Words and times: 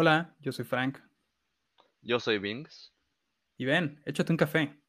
Hola, 0.00 0.32
yo 0.38 0.52
soy 0.52 0.64
Frank. 0.64 1.00
Yo 2.02 2.20
soy 2.20 2.38
Vinx. 2.38 2.94
Y 3.56 3.64
ven, 3.64 4.00
échate 4.06 4.32
un 4.32 4.36
café. 4.36 4.80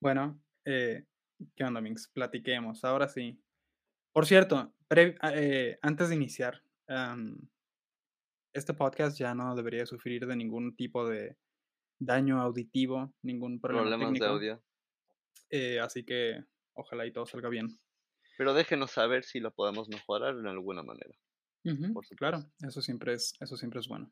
Bueno, 0.00 0.42
eh, 0.64 1.04
¿qué 1.54 1.64
onda, 1.64 1.82
Vinx? 1.82 2.08
Platiquemos, 2.08 2.82
ahora 2.84 3.06
sí. 3.06 3.38
Por 4.12 4.24
cierto, 4.24 4.72
eh, 4.88 5.78
antes 5.82 6.08
de 6.08 6.14
iniciar, 6.14 6.62
este 8.54 8.72
podcast 8.72 9.18
ya 9.18 9.34
no 9.34 9.54
debería 9.54 9.84
sufrir 9.84 10.26
de 10.26 10.36
ningún 10.36 10.74
tipo 10.74 11.06
de 11.06 11.36
daño 12.00 12.40
auditivo, 12.40 13.14
ningún 13.22 13.60
problema 13.60 13.90
Problemas 13.90 14.18
de 14.18 14.26
audio. 14.26 14.64
Eh, 15.50 15.78
así 15.80 16.04
que 16.04 16.42
ojalá 16.74 17.06
y 17.06 17.12
todo 17.12 17.26
salga 17.26 17.48
bien. 17.48 17.78
Pero 18.38 18.54
déjenos 18.54 18.90
saber 18.90 19.24
si 19.24 19.38
lo 19.38 19.52
podemos 19.52 19.88
mejorar 19.88 20.34
en 20.34 20.46
alguna 20.46 20.82
manera. 20.82 21.14
claro, 22.16 22.50
eso 22.66 22.80
siempre 22.80 23.14
es, 23.14 23.34
eso 23.40 23.56
siempre 23.56 23.80
es 23.80 23.88
bueno. 23.88 24.10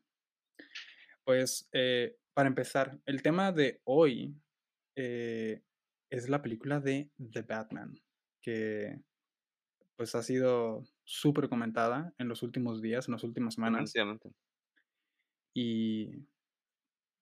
Pues 1.23 1.67
eh, 1.73 2.15
para 2.33 2.47
empezar, 2.47 2.99
el 3.05 3.21
tema 3.21 3.51
de 3.51 3.81
hoy 3.85 4.35
eh, 4.95 5.63
es 6.09 6.29
la 6.29 6.41
película 6.41 6.79
de 6.79 7.11
The 7.31 7.41
Batman, 7.41 7.99
que 8.41 9.01
pues 9.95 10.15
ha 10.15 10.23
sido 10.23 10.83
súper 11.03 11.49
comentada 11.49 12.13
en 12.17 12.27
los 12.27 12.43
últimos 12.43 12.81
días, 12.81 13.07
en 13.07 13.13
las 13.13 13.23
últimas 13.23 13.55
semanas. 13.55 13.93
Y 15.53 16.27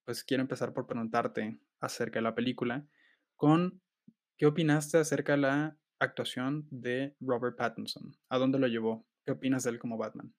pues 0.07 0.23
quiero 0.23 0.41
empezar 0.41 0.73
por 0.73 0.87
preguntarte 0.87 1.59
acerca 1.81 2.19
de 2.19 2.23
la 2.23 2.33
película 2.33 2.87
con 3.35 3.81
qué 4.37 4.45
opinaste 4.45 4.97
acerca 4.97 5.33
de 5.33 5.39
la 5.39 5.77
actuación 5.99 6.65
de 6.71 7.13
Robert 7.19 7.57
Pattinson. 7.57 8.17
¿A 8.29 8.37
dónde 8.37 8.57
lo 8.57 8.67
llevó? 8.67 9.05
¿Qué 9.25 9.33
opinas 9.33 9.63
de 9.63 9.71
él 9.71 9.79
como 9.79 9.97
Batman? 9.97 10.33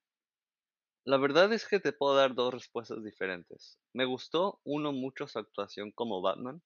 La 1.05 1.19
verdad 1.19 1.53
es 1.53 1.69
que 1.69 1.81
te 1.81 1.93
puedo 1.93 2.17
dar 2.17 2.35
dos 2.35 2.55
respuestas 2.55 3.05
diferentes. 3.05 3.79
Me 3.93 4.07
gustó, 4.07 4.59
uno, 4.65 4.93
mucho 4.93 5.29
su 5.29 5.39
actuación 5.39 5.93
como 5.93 6.23
Batman. 6.23 6.63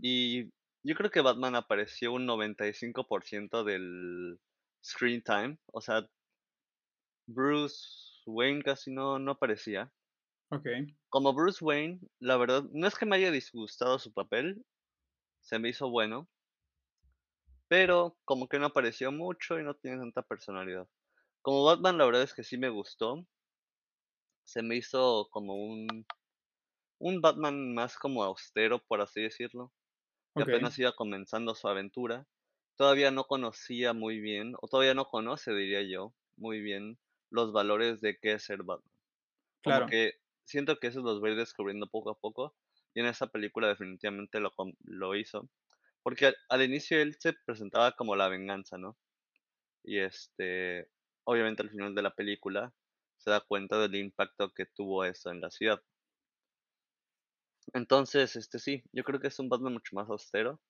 Y 0.00 0.52
yo 0.84 0.94
creo 0.94 1.10
que 1.10 1.22
Batman 1.22 1.56
apareció 1.56 2.12
un 2.12 2.24
95% 2.24 3.64
del 3.64 4.38
screen 4.84 5.24
time. 5.24 5.58
O 5.72 5.80
sea, 5.80 6.08
Bruce 7.26 8.22
Wayne 8.26 8.62
casi 8.62 8.92
no, 8.92 9.18
no 9.18 9.32
aparecía. 9.32 9.92
Ok. 10.50 10.66
Como 11.14 11.32
Bruce 11.32 11.64
Wayne, 11.64 12.00
la 12.18 12.36
verdad, 12.36 12.64
no 12.72 12.88
es 12.88 12.96
que 12.96 13.06
me 13.06 13.14
haya 13.14 13.30
disgustado 13.30 14.00
su 14.00 14.12
papel. 14.12 14.66
Se 15.42 15.60
me 15.60 15.68
hizo 15.68 15.88
bueno. 15.88 16.28
Pero 17.68 18.18
como 18.24 18.48
que 18.48 18.58
no 18.58 18.66
apareció 18.66 19.12
mucho 19.12 19.60
y 19.60 19.62
no 19.62 19.76
tiene 19.76 19.98
tanta 19.98 20.22
personalidad. 20.22 20.88
Como 21.40 21.62
Batman, 21.62 21.98
la 21.98 22.06
verdad 22.06 22.22
es 22.22 22.34
que 22.34 22.42
sí 22.42 22.58
me 22.58 22.68
gustó. 22.68 23.24
Se 24.42 24.60
me 24.60 24.74
hizo 24.74 25.28
como 25.30 25.54
un. 25.54 26.04
Un 26.98 27.20
Batman 27.20 27.74
más 27.74 27.96
como 27.96 28.24
austero, 28.24 28.80
por 28.80 29.00
así 29.00 29.22
decirlo 29.22 29.70
que 30.34 30.42
apenas 30.42 30.76
iba 30.80 30.96
comenzando 30.96 31.54
su 31.54 31.68
aventura. 31.68 32.26
Todavía 32.74 33.12
no 33.12 33.22
conocía 33.28 33.92
muy 33.92 34.18
bien, 34.18 34.56
o 34.60 34.66
todavía 34.66 34.94
no 34.94 35.04
conoce, 35.04 35.54
diría 35.54 35.82
yo, 35.82 36.12
muy 36.36 36.60
bien 36.60 36.98
los 37.30 37.52
valores 37.52 38.00
de 38.00 38.18
qué 38.18 38.32
es 38.32 38.42
ser 38.42 38.64
Batman. 38.64 38.90
Claro. 39.62 39.86
que 39.86 40.23
siento 40.44 40.78
que 40.78 40.88
eso 40.88 41.00
los 41.00 41.20
voy 41.20 41.34
descubriendo 41.36 41.86
poco 41.88 42.10
a 42.10 42.18
poco, 42.18 42.54
y 42.94 43.00
en 43.00 43.06
esa 43.06 43.26
película 43.28 43.68
definitivamente 43.68 44.40
lo, 44.40 44.52
lo 44.84 45.16
hizo. 45.16 45.50
Porque 46.02 46.26
al, 46.26 46.36
al 46.48 46.62
inicio 46.62 47.00
él 47.00 47.16
se 47.18 47.34
presentaba 47.46 47.92
como 47.92 48.16
la 48.16 48.28
venganza, 48.28 48.78
¿no? 48.78 48.96
Y 49.84 49.98
este, 49.98 50.88
obviamente 51.24 51.62
al 51.62 51.70
final 51.70 51.94
de 51.94 52.02
la 52.02 52.14
película 52.14 52.72
se 53.18 53.30
da 53.30 53.40
cuenta 53.40 53.78
del 53.80 53.94
impacto 53.96 54.52
que 54.52 54.66
tuvo 54.66 55.04
eso 55.04 55.30
en 55.30 55.40
la 55.40 55.50
ciudad. 55.50 55.82
Entonces, 57.72 58.36
este 58.36 58.58
sí, 58.58 58.82
yo 58.92 59.04
creo 59.04 59.20
que 59.20 59.28
es 59.28 59.38
un 59.38 59.48
Batman 59.48 59.74
mucho 59.74 59.96
más 59.96 60.08
austero, 60.10 60.60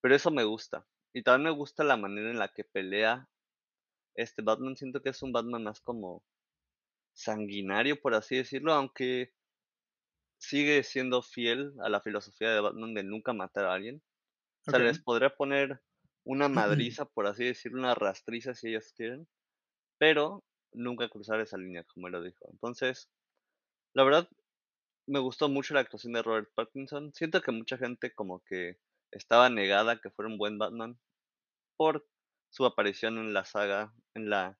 pero 0.00 0.14
eso 0.14 0.30
me 0.30 0.44
gusta. 0.44 0.86
Y 1.12 1.22
también 1.22 1.52
me 1.52 1.56
gusta 1.56 1.84
la 1.84 1.96
manera 1.96 2.30
en 2.30 2.38
la 2.38 2.48
que 2.48 2.64
pelea 2.64 3.28
este 4.14 4.42
Batman. 4.42 4.76
Siento 4.76 5.02
que 5.02 5.10
es 5.10 5.22
un 5.22 5.32
Batman 5.32 5.64
más 5.64 5.80
como 5.80 6.24
sanguinario, 7.12 8.00
por 8.00 8.14
así 8.14 8.36
decirlo, 8.36 8.72
aunque 8.72 9.32
sigue 10.38 10.82
siendo 10.82 11.22
fiel 11.22 11.74
a 11.82 11.88
la 11.88 12.00
filosofía 12.00 12.50
de 12.50 12.60
Batman 12.60 12.94
de 12.94 13.04
nunca 13.04 13.32
matar 13.32 13.66
a 13.66 13.74
alguien. 13.74 14.02
O 14.66 14.70
sea, 14.70 14.80
les 14.80 14.98
podría 14.98 15.30
poner 15.30 15.82
una 16.24 16.48
madriza, 16.94 17.04
por 17.04 17.26
así 17.26 17.44
decirlo, 17.44 17.78
una 17.78 17.94
rastriza 17.94 18.54
si 18.54 18.68
ellos 18.68 18.92
quieren, 18.96 19.28
pero 19.98 20.44
nunca 20.72 21.08
cruzar 21.08 21.40
esa 21.40 21.58
línea, 21.58 21.84
como 21.84 22.06
él 22.06 22.12
lo 22.12 22.22
dijo. 22.22 22.48
Entonces, 22.50 23.10
la 23.94 24.04
verdad, 24.04 24.28
me 25.06 25.18
gustó 25.18 25.48
mucho 25.48 25.74
la 25.74 25.80
actuación 25.80 26.12
de 26.12 26.22
Robert 26.22 26.50
Pattinson. 26.54 27.12
Siento 27.14 27.42
que 27.42 27.52
mucha 27.52 27.76
gente 27.76 28.12
como 28.14 28.40
que 28.44 28.78
estaba 29.10 29.50
negada 29.50 30.00
que 30.00 30.10
fuera 30.10 30.30
un 30.30 30.38
buen 30.38 30.58
Batman 30.58 30.98
por 31.76 32.06
su 32.50 32.64
aparición 32.64 33.18
en 33.18 33.32
la 33.32 33.44
saga, 33.44 33.92
en 34.14 34.30
la 34.30 34.58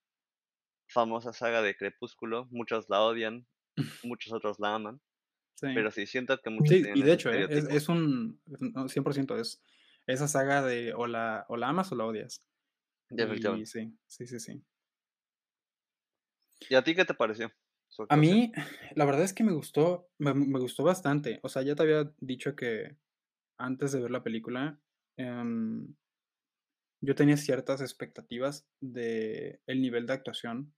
famosa 0.91 1.33
saga 1.33 1.63
de 1.63 1.77
Crepúsculo. 1.77 2.49
Muchos 2.51 2.89
la 2.89 3.01
odian, 3.03 3.47
muchos 4.03 4.33
otros 4.33 4.59
la 4.59 4.75
aman. 4.75 5.01
Pero 5.61 5.91
sí, 5.91 6.07
siento 6.07 6.41
que 6.41 6.51
muchos... 6.51 6.69
Sí, 6.69 6.85
y 6.95 7.03
de 7.03 7.13
hecho, 7.13 7.33
¿eh? 7.33 7.47
es, 7.51 7.89
un 7.89 8.41
100% 8.47 9.39
es 9.39 9.63
esa 10.07 10.27
saga 10.27 10.63
de 10.63 10.95
o 10.95 11.07
la, 11.07 11.45
o 11.49 11.57
la 11.57 11.69
amas 11.69 11.93
o 11.93 11.97
la 11.97 12.07
odias. 12.07 12.43
Y, 13.11 13.67
sí, 13.67 13.93
sí, 14.07 14.27
sí, 14.27 14.41
sí. 14.41 14.65
¿Y 16.69 16.75
a 16.75 16.83
ti 16.83 16.95
qué 16.95 17.05
te 17.05 17.15
pareció? 17.15 17.53
A 18.09 18.17
mí, 18.17 18.53
la 18.95 19.05
verdad 19.05 19.25
es 19.25 19.35
que 19.35 19.45
me 19.45 19.53
gustó, 19.53 20.09
me, 20.19 20.33
gustó 20.33 20.85
bastante. 20.85 21.41
O 21.43 21.49
sea, 21.49 21.63
ya 21.63 21.75
te 21.75 21.83
había 21.83 22.13
dicho 22.21 22.55
que 22.55 22.97
antes 23.59 23.93
de 23.93 24.01
ver 24.01 24.11
la 24.11 24.23
película, 24.23 24.81
em, 25.17 25.95
yo 27.03 27.15
tenía 27.15 27.37
ciertas 27.37 27.81
expectativas 27.81 28.67
de 28.81 29.61
el 29.67 29.83
nivel 29.83 30.07
de 30.07 30.13
actuación 30.13 30.73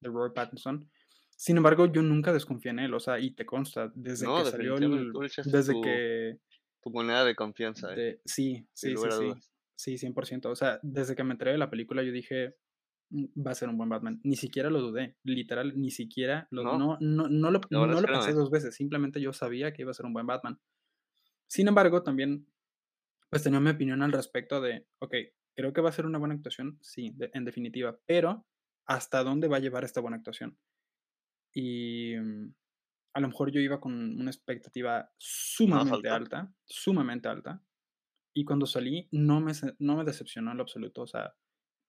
de 0.00 0.08
Robert 0.08 0.34
Pattinson. 0.34 0.90
Sin 1.36 1.56
embargo, 1.56 1.86
yo 1.86 2.02
nunca 2.02 2.32
desconfié 2.32 2.72
en 2.72 2.80
él, 2.80 2.94
o 2.94 3.00
sea, 3.00 3.20
y 3.20 3.32
te 3.34 3.46
consta, 3.46 3.92
desde 3.94 4.26
que 4.26 4.50
salió 4.50 4.76
el, 4.76 5.12
desde 5.44 5.80
que 5.80 6.38
tu 6.82 6.90
moneda 6.90 7.24
de 7.24 7.34
confianza. 7.34 7.94
¿eh? 7.94 8.20
sí, 8.24 8.66
sí, 8.72 8.94
sí, 8.96 9.32
sí, 9.76 9.98
sí, 9.98 10.06
100%. 10.06 10.46
O 10.46 10.56
sea, 10.56 10.80
desde 10.82 11.14
que 11.14 11.22
me 11.22 11.32
enteré 11.32 11.52
de 11.52 11.58
la 11.58 11.70
película, 11.70 12.02
yo 12.02 12.10
dije, 12.10 12.56
Mm, 13.10 13.26
va 13.46 13.52
a 13.52 13.54
ser 13.54 13.68
un 13.68 13.78
buen 13.78 13.88
Batman. 13.88 14.20
Ni 14.22 14.36
siquiera 14.36 14.70
lo 14.70 14.80
dudé, 14.80 15.16
literal, 15.22 15.72
ni 15.80 15.90
siquiera 15.90 16.46
lo, 16.50 16.64
no. 16.64 16.78
No, 16.78 16.98
no, 17.00 17.28
no 17.28 17.50
lo, 17.50 17.60
no 17.70 17.86
lo 17.86 18.02
pensé 18.02 18.32
dos 18.32 18.50
veces, 18.50 18.74
simplemente 18.74 19.20
yo 19.20 19.32
sabía 19.32 19.72
que 19.72 19.82
iba 19.82 19.90
a 19.90 19.94
ser 19.94 20.06
un 20.06 20.12
buen 20.12 20.26
Batman. 20.26 20.60
Sin 21.46 21.68
embargo, 21.68 22.02
también, 22.02 22.46
pues 23.30 23.42
tenía 23.42 23.60
mi 23.60 23.70
opinión 23.70 24.02
al 24.02 24.12
respecto 24.12 24.60
de, 24.60 24.86
ok, 24.98 25.14
creo 25.54 25.72
que 25.72 25.80
va 25.80 25.88
a 25.88 25.92
ser 25.92 26.04
una 26.04 26.18
buena 26.18 26.34
actuación, 26.34 26.78
sí, 26.82 27.14
en 27.32 27.44
definitiva, 27.44 27.98
pero 28.04 28.46
¿hasta 28.88 29.22
dónde 29.22 29.48
va 29.48 29.58
a 29.58 29.60
llevar 29.60 29.84
esta 29.84 30.00
buena 30.00 30.16
actuación? 30.16 30.58
Y 31.54 32.16
mm, 32.16 32.54
a 33.14 33.20
lo 33.20 33.28
mejor 33.28 33.50
yo 33.50 33.60
iba 33.60 33.80
con 33.80 33.92
una 33.92 34.30
expectativa 34.30 35.12
sumamente 35.18 36.08
alta, 36.08 36.52
sumamente 36.64 37.28
alta, 37.28 37.62
y 38.34 38.44
cuando 38.44 38.66
salí 38.66 39.08
no 39.12 39.40
me, 39.40 39.52
no 39.78 39.96
me 39.96 40.04
decepcionó 40.04 40.50
en 40.50 40.56
lo 40.56 40.62
absoluto, 40.62 41.02
o 41.02 41.06
sea, 41.06 41.34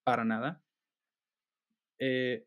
para 0.04 0.26
nada. 0.26 0.64
Eh, 2.00 2.46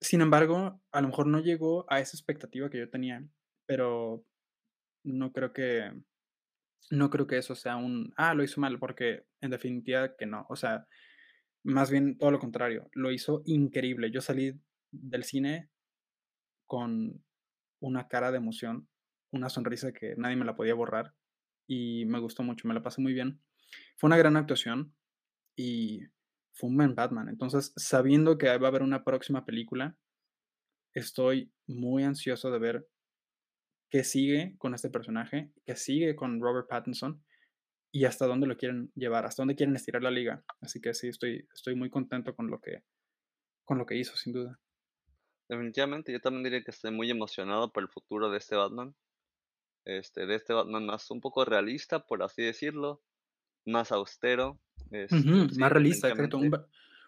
sin 0.00 0.20
embargo, 0.20 0.80
a 0.92 1.00
lo 1.00 1.08
mejor 1.08 1.26
no 1.26 1.40
llegó 1.40 1.86
a 1.92 2.00
esa 2.00 2.16
expectativa 2.16 2.70
que 2.70 2.78
yo 2.78 2.90
tenía, 2.90 3.24
pero 3.66 4.24
no 5.04 5.32
creo 5.32 5.52
que 5.52 5.92
no 6.90 7.10
creo 7.10 7.26
que 7.26 7.38
eso 7.38 7.54
sea 7.54 7.76
un, 7.76 8.12
ah, 8.16 8.34
lo 8.34 8.42
hizo 8.42 8.60
mal, 8.60 8.78
porque 8.78 9.26
en 9.40 9.50
definitiva 9.50 10.16
que 10.16 10.26
no, 10.26 10.46
o 10.48 10.56
sea, 10.56 10.88
más 11.62 11.90
bien 11.90 12.16
todo 12.18 12.30
lo 12.30 12.38
contrario, 12.38 12.88
lo 12.92 13.10
hizo 13.10 13.42
increíble. 13.44 14.10
Yo 14.10 14.20
salí 14.20 14.58
del 14.90 15.24
cine 15.24 15.70
con 16.66 17.22
una 17.80 18.08
cara 18.08 18.30
de 18.30 18.38
emoción, 18.38 18.88
una 19.30 19.48
sonrisa 19.48 19.92
que 19.92 20.14
nadie 20.16 20.36
me 20.36 20.44
la 20.44 20.56
podía 20.56 20.74
borrar 20.74 21.14
y 21.66 22.04
me 22.06 22.20
gustó 22.20 22.42
mucho, 22.42 22.66
me 22.66 22.74
la 22.74 22.82
pasé 22.82 23.00
muy 23.00 23.12
bien. 23.12 23.40
Fue 23.96 24.08
una 24.08 24.16
gran 24.16 24.36
actuación 24.36 24.94
y 25.56 26.02
fue 26.52 26.68
un 26.68 26.76
buen 26.76 26.94
Batman. 26.94 27.28
Entonces, 27.28 27.72
sabiendo 27.76 28.38
que 28.38 28.46
va 28.58 28.66
a 28.66 28.68
haber 28.68 28.82
una 28.82 29.04
próxima 29.04 29.44
película, 29.44 29.96
estoy 30.94 31.52
muy 31.66 32.02
ansioso 32.02 32.50
de 32.50 32.58
ver 32.58 32.88
qué 33.90 34.04
sigue 34.04 34.54
con 34.58 34.74
este 34.74 34.90
personaje, 34.90 35.52
qué 35.64 35.76
sigue 35.76 36.16
con 36.16 36.40
Robert 36.40 36.68
Pattinson 36.68 37.22
y 37.92 38.04
hasta 38.04 38.26
dónde 38.26 38.46
lo 38.46 38.56
quieren 38.56 38.92
llevar, 38.94 39.26
hasta 39.26 39.42
dónde 39.42 39.56
quieren 39.56 39.74
estirar 39.76 40.02
la 40.02 40.10
liga. 40.10 40.44
Así 40.60 40.80
que 40.80 40.94
sí, 40.94 41.08
estoy, 41.08 41.48
estoy 41.52 41.74
muy 41.74 41.90
contento 41.90 42.34
con 42.34 42.48
lo 42.48 42.60
que, 42.60 42.84
con 43.64 43.78
lo 43.78 43.86
que 43.86 43.96
hizo, 43.96 44.16
sin 44.16 44.32
duda. 44.32 44.60
Definitivamente, 45.48 46.12
yo 46.12 46.20
también 46.20 46.44
diría 46.44 46.62
que 46.62 46.70
estoy 46.70 46.92
muy 46.92 47.10
emocionado 47.10 47.72
por 47.72 47.82
el 47.82 47.88
futuro 47.88 48.30
de 48.30 48.38
este 48.38 48.54
Batman. 48.56 48.94
este, 49.84 50.26
de 50.26 50.36
este 50.36 50.52
Batman 50.52 50.86
más 50.86 51.10
un 51.10 51.20
poco 51.20 51.44
realista, 51.44 52.06
por 52.06 52.22
así 52.22 52.42
decirlo, 52.42 53.02
más 53.66 53.90
austero. 53.92 54.60
Este, 54.90 55.16
más 55.58 55.72
realista, 55.72 56.12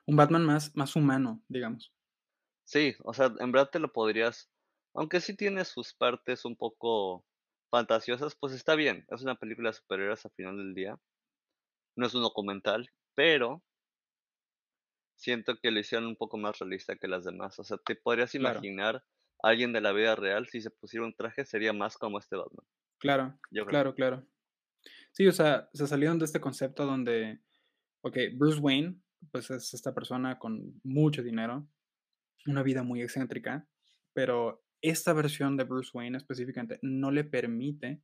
Un, 0.07 0.17
Batman 0.17 0.45
más, 0.45 0.75
más 0.75 0.97
humano, 0.97 1.41
digamos. 1.49 1.93
Sí, 2.65 2.97
o 3.05 3.15
sea, 3.15 3.33
en 3.39 3.53
verdad 3.53 3.71
te 3.71 3.79
lo 3.79 3.93
podrías, 3.93 4.51
aunque 4.95 5.21
sí 5.21 5.37
tiene 5.37 5.65
sus 5.65 5.95
partes 5.95 6.45
un 6.45 6.57
poco 6.57 7.25
fantasiosas, 7.73 8.37
pues 8.37 8.53
está 8.53 8.75
bien. 8.75 9.07
Es 9.09 9.23
una 9.23 9.35
película 9.35 9.71
de 9.71 9.75
superhéroes 9.75 10.25
al 10.27 10.33
final 10.33 10.59
del 10.59 10.75
día. 10.75 11.01
No 11.97 12.07
es 12.07 12.15
un 12.15 12.21
documental, 12.21 12.91
pero 13.15 13.65
siento 15.17 15.57
que 15.57 15.71
lo 15.71 15.81
hicieron 15.81 16.07
un 16.07 16.17
poco 16.17 16.37
más 16.37 16.59
realista 16.59 16.97
que 16.97 17.09
las 17.09 17.25
demás. 17.25 17.59
O 17.59 17.65
sea, 17.65 17.79
te 17.79 17.97
podrías 17.97 18.35
imaginar 18.35 18.97
a 19.43 19.49
alguien 19.49 19.73
de 19.73 19.81
la 19.81 19.93
vida 19.93 20.15
real, 20.15 20.47
si 20.49 20.61
se 20.61 20.71
pusiera 20.71 21.07
un 21.07 21.15
traje, 21.15 21.47
sería 21.47 21.73
más 21.73 21.97
como 21.97 22.19
este 22.19 22.37
Batman. 22.37 22.67
Claro, 22.99 23.39
claro, 23.69 23.95
claro. 23.95 24.27
Sí, 25.13 25.27
o 25.27 25.33
sea, 25.33 25.71
se 25.73 25.87
salieron 25.87 26.19
de 26.19 26.27
este 26.27 26.41
concepto 26.41 26.85
donde, 26.85 27.41
ok, 28.03 28.19
Bruce 28.35 28.61
Wayne, 28.61 29.01
pues 29.31 29.51
es 29.51 29.73
esta 29.73 29.95
persona 29.95 30.39
con 30.39 30.79
mucho 30.85 31.23
dinero, 31.23 31.67
una 32.47 32.63
vida 32.63 32.83
muy 32.83 33.01
excéntrica, 33.01 33.67
pero 34.13 34.63
esta 34.83 35.13
versión 35.13 35.57
de 35.57 35.65
Bruce 35.65 35.91
Wayne 35.95 36.19
específicamente 36.19 36.79
no 36.83 37.11
le 37.11 37.25
permite, 37.25 38.03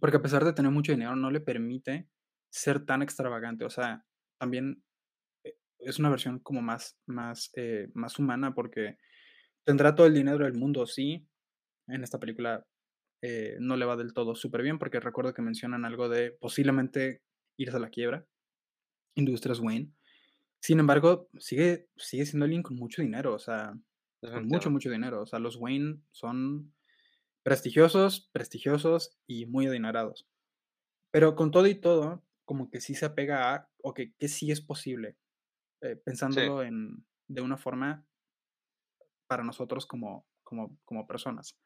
porque 0.00 0.18
a 0.18 0.22
pesar 0.22 0.44
de 0.44 0.52
tener 0.52 0.70
mucho 0.70 0.92
dinero, 0.92 1.16
no 1.16 1.30
le 1.30 1.40
permite 1.40 2.08
ser 2.50 2.84
tan 2.84 3.02
extravagante. 3.02 3.64
O 3.64 3.70
sea, 3.70 4.04
también 4.38 4.82
eh, 5.44 5.54
es 5.78 5.98
una 5.98 6.10
versión 6.10 6.40
como 6.40 6.60
más, 6.60 6.98
más, 7.06 7.50
eh, 7.56 7.88
más 7.94 8.18
humana 8.18 8.54
porque 8.54 8.98
tendrá 9.64 9.94
todo 9.94 10.06
el 10.06 10.14
dinero 10.14 10.44
del 10.44 10.54
mundo, 10.54 10.86
sí. 10.86 11.26
En 11.86 12.02
esta 12.02 12.18
película 12.18 12.66
eh, 13.22 13.56
no 13.60 13.76
le 13.76 13.86
va 13.86 13.96
del 13.96 14.12
todo 14.12 14.34
súper 14.34 14.62
bien 14.62 14.78
porque 14.78 15.00
recuerdo 15.00 15.32
que 15.34 15.42
mencionan 15.42 15.84
algo 15.84 16.08
de 16.08 16.32
posiblemente 16.32 17.22
irse 17.56 17.76
a 17.76 17.80
la 17.80 17.90
quiebra. 17.90 18.26
Industrias 19.14 19.60
Wayne. 19.60 19.92
Sin 20.60 20.80
embargo, 20.80 21.28
sigue, 21.38 21.88
sigue 21.96 22.26
siendo 22.26 22.44
alguien 22.44 22.62
con 22.62 22.76
mucho 22.76 23.02
dinero, 23.02 23.34
o 23.34 23.38
sea, 23.38 23.74
con 24.20 24.46
mucho, 24.46 24.70
mucho 24.70 24.90
dinero. 24.90 25.22
O 25.22 25.26
sea, 25.26 25.38
los 25.38 25.56
Wayne 25.56 26.02
son 26.10 26.74
prestigiosos, 27.42 28.28
prestigiosos 28.32 29.18
y 29.26 29.46
muy 29.46 29.66
adinerados. 29.66 30.28
Pero 31.10 31.34
con 31.34 31.50
todo 31.50 31.66
y 31.66 31.74
todo, 31.74 32.24
como 32.44 32.70
que 32.70 32.80
sí 32.80 32.94
se 32.94 33.06
apega 33.06 33.54
a, 33.54 33.70
ok, 33.82 34.00
que 34.18 34.28
sí 34.28 34.50
es 34.50 34.60
posible, 34.60 35.16
eh, 35.82 35.96
pensándolo 35.96 36.62
en, 36.62 37.06
de 37.28 37.40
una 37.40 37.56
forma 37.56 38.06
para 39.26 39.44
nosotros 39.44 39.86
como, 39.86 40.26
como, 40.42 40.78
como 40.84 41.06
personas. 41.06 41.58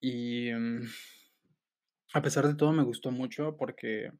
Y 0.00 0.52
mm, 0.52 0.82
a 2.14 2.22
pesar 2.22 2.46
de 2.46 2.54
todo 2.54 2.72
me 2.72 2.82
gustó 2.82 3.10
mucho 3.10 3.56
porque 3.56 4.12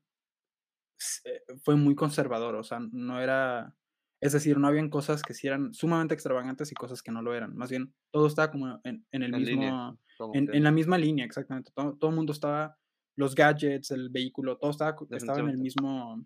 eh, 1.24 1.42
fue 1.64 1.76
muy 1.76 1.94
conservador, 1.94 2.54
o 2.54 2.62
sea, 2.62 2.80
no 2.92 3.20
era, 3.20 3.74
es 4.20 4.32
decir, 4.32 4.58
no 4.58 4.69
habían 4.69 4.90
cosas 4.90 5.22
que 5.22 5.34
sí 5.34 5.46
eran 5.46 5.72
sumamente 5.72 6.14
extravagantes 6.14 6.70
y 6.70 6.75
cosas 6.75 7.02
que 7.02 7.11
no 7.11 7.22
lo 7.22 7.34
eran, 7.34 7.56
más 7.56 7.70
bien 7.70 7.94
todo 8.11 8.26
estaba 8.26 8.50
como 8.50 8.81
en, 8.84 9.05
el 9.11 9.32
mismo, 9.32 9.99
en, 10.34 10.62
la 10.62 10.70
misma 10.70 10.99
línea, 10.99 11.25
exactamente, 11.25 11.72
todo, 11.75 11.96
todo, 11.96 12.11
el 12.11 12.17
mundo 12.17 12.32
estaba, 12.32 12.76
los 13.17 13.34
gadgets, 13.34 13.90
el 13.90 14.11
vehículo, 14.11 14.58
todo 14.58 14.70
estaba, 14.70 14.96
estaba 15.11 15.40
en 15.40 15.49
el 15.49 15.58
mismo, 15.58 16.25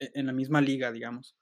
e, 0.00 0.10
en 0.14 0.26
la 0.26 0.32
misma 0.32 0.60
liga, 0.60 0.92
digamos, 0.92 1.36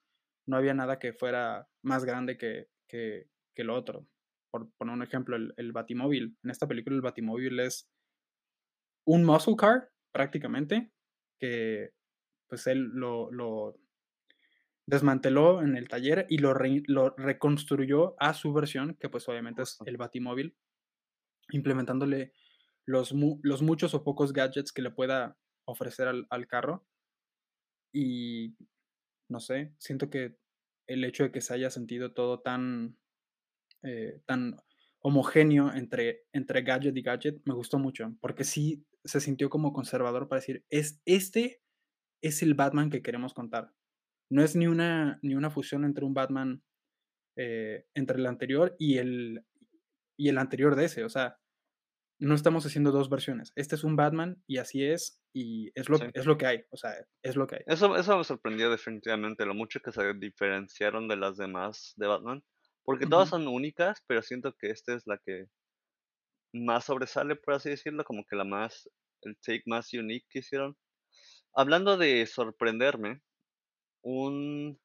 no 0.47 0.57
había 0.57 0.75
nada 0.75 0.99
que 0.99 1.13
fuera 1.13 1.69
más 1.83 2.05
grande 2.05 2.37
que, 2.37 2.69
que, 2.89 3.29
que 3.55 3.65
lo 3.65 3.75
otro. 3.75 4.07
Por 4.51 4.71
poner 4.73 4.95
un 4.95 5.03
ejemplo, 5.03 5.37
el, 5.37 5.55
el 5.57 5.73
Batimóvil. 5.73 6.37
En 6.45 6.51
esta 6.51 6.69
película 6.69 6.95
el 6.95 7.03
Batimóvil 7.03 7.59
es 7.61 7.89
un 9.07 9.25
muscle 9.25 9.57
car, 9.57 9.91
prácticamente, 10.13 10.93
que 11.41 11.93
pues 12.49 12.67
él 12.67 12.91
lo, 12.93 13.31
lo 13.33 13.77
desmanteló 14.87 15.63
en 15.63 15.77
el 15.77 15.89
taller 15.89 16.27
y 16.29 16.39
lo, 16.39 16.55
lo, 16.87 17.11
reconstruyó 17.17 18.15
a 18.19 18.35
su 18.35 18.53
versión, 18.53 18.97
que 19.01 19.09
pues 19.09 19.29
obviamente 19.29 19.63
es 19.63 19.79
el 19.87 19.97
Batimóvil, 19.97 20.57
implementándole 21.51 22.33
los, 22.87 23.15
los 23.43 23.63
muchos 23.63 23.95
o 23.95 24.05
pocos 24.05 24.33
gadgets 24.33 24.73
que 24.73 24.83
le 24.83 24.91
pueda 24.91 25.39
ofrecer 25.65 26.09
al, 26.09 26.27
al, 26.31 26.47
carro. 26.47 26.87
Y 27.93 28.57
no 29.29 29.41
sé, 29.41 29.73
siento 29.79 30.11
que 30.11 30.37
el 30.87 31.05
hecho 31.05 31.25
de 31.25 31.33
que 31.33 31.41
se 31.41 31.55
haya 31.55 31.71
sentido 31.71 32.13
todo 32.13 32.41
tan, 32.41 32.99
eh, 33.83 34.21
tan 34.27 34.57
homogéneo 35.01 35.73
entre, 35.73 36.25
entre 36.33 36.63
gadget 36.63 36.97
y 36.97 37.03
gadget 37.03 37.41
me 37.45 37.55
gustó 37.55 37.79
mucho, 37.79 38.15
porque 38.21 38.45
sí 38.45 38.85
se 39.05 39.21
sintió 39.21 39.51
como 39.51 39.73
conservador 39.73 40.29
para 40.29 40.41
decir, 40.41 40.65
es 40.71 41.01
este 41.05 41.63
es 42.23 42.43
el 42.43 42.55
Batman 42.55 42.91
que 42.91 43.03
queremos 43.03 43.35
contar. 43.35 43.71
No 44.31 44.43
es 44.43 44.57
ni 44.57 44.67
una, 44.67 45.19
ni 45.23 45.35
una 45.35 45.51
fusión 45.51 45.85
entre 45.85 46.05
un 46.05 46.15
Batman, 46.15 46.63
eh, 47.37 47.87
entre 47.95 48.19
el 48.19 48.27
anterior 48.27 48.75
y 48.79 48.99
el, 48.99 49.45
y 50.17 50.29
el 50.29 50.39
anterior 50.39 50.77
de 50.77 50.87
ese. 50.87 51.05
O 51.05 51.09
sea, 51.09 51.39
no 52.19 52.35
estamos 52.35 52.65
haciendo 52.67 52.91
dos 52.91 53.11
versiones. 53.11 53.53
Este 53.57 53.75
es 53.75 53.85
un 53.85 53.97
Batman 53.97 54.43
y 54.47 54.59
así 54.59 54.85
es, 54.85 55.23
y 55.33 55.71
es 55.75 55.89
lo, 55.89 55.99
es 56.15 56.27
lo 56.27 56.39
que 56.39 56.47
hay. 56.47 56.65
O 56.71 56.77
sea, 56.77 56.95
es 57.23 57.37
lo 57.37 57.47
que 57.47 57.57
hay. 57.57 57.63
Eso, 57.67 57.97
eso 57.97 58.17
me 58.17 58.25
sorprendió 58.25 58.71
definitivamente, 58.71 59.47
lo 59.47 59.55
mucho 59.55 59.81
que 59.81 59.93
se 59.93 60.15
diferenciaron 60.15 61.09
de 61.09 61.17
las 61.17 61.37
demás 61.37 61.93
de 61.97 62.07
Batman. 62.07 62.43
Porque 62.85 63.07
todas 63.07 63.31
son 63.31 63.49
únicas, 63.49 64.03
pero 64.07 64.23
siento 64.23 64.55
que 64.59 64.69
esta 64.69 64.95
es 64.95 65.07
la 65.07 65.19
que 65.25 65.47
más 66.53 66.85
sobresale, 66.85 67.35
por 67.35 67.55
así 67.55 67.71
decirlo, 67.71 68.05
como 68.05 68.25
que 68.25 68.37
la 68.37 68.45
más, 68.45 68.89
el 69.23 69.37
take 69.39 69.63
más 69.67 69.93
unique 69.95 70.27
que 70.29 70.41
hicieron. 70.41 70.77
Hablando 71.55 71.97
de 71.97 72.27
sorprenderme, 72.27 73.23
un, 74.05 74.79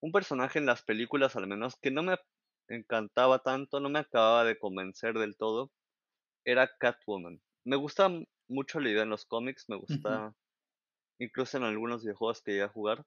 un 0.00 0.12
personaje 0.12 0.58
en 0.58 0.66
las 0.66 0.82
películas 0.82 1.36
al 1.36 1.46
menos 1.46 1.76
que 1.76 1.90
no 1.90 2.02
me 2.02 2.16
encantaba 2.68 3.40
tanto, 3.40 3.80
no 3.80 3.90
me 3.90 3.98
acababa 3.98 4.44
de 4.44 4.58
convencer 4.58 5.18
del 5.18 5.36
todo, 5.36 5.72
era 6.44 6.70
Catwoman. 6.78 7.40
Me 7.64 7.76
gusta 7.76 8.10
mucho 8.48 8.80
la 8.80 8.90
idea 8.90 9.02
en 9.02 9.10
los 9.10 9.26
cómics, 9.26 9.66
me 9.68 9.76
gusta 9.76 10.34
incluso 11.18 11.58
en 11.58 11.64
algunos 11.64 12.02
videojuegos 12.02 12.42
que 12.42 12.52
llegué 12.52 12.64
a 12.64 12.68
jugar. 12.68 13.04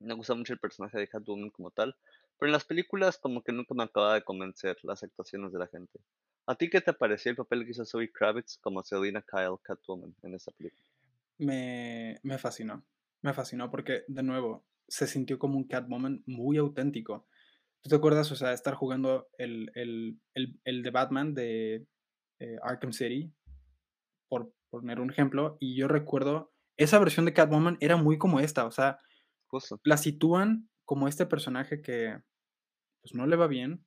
Me 0.00 0.14
gusta 0.14 0.34
mucho 0.34 0.52
el 0.52 0.58
personaje 0.58 0.98
de 0.98 1.08
Catwoman 1.08 1.50
como 1.50 1.70
tal, 1.70 1.96
pero 2.38 2.48
en 2.48 2.52
las 2.52 2.64
películas 2.64 3.18
como 3.18 3.42
que 3.42 3.52
nunca 3.52 3.74
me 3.74 3.84
acababa 3.84 4.14
de 4.14 4.24
convencer 4.24 4.76
las 4.82 5.02
actuaciones 5.02 5.52
de 5.52 5.58
la 5.58 5.66
gente. 5.68 6.00
¿A 6.46 6.54
ti 6.54 6.70
qué 6.70 6.80
te 6.80 6.92
pareció 6.92 7.30
el 7.30 7.36
papel 7.36 7.64
que 7.64 7.72
hizo 7.72 7.84
Zoe 7.84 8.10
Kravitz 8.12 8.58
como 8.58 8.82
Selina 8.82 9.22
Kyle 9.22 9.58
Catwoman 9.62 10.14
en 10.22 10.34
esa 10.34 10.50
película? 10.52 10.86
me, 11.38 12.20
me 12.22 12.38
fascinó. 12.38 12.84
Me 13.22 13.34
fascinó 13.34 13.70
porque, 13.70 14.04
de 14.08 14.22
nuevo, 14.22 14.66
se 14.88 15.06
sintió 15.06 15.38
como 15.38 15.56
un 15.56 15.66
Catwoman 15.66 16.22
muy 16.26 16.56
auténtico. 16.56 17.26
¿Tú 17.82 17.90
te 17.90 17.96
acuerdas, 17.96 18.30
o 18.32 18.36
sea, 18.36 18.52
estar 18.52 18.74
jugando 18.74 19.28
el, 19.38 19.70
el, 19.74 20.20
el, 20.34 20.60
el 20.64 20.82
de 20.82 20.90
Batman 20.90 21.34
de 21.34 21.86
eh, 22.40 22.56
Arkham 22.62 22.92
City, 22.92 23.32
por, 24.28 24.52
poner 24.70 25.00
un 25.00 25.10
ejemplo, 25.10 25.56
y 25.60 25.76
yo 25.76 25.88
recuerdo, 25.88 26.52
esa 26.76 26.98
versión 26.98 27.26
de 27.26 27.34
Catwoman 27.34 27.76
era 27.80 27.96
muy 27.96 28.18
como 28.18 28.40
esta, 28.40 28.66
o 28.66 28.70
sea, 28.70 28.98
la 29.84 29.96
sitúan 29.96 30.68
como 30.84 31.08
este 31.08 31.26
personaje 31.26 31.82
que 31.82 32.16
pues 33.02 33.14
no 33.14 33.26
le 33.26 33.36
va 33.36 33.46
bien, 33.46 33.84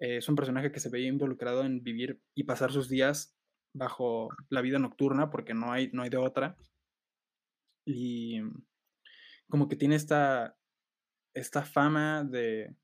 eh, 0.00 0.18
es 0.18 0.28
un 0.28 0.36
personaje 0.36 0.70
que 0.70 0.80
se 0.80 0.90
veía 0.90 1.08
involucrado 1.08 1.64
en 1.64 1.82
vivir 1.82 2.20
y 2.34 2.44
pasar 2.44 2.72
sus 2.72 2.88
días 2.88 3.36
bajo 3.74 4.28
la 4.48 4.60
vida 4.60 4.78
nocturna 4.78 5.30
porque 5.30 5.54
no 5.54 5.72
hay, 5.72 5.90
no 5.92 6.02
hay 6.02 6.10
de 6.10 6.16
otra. 6.16 6.56
Y 7.90 8.42
como 9.48 9.66
que 9.66 9.76
tiene 9.76 9.94
esta, 9.94 10.58
esta 11.32 11.64
fama 11.64 12.22
de, 12.22 12.76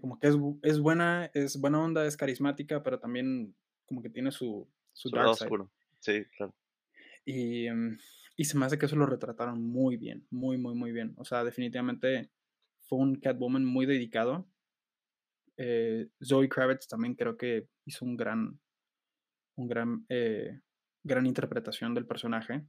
como 0.00 0.18
que 0.18 0.26
es, 0.26 0.34
es, 0.62 0.80
buena, 0.80 1.30
es 1.32 1.60
buena 1.60 1.80
onda, 1.80 2.04
es 2.04 2.16
carismática, 2.16 2.82
pero 2.82 2.98
también 2.98 3.54
como 3.86 4.02
que 4.02 4.10
tiene 4.10 4.32
su, 4.32 4.68
su, 4.92 5.10
dark 5.10 5.36
side. 5.36 5.48
Sí, 6.00 6.24
claro. 6.36 6.52
Y, 7.24 7.68
y 8.36 8.44
se 8.44 8.58
me 8.58 8.66
hace 8.66 8.78
que 8.78 8.86
eso 8.86 8.96
lo 8.96 9.06
retrataron 9.06 9.62
muy 9.62 9.96
bien, 9.96 10.26
muy, 10.30 10.58
muy, 10.58 10.74
muy 10.74 10.90
bien. 10.90 11.14
O 11.18 11.24
sea, 11.24 11.44
definitivamente 11.44 12.32
fue 12.82 12.98
un 12.98 13.14
Catwoman 13.20 13.64
muy 13.64 13.86
dedicado. 13.86 14.48
Eh, 15.56 16.08
Zoe 16.24 16.48
Kravitz 16.48 16.88
también 16.88 17.14
creo 17.14 17.36
que 17.36 17.68
hizo 17.84 18.04
un 18.04 18.16
gran, 18.16 18.58
un 19.54 19.68
gran, 19.68 20.04
eh, 20.08 20.60
gran 21.04 21.26
interpretación 21.26 21.94
del 21.94 22.06
personaje. 22.06 22.66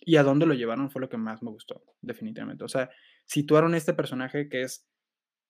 Y 0.00 0.16
a 0.16 0.22
dónde 0.22 0.46
lo 0.46 0.54
llevaron 0.54 0.90
fue 0.90 1.00
lo 1.00 1.08
que 1.08 1.16
más 1.16 1.42
me 1.42 1.50
gustó, 1.50 1.82
definitivamente. 2.00 2.64
O 2.64 2.68
sea, 2.68 2.90
situaron 3.26 3.74
este 3.74 3.94
personaje 3.94 4.48
que 4.48 4.62
es 4.62 4.88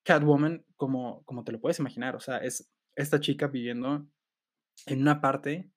Catwoman 0.04 0.64
como, 0.76 1.22
como 1.24 1.44
te 1.44 1.52
lo 1.52 1.60
puedes 1.60 1.78
imaginar. 1.78 2.16
O 2.16 2.20
sea, 2.20 2.38
es 2.38 2.72
esta 2.96 3.20
chica 3.20 3.48
viviendo 3.48 4.08
en 4.86 5.02
una 5.02 5.20
parte, 5.20 5.70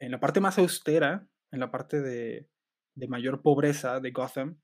en 0.00 0.10
la 0.10 0.20
parte 0.20 0.40
más 0.40 0.58
austera, 0.58 1.28
en 1.50 1.60
la 1.60 1.70
parte 1.70 2.00
de, 2.00 2.48
de 2.94 3.08
mayor 3.08 3.42
pobreza 3.42 4.00
de 4.00 4.10
Gotham, 4.10 4.60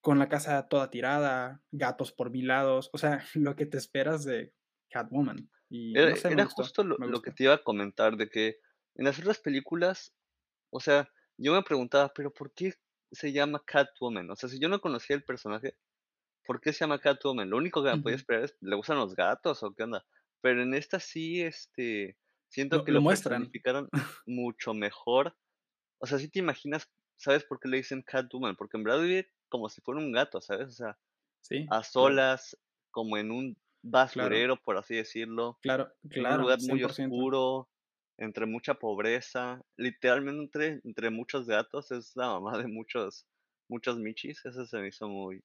con 0.00 0.18
la 0.18 0.28
casa 0.28 0.68
toda 0.68 0.90
tirada, 0.90 1.62
gatos 1.72 2.12
por 2.12 2.30
mil 2.30 2.46
lados, 2.46 2.90
o 2.92 2.98
sea, 2.98 3.24
lo 3.34 3.56
que 3.56 3.66
te 3.66 3.76
esperas 3.76 4.24
de 4.24 4.54
Catwoman. 4.90 5.50
Y 5.68 5.98
era, 5.98 6.10
no 6.10 6.16
sé, 6.16 6.28
me 6.28 6.34
era 6.34 6.44
gustó, 6.44 6.62
justo 6.62 6.84
lo, 6.84 6.96
lo 6.96 7.22
que 7.22 7.32
te 7.32 7.44
iba 7.44 7.54
a 7.54 7.62
comentar, 7.62 8.16
de 8.16 8.28
que 8.28 8.60
en 8.94 9.04
las 9.04 9.18
otras 9.18 9.40
películas, 9.40 10.14
o 10.70 10.80
sea, 10.80 11.10
yo 11.38 11.52
me 11.54 11.62
preguntaba, 11.62 12.12
pero 12.14 12.32
¿por 12.32 12.52
qué 12.52 12.74
se 13.12 13.32
llama 13.32 13.62
Catwoman? 13.64 14.30
O 14.30 14.36
sea, 14.36 14.48
si 14.48 14.58
yo 14.60 14.68
no 14.68 14.80
conocía 14.80 15.16
el 15.16 15.24
personaje, 15.24 15.76
¿por 16.46 16.60
qué 16.60 16.72
se 16.72 16.80
llama 16.80 17.00
Catwoman? 17.00 17.50
Lo 17.50 17.56
único 17.58 17.82
que 17.82 17.90
me 17.90 17.98
podía 17.98 18.16
esperar 18.16 18.44
es, 18.44 18.56
¿le 18.60 18.76
gustan 18.76 18.98
los 18.98 19.14
gatos 19.16 19.62
o 19.62 19.74
qué 19.74 19.84
onda? 19.84 20.06
Pero 20.42 20.62
en 20.62 20.74
esta 20.74 21.00
sí, 21.00 21.42
este, 21.42 22.18
siento 22.48 22.76
Lo 22.76 22.84
que 22.84 22.92
lo 22.92 23.00
muestran. 23.02 23.52
mucho 24.26 24.74
mejor. 24.74 25.36
O 25.98 26.06
sea, 26.06 26.18
sí 26.18 26.30
te 26.30 26.40
imaginas, 26.40 26.90
¿sabes 27.16 27.44
por 27.44 27.60
qué 27.60 27.68
le 27.68 27.78
dicen 27.78 28.02
Catwoman? 28.02 28.56
Porque 28.56 28.76
en 28.78 28.84
verdad 28.84 29.02
vive 29.02 29.32
como 29.48 29.68
si 29.68 29.80
fuera 29.82 30.00
un 30.00 30.12
gato, 30.12 30.40
¿sabes? 30.40 30.68
O 30.68 30.72
sea, 30.72 30.98
Sí, 31.40 31.70
a 31.70 31.82
claro, 31.96 32.22
solas, 32.22 32.58
como 32.90 33.16
en 33.18 33.30
un 33.30 33.58
claro, 34.10 34.40
basurero, 34.40 34.56
por 34.62 34.76
así 34.78 34.96
decirlo, 34.96 35.60
claro, 35.60 35.92
en 36.14 36.32
un 36.32 36.38
claro, 36.38 36.40
lugar 36.40 36.60
muy 36.60 36.82
100%. 36.84 36.84
oscuro, 36.84 37.70
entre 38.18 38.46
mucha 38.46 38.74
pobreza, 38.74 39.62
literalmente 39.76 40.42
entre, 40.44 40.80
entre 40.84 41.10
muchos 41.10 41.46
gatos, 41.46 41.90
es 41.92 42.12
la 42.16 42.28
mamá 42.28 42.58
de 42.58 42.68
muchos, 42.68 43.26
muchos 43.68 43.98
michis, 43.98 44.44
eso 44.44 44.66
se 44.66 44.78
me 44.78 44.88
hizo 44.88 45.08
muy, 45.08 45.42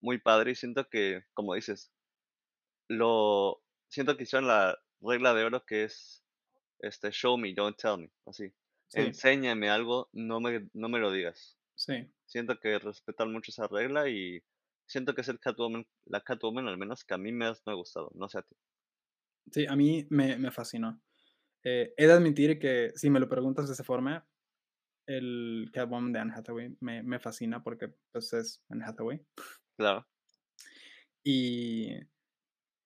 muy 0.00 0.18
padre 0.18 0.52
y 0.52 0.54
siento 0.54 0.88
que, 0.88 1.22
como 1.34 1.54
dices, 1.54 1.92
lo, 2.88 3.62
siento 3.88 4.16
que 4.16 4.24
hicieron 4.24 4.48
la 4.48 4.78
regla 5.00 5.34
de 5.34 5.44
oro 5.44 5.64
que 5.66 5.84
es, 5.84 6.24
este, 6.80 7.10
show 7.12 7.38
me, 7.38 7.54
don't 7.54 7.78
tell 7.78 7.98
me, 7.98 8.12
así, 8.26 8.52
Sí, 8.88 9.00
enséñame 9.02 9.70
algo, 9.70 10.10
no 10.12 10.40
me, 10.40 10.68
no 10.74 10.88
me 10.88 10.98
lo 11.00 11.12
digas. 11.12 11.58
sí, 11.74 12.12
Siento 12.26 12.58
que 12.60 12.78
respetan 12.78 13.32
mucho 13.32 13.52
esa 13.52 13.68
regla 13.68 14.08
y 14.10 14.40
siento 14.86 15.14
que 15.14 15.22
es 15.22 15.28
el 15.28 15.40
Catwoman, 15.40 15.86
la 16.06 16.22
Catwoman 16.22 16.68
al 16.68 16.78
menos 16.78 17.04
que 17.04 17.14
a 17.14 17.18
mí 17.18 17.32
me 17.32 17.46
ha, 17.46 17.54
me 17.66 17.72
ha 17.72 17.76
gustado, 17.76 18.10
no 18.14 18.28
sé 18.28 18.38
a 18.40 18.42
ti. 18.42 18.56
sí, 19.52 19.66
a 19.66 19.76
mí 19.76 20.06
me 20.10 20.36
me 20.38 20.50
fascinó. 20.50 21.00
Eh, 21.64 21.92
he 21.96 22.06
de 22.06 22.12
admitir 22.12 22.58
que 22.58 22.92
si 22.96 23.10
me 23.10 23.20
lo 23.20 23.28
preguntas 23.28 23.66
de 23.68 23.74
esa 23.74 23.84
forma, 23.84 24.26
el 25.06 25.70
Catwoman 25.72 26.12
de 26.12 26.20
Anne 26.20 26.32
Hathaway 26.34 26.76
me 26.80 27.02
me 27.02 27.18
fascina 27.20 27.62
porque, 27.62 27.94
pues, 28.12 28.32
es 28.34 28.62
Anne 28.70 28.84
Hathaway. 28.86 29.20
Claro, 29.76 30.06
Y 31.24 31.96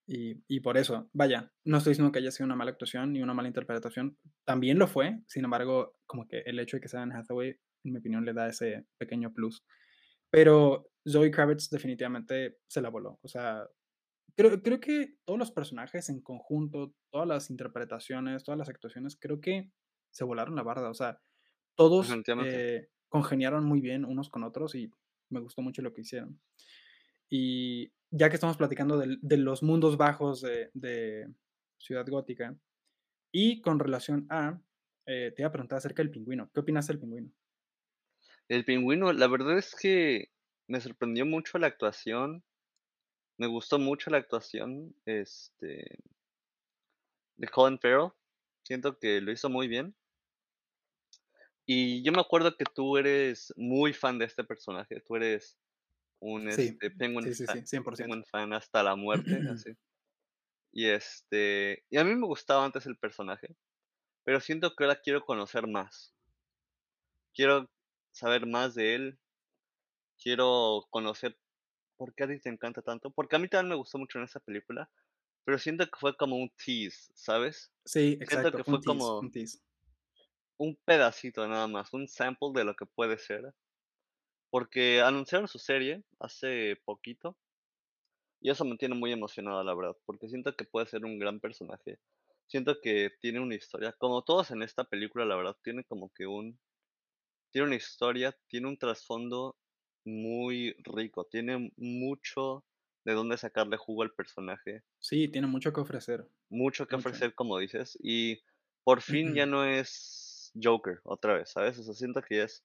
y 0.06 0.42
y 0.48 0.60
por 0.60 0.76
eso, 0.78 1.08
vaya, 1.14 1.52
no 1.64 1.78
estoy 1.78 1.92
diciendo 1.92 2.12
que 2.12 2.18
haya 2.18 2.30
sido 2.30 2.46
una 2.46 2.56
mala 2.56 2.72
actuación 2.72 3.12
ni 3.12 3.22
una 3.22 3.34
mala 3.34 3.48
interpretación, 3.48 4.18
también 4.44 4.78
lo 4.78 4.86
fue, 4.88 5.20
sin 5.28 5.44
embargo, 5.44 5.96
como 6.06 6.26
que 6.28 6.40
el 6.40 6.58
hecho 6.60 6.76
de 6.76 6.82
que 6.82 6.88
sea 6.88 7.02
Anne 7.02 7.14
Hathaway, 7.16 7.50
en 7.84 7.92
mi 7.92 7.98
opinión, 7.98 8.24
le 8.24 8.34
da 8.34 8.48
ese 8.48 8.86
pequeño 8.98 9.32
plus. 9.32 9.64
Pero 10.30 10.90
Zoe 11.08 11.30
Kravitz 11.30 11.70
definitivamente 11.70 12.58
se 12.68 12.82
la 12.82 12.90
voló, 12.90 13.18
o 13.22 13.28
sea, 13.28 13.66
creo 14.36 14.62
creo 14.62 14.80
que 14.80 15.16
todos 15.24 15.38
los 15.38 15.50
personajes 15.52 16.08
en 16.08 16.20
conjunto, 16.20 16.94
todas 17.10 17.26
las 17.28 17.50
interpretaciones, 17.50 18.44
todas 18.44 18.58
las 18.58 18.68
actuaciones, 18.68 19.16
creo 19.16 19.40
que 19.40 19.70
se 20.10 20.24
volaron 20.24 20.56
la 20.56 20.62
barda, 20.62 20.90
o 20.90 20.94
sea, 20.94 21.20
todos, 21.76 22.12
eh, 22.44 22.88
congeniaron 23.08 23.64
muy 23.64 23.80
bien 23.80 24.04
unos 24.04 24.30
con 24.30 24.44
otros 24.44 24.74
y 24.74 24.90
me 25.30 25.40
gustó 25.40 25.62
mucho 25.62 25.82
lo 25.82 25.92
que 25.92 26.02
hicieron. 26.02 26.40
Y 27.28 27.92
ya 28.10 28.28
que 28.28 28.36
estamos 28.36 28.56
platicando 28.56 28.98
del 28.98 29.18
de 29.22 29.36
los 29.38 29.62
mundos 29.62 29.96
bajos 29.96 30.40
de 30.40 30.70
de 30.74 31.32
Ciudad 31.78 32.06
Gótica, 32.06 32.56
y 33.32 33.60
con 33.62 33.80
relación 33.80 34.26
a, 34.30 34.62
eh, 35.06 35.32
te 35.34 35.42
iba 35.42 35.48
a 35.48 35.52
preguntar 35.52 35.78
acerca 35.78 36.02
del 36.02 36.12
pingüino, 36.12 36.50
¿qué 36.54 36.60
opinaste 36.60 36.92
del 36.92 37.00
pingüino? 37.00 37.32
El 38.48 38.64
pingüino, 38.64 39.12
la 39.12 39.26
verdad 39.26 39.58
es 39.58 39.74
que 39.74 40.30
me 40.68 40.80
sorprendió 40.80 41.26
mucho 41.26 41.58
la 41.58 41.66
actuación, 41.66 42.44
me 43.36 43.46
gustó 43.46 43.78
mucho 43.78 44.10
la 44.10 44.18
actuación, 44.18 44.94
este, 45.06 45.98
de 47.36 47.48
Colin 47.48 47.78
Farrell, 47.78 48.12
siento 48.62 48.98
que 48.98 49.20
lo 49.20 49.32
hizo 49.32 49.48
muy 49.48 49.68
bien. 49.68 49.94
Y 51.66 52.02
yo 52.02 52.12
me 52.12 52.20
acuerdo 52.20 52.56
que 52.56 52.64
tú 52.64 52.96
eres 52.98 53.52
muy 53.56 53.92
fan 53.92 54.18
de 54.18 54.26
este 54.26 54.44
personaje, 54.44 55.00
tú 55.00 55.16
eres 55.16 55.56
un, 56.20 56.50
Sí, 56.52 56.62
este, 56.62 56.90
Penguin 56.90 57.24
sí, 57.24 57.34
sí, 57.34 57.44
fa 57.46 57.54
sí, 57.54 57.62
100%. 57.78 57.96
Penguin 57.96 58.24
fan 58.24 58.52
hasta 58.52 58.82
la 58.82 58.96
muerte, 58.96 59.24
así. 59.50 59.72
Y, 60.72 60.88
este, 60.88 61.84
y 61.88 61.98
a 61.98 62.04
mí 62.04 62.14
me 62.14 62.26
gustaba 62.26 62.64
antes 62.64 62.86
el 62.86 62.98
personaje, 62.98 63.56
pero 64.24 64.40
siento 64.40 64.74
que 64.74 64.84
ahora 64.84 65.00
quiero 65.00 65.24
conocer 65.24 65.66
más. 65.66 66.14
Quiero 67.34 67.70
saber 68.12 68.46
más 68.46 68.74
de 68.74 68.94
él, 68.94 69.18
quiero 70.22 70.86
conocer 70.90 71.38
por 71.96 72.14
qué 72.14 72.24
a 72.24 72.28
ti 72.28 72.40
te 72.40 72.48
encanta 72.50 72.82
tanto, 72.82 73.10
porque 73.12 73.36
a 73.36 73.38
mí 73.38 73.48
también 73.48 73.70
me 73.70 73.76
gustó 73.76 73.98
mucho 73.98 74.18
en 74.18 74.24
esa 74.24 74.40
película, 74.40 74.90
pero 75.44 75.58
siento 75.58 75.86
que 75.86 75.98
fue 76.00 76.16
como 76.16 76.36
un 76.36 76.50
tease, 76.50 77.12
¿sabes? 77.16 77.72
Sí, 77.86 78.18
Siento 78.24 78.54
exacto, 78.54 78.54
que 78.54 78.64
un 78.66 78.78
fue 78.78 78.82
tease, 78.82 79.14
como 79.14 79.24
un 79.24 79.30
tease. 79.30 79.58
un 80.58 80.74
pedacito 80.84 81.46
nada 81.46 81.68
más, 81.68 81.92
un 81.92 82.08
sample 82.08 82.50
de 82.54 82.64
lo 82.64 82.74
que 82.74 82.86
puede 82.86 83.18
ser, 83.18 83.54
porque 84.50 85.00
anunciaron 85.02 85.48
su 85.48 85.58
serie 85.58 86.04
hace 86.20 86.76
poquito 86.84 87.38
y 88.40 88.50
eso 88.50 88.64
me 88.64 88.76
tiene 88.76 88.94
muy 88.94 89.12
emocionado, 89.12 89.62
la 89.64 89.74
verdad, 89.74 89.96
porque 90.06 90.28
siento 90.28 90.54
que 90.54 90.64
puede 90.64 90.86
ser 90.86 91.04
un 91.04 91.18
gran 91.18 91.40
personaje. 91.40 91.98
Siento 92.46 92.76
que 92.82 93.10
tiene 93.20 93.40
una 93.40 93.54
historia, 93.54 93.92
como 93.98 94.22
todos 94.22 94.50
en 94.50 94.62
esta 94.62 94.84
película, 94.84 95.24
la 95.24 95.36
verdad, 95.36 95.56
tiene 95.62 95.84
como 95.84 96.10
que 96.12 96.26
un 96.26 96.60
Tiene 97.52 97.68
una 97.68 97.76
historia, 97.76 98.36
tiene 98.48 98.68
un 98.68 98.78
trasfondo 98.78 99.56
muy 100.04 100.74
rico, 100.84 101.26
tiene 101.26 101.72
mucho 101.76 102.64
de 103.04 103.12
dónde 103.14 103.38
sacarle 103.38 103.76
jugo 103.76 104.02
al 104.02 104.12
personaje, 104.14 104.84
Sí, 104.98 105.28
tiene 105.28 105.46
mucho 105.46 105.72
que 105.72 105.80
ofrecer, 105.80 106.28
mucho 106.48 106.86
que 106.86 106.94
mucho. 106.94 106.96
ofrecer, 106.96 107.34
como 107.34 107.58
dices, 107.58 107.96
y 108.02 108.42
por 108.84 109.02
fin 109.02 109.34
ya 109.34 109.46
no 109.46 109.64
es 109.64 110.52
Joker 110.60 111.00
otra 111.04 111.34
vez, 111.34 111.50
¿sabes? 111.50 111.78
O 111.78 111.82
sea, 111.82 111.94
siento 111.94 112.22
que 112.22 112.36
ya 112.38 112.44
es 112.44 112.64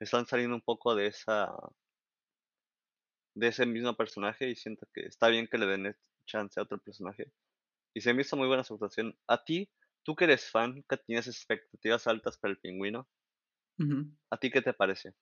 están 0.00 0.26
saliendo 0.26 0.56
un 0.56 0.62
poco 0.62 0.94
de 0.96 1.08
esa 1.08 1.52
de 3.34 3.48
ese 3.48 3.66
mismo 3.66 3.94
personaje 3.94 4.48
y 4.48 4.56
siento 4.56 4.86
que 4.94 5.02
está 5.02 5.28
bien 5.28 5.46
que 5.46 5.58
le 5.58 5.66
den 5.66 5.86
e 5.86 5.96
chance 6.26 6.58
a 6.58 6.62
otro 6.62 6.78
personaje. 6.78 7.32
Y 7.94 8.02
se 8.02 8.14
me 8.14 8.22
hizo 8.22 8.36
muy 8.36 8.48
buena 8.48 8.64
su 8.64 8.74
actuación. 8.74 9.18
A 9.28 9.44
ti, 9.44 9.70
tú 10.04 10.16
que 10.16 10.24
eres 10.24 10.50
fan, 10.50 10.84
que 10.88 10.98
tienes 10.98 11.28
expectativas 11.28 12.06
altas 12.08 12.38
para 12.38 12.52
el 12.52 12.60
Pingüino, 12.60 13.08
¿a 14.30 14.36
ti 14.36 14.50
qué 14.50 14.60
te 14.62 14.72
parece? 14.74 15.14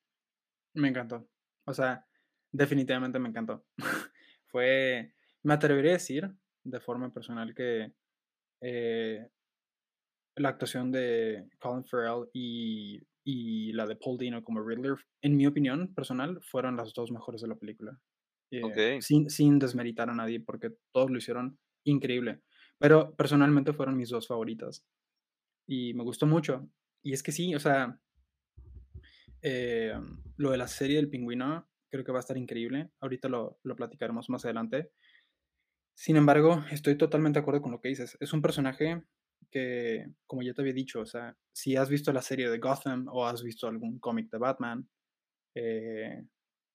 me 0.75 0.89
encantó. 0.89 1.29
O 1.67 1.75
sea, 1.75 2.07
definitivamente 2.53 3.19
me 3.19 3.29
encantó. 3.29 3.67
Fue 4.47 5.15
me 5.43 5.55
atrevería 5.55 5.93
a 5.93 5.95
decir, 5.95 6.31
de 6.65 6.81
forma 6.81 7.13
personal, 7.15 7.55
que, 7.55 7.95
eh, 8.63 9.29
la 10.37 10.49
actuación 10.51 10.91
de 10.93 11.49
Colin 11.59 11.85
Farrell 11.85 12.29
y 12.33 13.01
y 13.23 13.73
la 13.75 13.87
de 13.87 13.97
Paul 13.97 14.17
Dano 14.19 14.43
como 14.43 14.63
Riddler, 14.63 14.97
en 15.21 15.37
mi 15.37 15.47
opinión 15.47 15.95
personal, 15.95 16.41
fueron 16.43 16.77
las 16.79 16.95
2 16.95 17.13
mejores 17.13 17.43
de 17.43 17.49
la 17.49 17.57
película. 17.57 18.01
Eh, 18.51 18.65
Okey, 18.69 18.95
sin 18.99 19.29
sin 19.29 19.59
desmeritar 19.59 20.09
a 20.09 20.15
nadie, 20.15 20.41
porque 20.41 20.71
todos 20.93 21.11
lo 21.11 21.19
hicieron 21.19 21.59
increíble. 21.85 22.41
Pero 22.79 23.15
personalmente 23.17 23.75
fueron 23.75 23.97
mis 23.99 24.09
2 24.09 24.27
favoritas, 24.27 24.87
y 25.67 25.95
me 25.95 26.05
gustó 26.05 26.27
mucho. 26.27 26.69
Y 27.03 27.13
es 27.15 27.23
que 27.23 27.33
sí, 27.33 27.55
o 27.55 27.61
sea, 27.61 28.01
em, 29.43 30.23
lo 30.37 30.51
de 30.51 30.59
la 30.59 30.69
serie 30.69 30.97
del 30.97 31.11
Pingüino 31.11 31.69
creo 31.91 32.05
que 32.05 32.13
va 32.13 32.19
a 32.19 32.21
estar 32.21 32.37
increíble. 32.37 32.91
Ahorita 33.01 33.29
lo 33.29 33.59
lo 33.63 33.77
platicaremos 33.77 34.31
más 34.31 34.45
adelante. 34.45 34.91
Sin 35.95 36.17
embargo, 36.17 36.65
estoy 36.71 36.97
totalmente 36.97 37.39
de 37.39 37.43
acuerdo 37.43 37.63
con 37.63 37.73
lo 37.73 37.81
que 37.81 37.91
dices. 37.91 38.17
Es 38.21 38.33
un 38.33 38.43
personaje 38.43 39.03
que, 39.51 40.07
como 40.27 40.43
ya 40.43 40.55
te 40.55 40.63
había 40.63 40.73
dicho, 40.73 41.01
o 41.01 41.07
sea, 41.07 41.37
si 41.53 41.77
has 41.77 41.91
visto 41.91 42.13
la 42.13 42.23
serie 42.23 42.49
de 42.49 42.59
Gotham 42.59 43.07
o 43.09 43.27
has 43.27 43.43
visto 43.43 43.67
algún 43.69 43.99
cómic 43.99 44.31
de 44.31 44.39
Batman, 44.39 44.89
eh, 45.55 46.25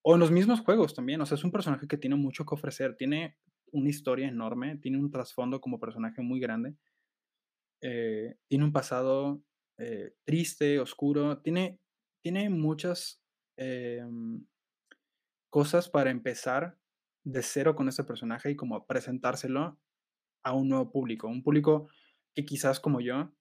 o 0.04 0.14
en 0.14 0.20
los 0.20 0.32
mismos 0.32 0.62
juegos 0.62 0.94
también, 0.94 1.22
o 1.22 1.26
sea, 1.26 1.36
es 1.36 1.44
un 1.44 1.52
personaje 1.52 1.88
que 1.88 1.98
tiene 1.98 2.16
mucho 2.16 2.46
que 2.46 2.56
ofrecer, 2.56 2.96
tiene 2.96 3.38
una 3.72 3.90
historia 3.90 4.28
enorme, 4.28 4.78
tiene 4.78 5.00
un 5.00 5.12
trasfondo 5.12 5.60
como 5.62 5.80
personaje 5.80 6.22
muy 6.22 6.40
grande, 6.40 6.76
eh, 7.82 8.36
tiene 8.48 8.66
un 8.66 8.74
pasado 8.74 9.42
eh, 9.78 10.14
triste, 10.24 10.80
oscuro, 10.80 11.40
tiene, 11.42 11.80
tiene 12.26 12.50
muchas 12.50 13.24
em, 13.56 14.44
cosas 15.52 15.88
para 15.88 16.10
empezar 16.10 16.76
de 17.24 17.44
cero 17.44 17.76
con 17.76 17.88
ese 17.88 18.04
personaje 18.04 18.50
y 18.50 18.56
como 18.56 18.88
presentárselo 18.88 19.80
a 20.44 20.54
un 20.54 20.70
nuevo 20.70 20.92
público, 20.92 21.28
un 21.28 21.44
público 21.44 21.88
que 22.34 22.44
quizás 22.44 22.80
como 22.80 23.00
yo, 23.00 23.32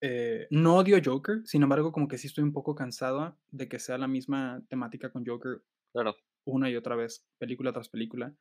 eh, 0.00 0.48
no 0.50 0.74
odio 0.74 0.98
Joker, 1.04 1.42
sin 1.44 1.62
embargo, 1.62 1.92
como 1.92 2.08
que 2.08 2.18
sí 2.18 2.26
estoy 2.26 2.42
un 2.42 2.52
poco 2.52 2.74
cansado 2.74 3.38
de 3.52 3.68
que 3.68 3.78
sea 3.78 3.96
la 3.96 4.08
misma 4.08 4.60
temática 4.68 5.12
con 5.12 5.24
Joker 5.24 5.62
claro. 5.92 6.16
una 6.44 6.68
y 6.68 6.74
otra 6.74 6.96
vez, 6.96 7.28
película 7.38 7.72
tras 7.72 7.88
película, 7.88 8.34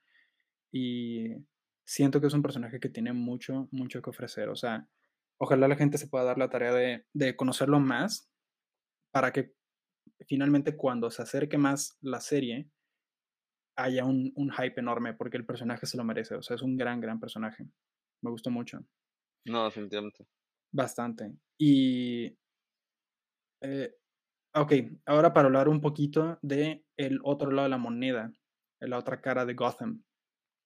y 0.72 1.28
siento 1.86 2.20
que 2.22 2.26
es 2.26 2.34
un 2.34 2.42
personaje 2.42 2.80
que 2.80 2.90
tiene 2.90 3.14
mucho, 3.14 3.70
mucho 3.70 4.02
que 4.02 4.10
ofrecer, 4.10 4.50
o 4.50 4.56
sea, 4.56 4.90
ojalá 5.38 5.68
la 5.68 5.76
gente 5.76 6.00
se 6.00 6.08
pueda 6.08 6.24
dar 6.24 6.40
la 6.40 6.50
tarea 6.50 6.74
de 6.74 7.06
de 7.14 7.36
conocerlo 7.36 7.80
más 7.80 8.31
para 9.12 9.32
que 9.32 9.54
finalmente 10.28 10.76
cuando 10.76 11.10
se 11.12 11.22
acerque 11.22 11.58
más 11.58 11.98
la 12.02 12.22
serie, 12.22 12.70
haya 13.76 14.06
un 14.06 14.32
un 14.36 14.52
hype 14.52 14.80
enorme, 14.80 15.14
porque 15.14 15.38
el 15.38 15.46
personaje 15.46 15.86
se 15.86 15.98
lo 15.98 16.04
merece, 16.04 16.36
o 16.36 16.42
sea, 16.42 16.56
es 16.56 16.62
un 16.62 16.78
gran, 16.78 17.00
gran 17.00 17.20
personaje. 17.20 17.66
Me 18.22 18.30
gustó 18.30 18.52
mucho. 18.52 18.80
No, 19.46 19.66
definitivamente. 19.66 20.26
Bastante. 20.72 21.34
Y. 21.58 22.38
Eh, 23.62 23.96
ok, 24.54 24.74
ahora 25.06 25.34
para 25.34 25.48
hablar 25.48 25.70
un 25.70 25.82
poquito 25.82 26.40
de 26.42 26.84
el 26.98 27.20
otro 27.24 27.52
lado 27.52 27.64
de 27.64 27.70
la 27.70 27.78
moneda, 27.78 28.32
la 28.80 28.98
otra 28.98 29.22
cara 29.22 29.46
de 29.46 29.54
Gotham. 29.54 30.04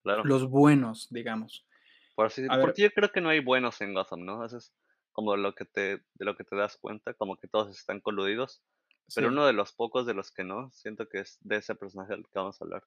Claro. 0.04 0.24
Los 0.24 0.50
buenos, 0.50 1.08
digamos. 1.10 1.68
Por 2.16 2.28
así, 2.28 2.46
porque 2.48 2.84
yo 2.84 2.92
creo 2.92 3.12
que 3.12 3.20
no 3.22 3.30
hay 3.30 3.40
buenos 3.40 3.82
en 3.82 3.94
Gotham, 3.94 4.24
¿no? 4.24 4.46
Eso 4.46 4.58
es 4.58 4.74
como 5.15 5.38
lo 5.38 5.55
que 5.55 5.63
te, 5.63 6.03
de 6.13 6.25
lo 6.25 6.36
que 6.36 6.43
te 6.43 6.57
das 6.57 6.75
cuenta, 6.77 7.13
como 7.13 7.38
que 7.38 7.48
todos 7.48 7.69
están 7.69 8.01
coludidos. 8.01 8.62
Pero 9.15 9.29
uno 9.29 9.45
de 9.45 9.53
los 9.53 9.72
pocos 9.72 10.05
de 10.05 10.13
los 10.13 10.29
que 10.31 10.43
no, 10.43 10.69
siento 10.72 11.07
que 11.07 11.19
es 11.19 11.38
de 11.39 11.55
ese 11.55 11.74
personaje 11.74 12.12
del 12.12 12.24
que 12.24 12.38
vamos 12.38 12.60
a 12.60 12.65
hablar. 12.65 12.84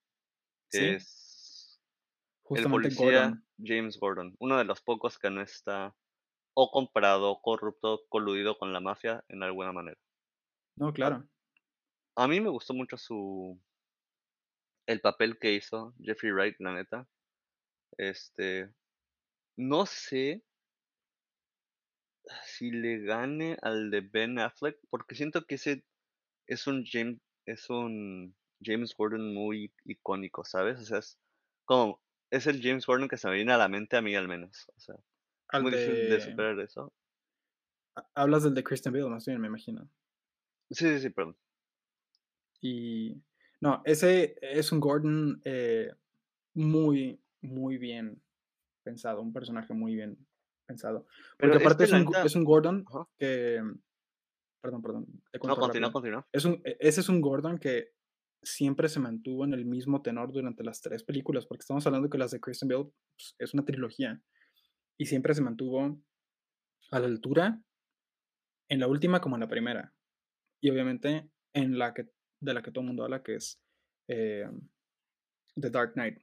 Que 0.70 0.96
es 0.96 1.80
el 2.50 2.68
policía 2.68 3.42
James 3.56 3.98
Gordon. 3.98 4.36
Uno 4.40 4.58
de 4.58 4.64
los 4.64 4.82
pocos 4.82 5.18
que 5.18 5.30
no 5.30 5.40
está 5.40 5.96
o 6.52 6.70
comprado, 6.70 7.40
corrupto, 7.40 8.02
coludido 8.10 8.58
con 8.58 8.74
la 8.74 8.80
mafia 8.80 9.24
en 9.28 9.42
alguna 9.42 9.72
manera. 9.72 9.98
No, 10.76 10.92
claro. 10.92 11.26
A 12.14 12.28
mí 12.28 12.40
me 12.40 12.50
gustó 12.50 12.74
mucho 12.74 12.98
su 12.98 13.58
el 14.86 15.00
papel 15.00 15.38
que 15.38 15.52
hizo 15.54 15.94
Jeffrey 16.02 16.32
Wright, 16.32 16.56
la 16.58 16.74
neta. 16.74 17.08
Este 17.96 18.70
no 19.56 19.86
sé 19.86 20.44
si 22.44 22.70
le 22.70 22.98
gane 23.00 23.56
al 23.62 23.90
de 23.90 24.00
Ben 24.00 24.38
Affleck, 24.38 24.78
porque 24.90 25.14
siento 25.14 25.44
que 25.44 25.56
ese 25.56 25.84
es 26.46 26.66
un 26.66 26.84
James, 26.84 27.18
es 27.46 27.68
un 27.70 28.36
James 28.62 28.94
Gordon 28.96 29.34
muy 29.34 29.72
icónico, 29.84 30.44
¿sabes? 30.44 30.80
O 30.80 30.84
sea, 30.84 30.98
es 30.98 31.18
como, 31.64 32.00
es 32.30 32.46
el 32.46 32.62
James 32.62 32.86
Gordon 32.86 33.08
que 33.08 33.16
se 33.16 33.28
me 33.28 33.36
viene 33.36 33.52
a 33.52 33.58
la 33.58 33.68
mente 33.68 33.96
a 33.96 34.02
mí 34.02 34.14
al 34.14 34.28
menos. 34.28 34.70
O 34.76 34.80
sea, 34.80 34.96
es 35.52 35.62
muy 35.62 35.70
difícil 35.70 36.08
de 36.08 36.20
superar 36.20 36.58
eso. 36.60 36.92
Hablas 38.14 38.44
del 38.44 38.54
de 38.54 38.62
Christian 38.62 38.92
Bale, 38.92 39.08
más 39.08 39.26
bien, 39.26 39.40
me 39.40 39.48
imagino. 39.48 39.88
Sí, 40.70 40.86
sí, 40.86 41.00
sí, 41.00 41.10
perdón. 41.10 41.36
Y 42.60 43.22
no, 43.60 43.82
ese 43.84 44.36
es 44.40 44.72
un 44.72 44.80
Gordon 44.80 45.40
eh, 45.44 45.90
muy, 46.54 47.20
muy 47.40 47.78
bien 47.78 48.20
pensado, 48.82 49.20
un 49.20 49.32
personaje 49.32 49.74
muy 49.74 49.94
bien 49.94 50.27
pensado. 50.68 51.06
Porque 51.38 51.56
aparte 51.56 51.84
es, 51.84 51.92
un, 51.92 52.08
es 52.24 52.36
un, 52.36 52.44
Gordon 52.44 52.84
que... 53.18 53.60
Perdón, 54.60 54.82
perdón. 54.82 55.06
no, 55.42 55.56
continúa, 55.56 55.92
continúa. 55.92 56.28
Es 56.32 56.44
un, 56.44 56.60
e, 56.64 56.76
ese 56.80 57.00
es 57.00 57.08
un 57.08 57.20
Gordon 57.20 57.58
que 57.58 57.92
siempre 58.42 58.88
se 58.88 59.00
mantuvo 59.00 59.44
en 59.44 59.54
el 59.54 59.64
mismo 59.64 60.02
tenor 60.02 60.32
durante 60.32 60.62
las 60.62 60.80
tres 60.80 61.02
películas, 61.02 61.46
porque 61.46 61.62
estamos 61.62 61.86
hablando 61.86 62.10
que 62.10 62.18
las 62.18 62.30
de 62.30 62.40
Christian 62.40 62.68
Bale 62.68 62.90
pues, 63.16 63.34
es 63.38 63.54
una 63.54 63.64
trilogía, 63.64 64.22
y 64.98 65.06
siempre 65.06 65.34
se 65.34 65.42
mantuvo 65.42 66.00
a 66.90 66.98
la 67.00 67.06
altura 67.06 67.60
en 68.68 68.80
la 68.80 68.88
última 68.88 69.20
como 69.20 69.36
en 69.36 69.40
la 69.40 69.48
primera, 69.48 69.94
y 70.60 70.70
obviamente 70.70 71.30
en 71.54 71.78
la 71.78 71.94
que, 71.94 72.08
de 72.40 72.54
la 72.54 72.62
que 72.62 72.70
todo 72.70 72.82
el 72.82 72.88
mundo 72.88 73.04
habla, 73.04 73.22
que 73.22 73.36
es 73.36 73.60
eh, 74.08 74.48
The 75.54 75.70
Dark 75.70 75.92
Knight. 75.94 76.18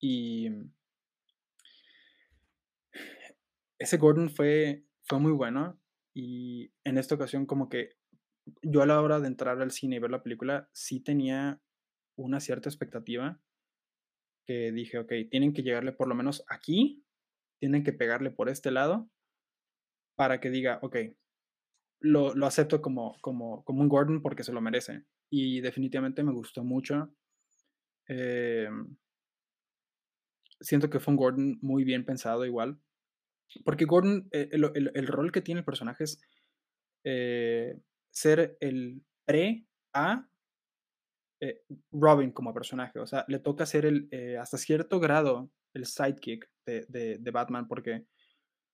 Y 0.00 0.48
ese 3.80 3.96
Gordon 3.96 4.28
fue, 4.28 4.84
fue 5.02 5.18
muy 5.18 5.32
bueno 5.32 5.80
y 6.14 6.72
en 6.84 6.98
esta 6.98 7.14
ocasión 7.14 7.46
como 7.46 7.68
que 7.68 7.96
yo 8.62 8.82
a 8.82 8.86
la 8.86 9.00
hora 9.00 9.20
de 9.20 9.26
entrar 9.26 9.60
al 9.60 9.70
cine 9.70 9.96
y 9.96 9.98
ver 9.98 10.10
la 10.10 10.22
película 10.22 10.68
sí 10.72 11.00
tenía 11.00 11.60
una 12.16 12.40
cierta 12.40 12.68
expectativa 12.68 13.40
que 14.46 14.70
dije, 14.70 14.98
ok, 14.98 15.12
tienen 15.30 15.54
que 15.54 15.62
llegarle 15.62 15.92
por 15.92 16.08
lo 16.08 16.14
menos 16.14 16.44
aquí, 16.48 17.04
tienen 17.58 17.82
que 17.82 17.92
pegarle 17.92 18.30
por 18.30 18.48
este 18.48 18.70
lado 18.70 19.10
para 20.14 20.40
que 20.40 20.50
diga, 20.50 20.78
ok, 20.82 20.96
lo, 22.00 22.34
lo 22.34 22.46
acepto 22.46 22.82
como, 22.82 23.18
como, 23.22 23.64
como, 23.64 23.80
un 23.80 23.88
Gordon 23.88 24.20
porque 24.20 24.44
se 24.44 24.52
lo 24.52 24.60
merece. 24.60 25.04
Y 25.30 25.60
definitivamente 25.60 26.22
me 26.22 26.32
gustó 26.32 26.64
mucho. 26.64 27.14
Em, 28.06 28.96
siento 30.60 30.90
que 30.90 30.98
fue 30.98 31.12
un 31.12 31.18
Gordon 31.18 31.58
muy 31.62 31.84
bien 31.84 32.04
pensado 32.04 32.44
igual. 32.44 32.80
Porque 33.64 33.84
Gordon, 33.84 34.28
eh, 34.32 34.48
el, 34.52 35.06
rol 35.06 35.32
que 35.32 35.40
tiene 35.40 35.60
el 35.60 35.64
personaje 35.64 36.04
es 36.04 36.20
eh, 37.04 37.78
ser 38.10 38.56
el 38.60 39.02
pre 39.24 39.66
a 39.92 40.28
eh, 41.40 41.62
Robin 41.90 42.32
como 42.32 42.54
personaje. 42.54 42.98
O 42.98 43.06
sea, 43.06 43.24
le 43.28 43.38
toca 43.38 43.66
ser 43.66 43.86
el, 43.86 44.08
hasta 44.38 44.58
cierto 44.58 45.00
grado 45.00 45.50
el 45.74 45.86
sidekick 45.86 46.48
de, 46.66 47.18
de, 47.18 47.30
Batman, 47.30 47.66
porque 47.66 48.06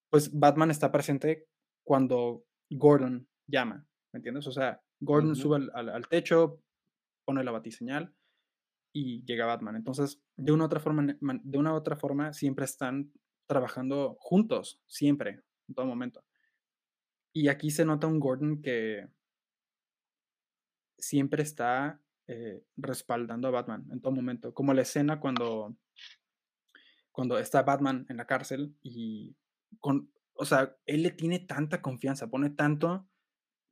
pues 0.09 0.31
Batman 0.31 0.71
está 0.71 0.91
presente 0.91 1.47
cuando 1.83 2.43
Gordon 2.69 3.27
llama, 3.47 3.87
¿me 4.13 4.17
entiendes? 4.17 4.45
O 4.47 4.51
sea, 4.51 4.81
Gordon 4.99 5.35
sube 5.35 5.67
al, 5.73 5.89
al, 5.89 6.07
techo, 6.07 6.61
pone 7.25 7.43
la 7.43 7.51
batiseñal 7.51 8.13
y 8.93 9.23
llega 9.25 9.45
Batman. 9.45 9.75
Entonces, 9.75 10.21
de 10.35 10.51
una 10.51 10.65
otra 10.65 10.79
forma, 10.79 11.17
de 11.19 11.57
una 11.57 11.73
u 11.73 11.75
otra 11.75 11.95
forma, 11.95 12.33
siempre 12.33 12.65
están 12.65 13.11
trabajando 13.47 14.15
juntos, 14.19 14.81
siempre, 14.85 15.41
en 15.67 15.75
todo 15.75 15.85
momento. 15.85 16.23
Y 17.33 17.49
aquí 17.49 17.71
se 17.71 17.85
nota 17.85 18.07
un 18.07 18.19
Gordon 18.19 18.61
que 18.61 19.07
siempre 20.97 21.43
está 21.43 22.01
eh, 22.27 22.63
respaldando 22.75 23.47
a 23.47 23.51
Batman 23.51 23.87
en 23.91 24.01
todo 24.01 24.11
momento. 24.13 24.53
Como 24.53 24.73
la 24.73 24.81
escena 24.81 25.19
cuando, 25.19 25.75
cuando 27.11 27.37
está 27.37 27.63
Batman 27.63 28.05
en 28.09 28.17
la 28.17 28.25
cárcel 28.25 28.75
y 28.81 29.35
con, 29.79 30.11
o 30.33 30.45
sea, 30.45 30.75
él 30.85 31.03
le 31.03 31.11
tiene 31.11 31.39
tanta 31.39 31.81
confianza, 31.81 32.29
pone 32.29 32.49
tanto 32.49 33.07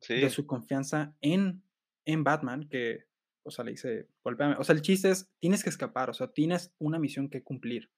de 0.08 0.30
su 0.30 0.46
confianza 0.46 1.16
en, 1.22 1.64
en 2.06 2.24
Batman 2.24 2.68
que, 2.70 3.06
o 3.44 3.52
sea, 3.52 3.66
le 3.66 3.72
dice, 3.72 4.08
golpeame. 4.24 4.56
O 4.58 4.64
sea, 4.64 4.76
el 4.76 4.82
chiste 4.82 5.10
es, 5.10 5.32
tienes 5.40 5.64
que 5.64 5.70
escapar, 5.70 6.10
o 6.10 6.14
sea, 6.14 6.32
tienes 6.32 6.74
una 6.78 7.00
misión 7.00 7.30
que 7.30 7.44
cumplir. 7.44 7.92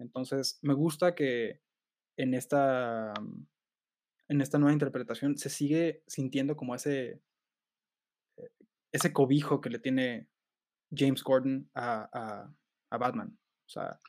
Entonces, 0.00 0.58
me 0.62 0.74
gusta 0.74 1.14
que 1.14 1.60
en 2.16 2.34
esta, 2.34 3.12
en 4.28 4.40
esta 4.40 4.58
nueva 4.58 4.72
interpretación 4.72 5.36
se 5.36 5.50
sigue 5.50 6.02
sintiendo 6.06 6.56
como 6.56 6.74
ese, 6.74 7.22
eh, 8.36 8.50
ese 8.92 9.12
cobijo 9.12 9.60
que 9.60 9.70
le 9.70 9.78
tiene 9.78 10.28
James 10.94 11.22
Gordon 11.22 11.70
a, 11.74 12.50
Batman. 12.90 13.38
O 13.66 13.68
sea, 13.68 14.00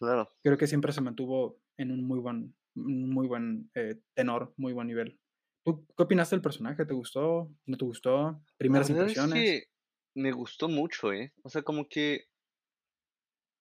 creo 0.41 0.57
que 0.57 0.65
siempre 0.65 0.91
se 0.91 1.01
mantuvo 1.01 1.61
en 1.77 1.91
un 1.91 2.03
muy 2.03 2.19
buen, 2.19 2.55
muy 2.73 3.27
buen 3.27 3.69
eh, 3.75 4.01
tenor, 4.15 4.53
muy 4.57 4.73
buen 4.73 4.87
nivel. 4.87 5.19
¿Tú 5.63 5.85
qué 5.95 6.03
opinaste 6.03 6.35
del 6.35 6.41
personaje? 6.41 6.85
¿Te 6.85 6.95
gustó? 6.95 7.53
¿No 7.67 7.77
te 7.77 7.85
gustó? 7.85 8.41
¿Primeras 8.57 8.89
impresiones? 8.89 9.67
me 10.13 10.31
gustó 10.31 10.67
mucho, 10.67 11.13
¿eh? 11.13 11.33
O 11.43 11.49
sea, 11.49 11.61
como 11.61 11.87
que, 11.87 12.25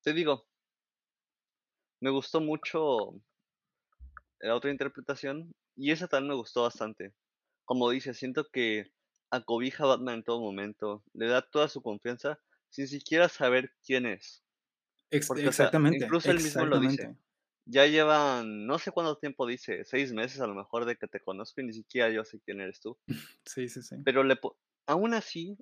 te 0.03 0.13
digo, 0.13 0.47
me 2.01 2.09
gustó 2.09 2.41
mucho 2.41 3.15
la 4.39 4.55
otra 4.55 4.71
interpretación 4.71 5.53
y 5.75 5.91
esa 5.91 6.07
también 6.07 6.29
me 6.29 6.35
gustó 6.35 6.63
bastante. 6.63 7.13
Como 7.63 7.89
dice, 7.89 8.13
siento 8.13 8.49
que 8.51 8.91
acobija 9.29 9.83
a 9.83 9.87
Batman 9.87 10.15
en 10.15 10.23
todo 10.23 10.41
momento, 10.41 11.03
le 11.13 11.27
da 11.27 11.41
toda 11.41 11.69
su 11.69 11.81
confianza 11.81 12.39
sin 12.69 12.87
siquiera 12.87 13.29
saber 13.29 13.71
quién 13.85 14.05
es. 14.05 14.43
exactamente. 15.11 16.05
incluso 16.05 16.31
él 16.31 16.37
mismo 16.37 16.65
lo 16.65 16.79
dice. 16.79 17.15
Ya 17.65 17.85
llevan, 17.85 18.65
no 18.65 18.79
sé 18.79 18.91
cuánto 18.91 19.17
tiempo 19.17 19.45
dice, 19.45 19.85
seis 19.85 20.11
meses 20.11 20.41
a 20.41 20.47
lo 20.47 20.55
mejor 20.55 20.85
de 20.85 20.95
que 20.95 21.07
te 21.07 21.21
conozco 21.21 21.61
y 21.61 21.65
ni 21.65 21.73
siquiera 21.73 22.09
yo 22.09 22.25
sé 22.25 22.39
quién 22.41 22.59
eres 22.59 22.79
tú. 22.81 22.97
Sí, 23.45 23.67
sí, 23.69 23.81
sí. 23.81 23.95
Pero 24.03 24.23
le 24.23 24.39
aún 24.87 25.13
así, 25.13 25.57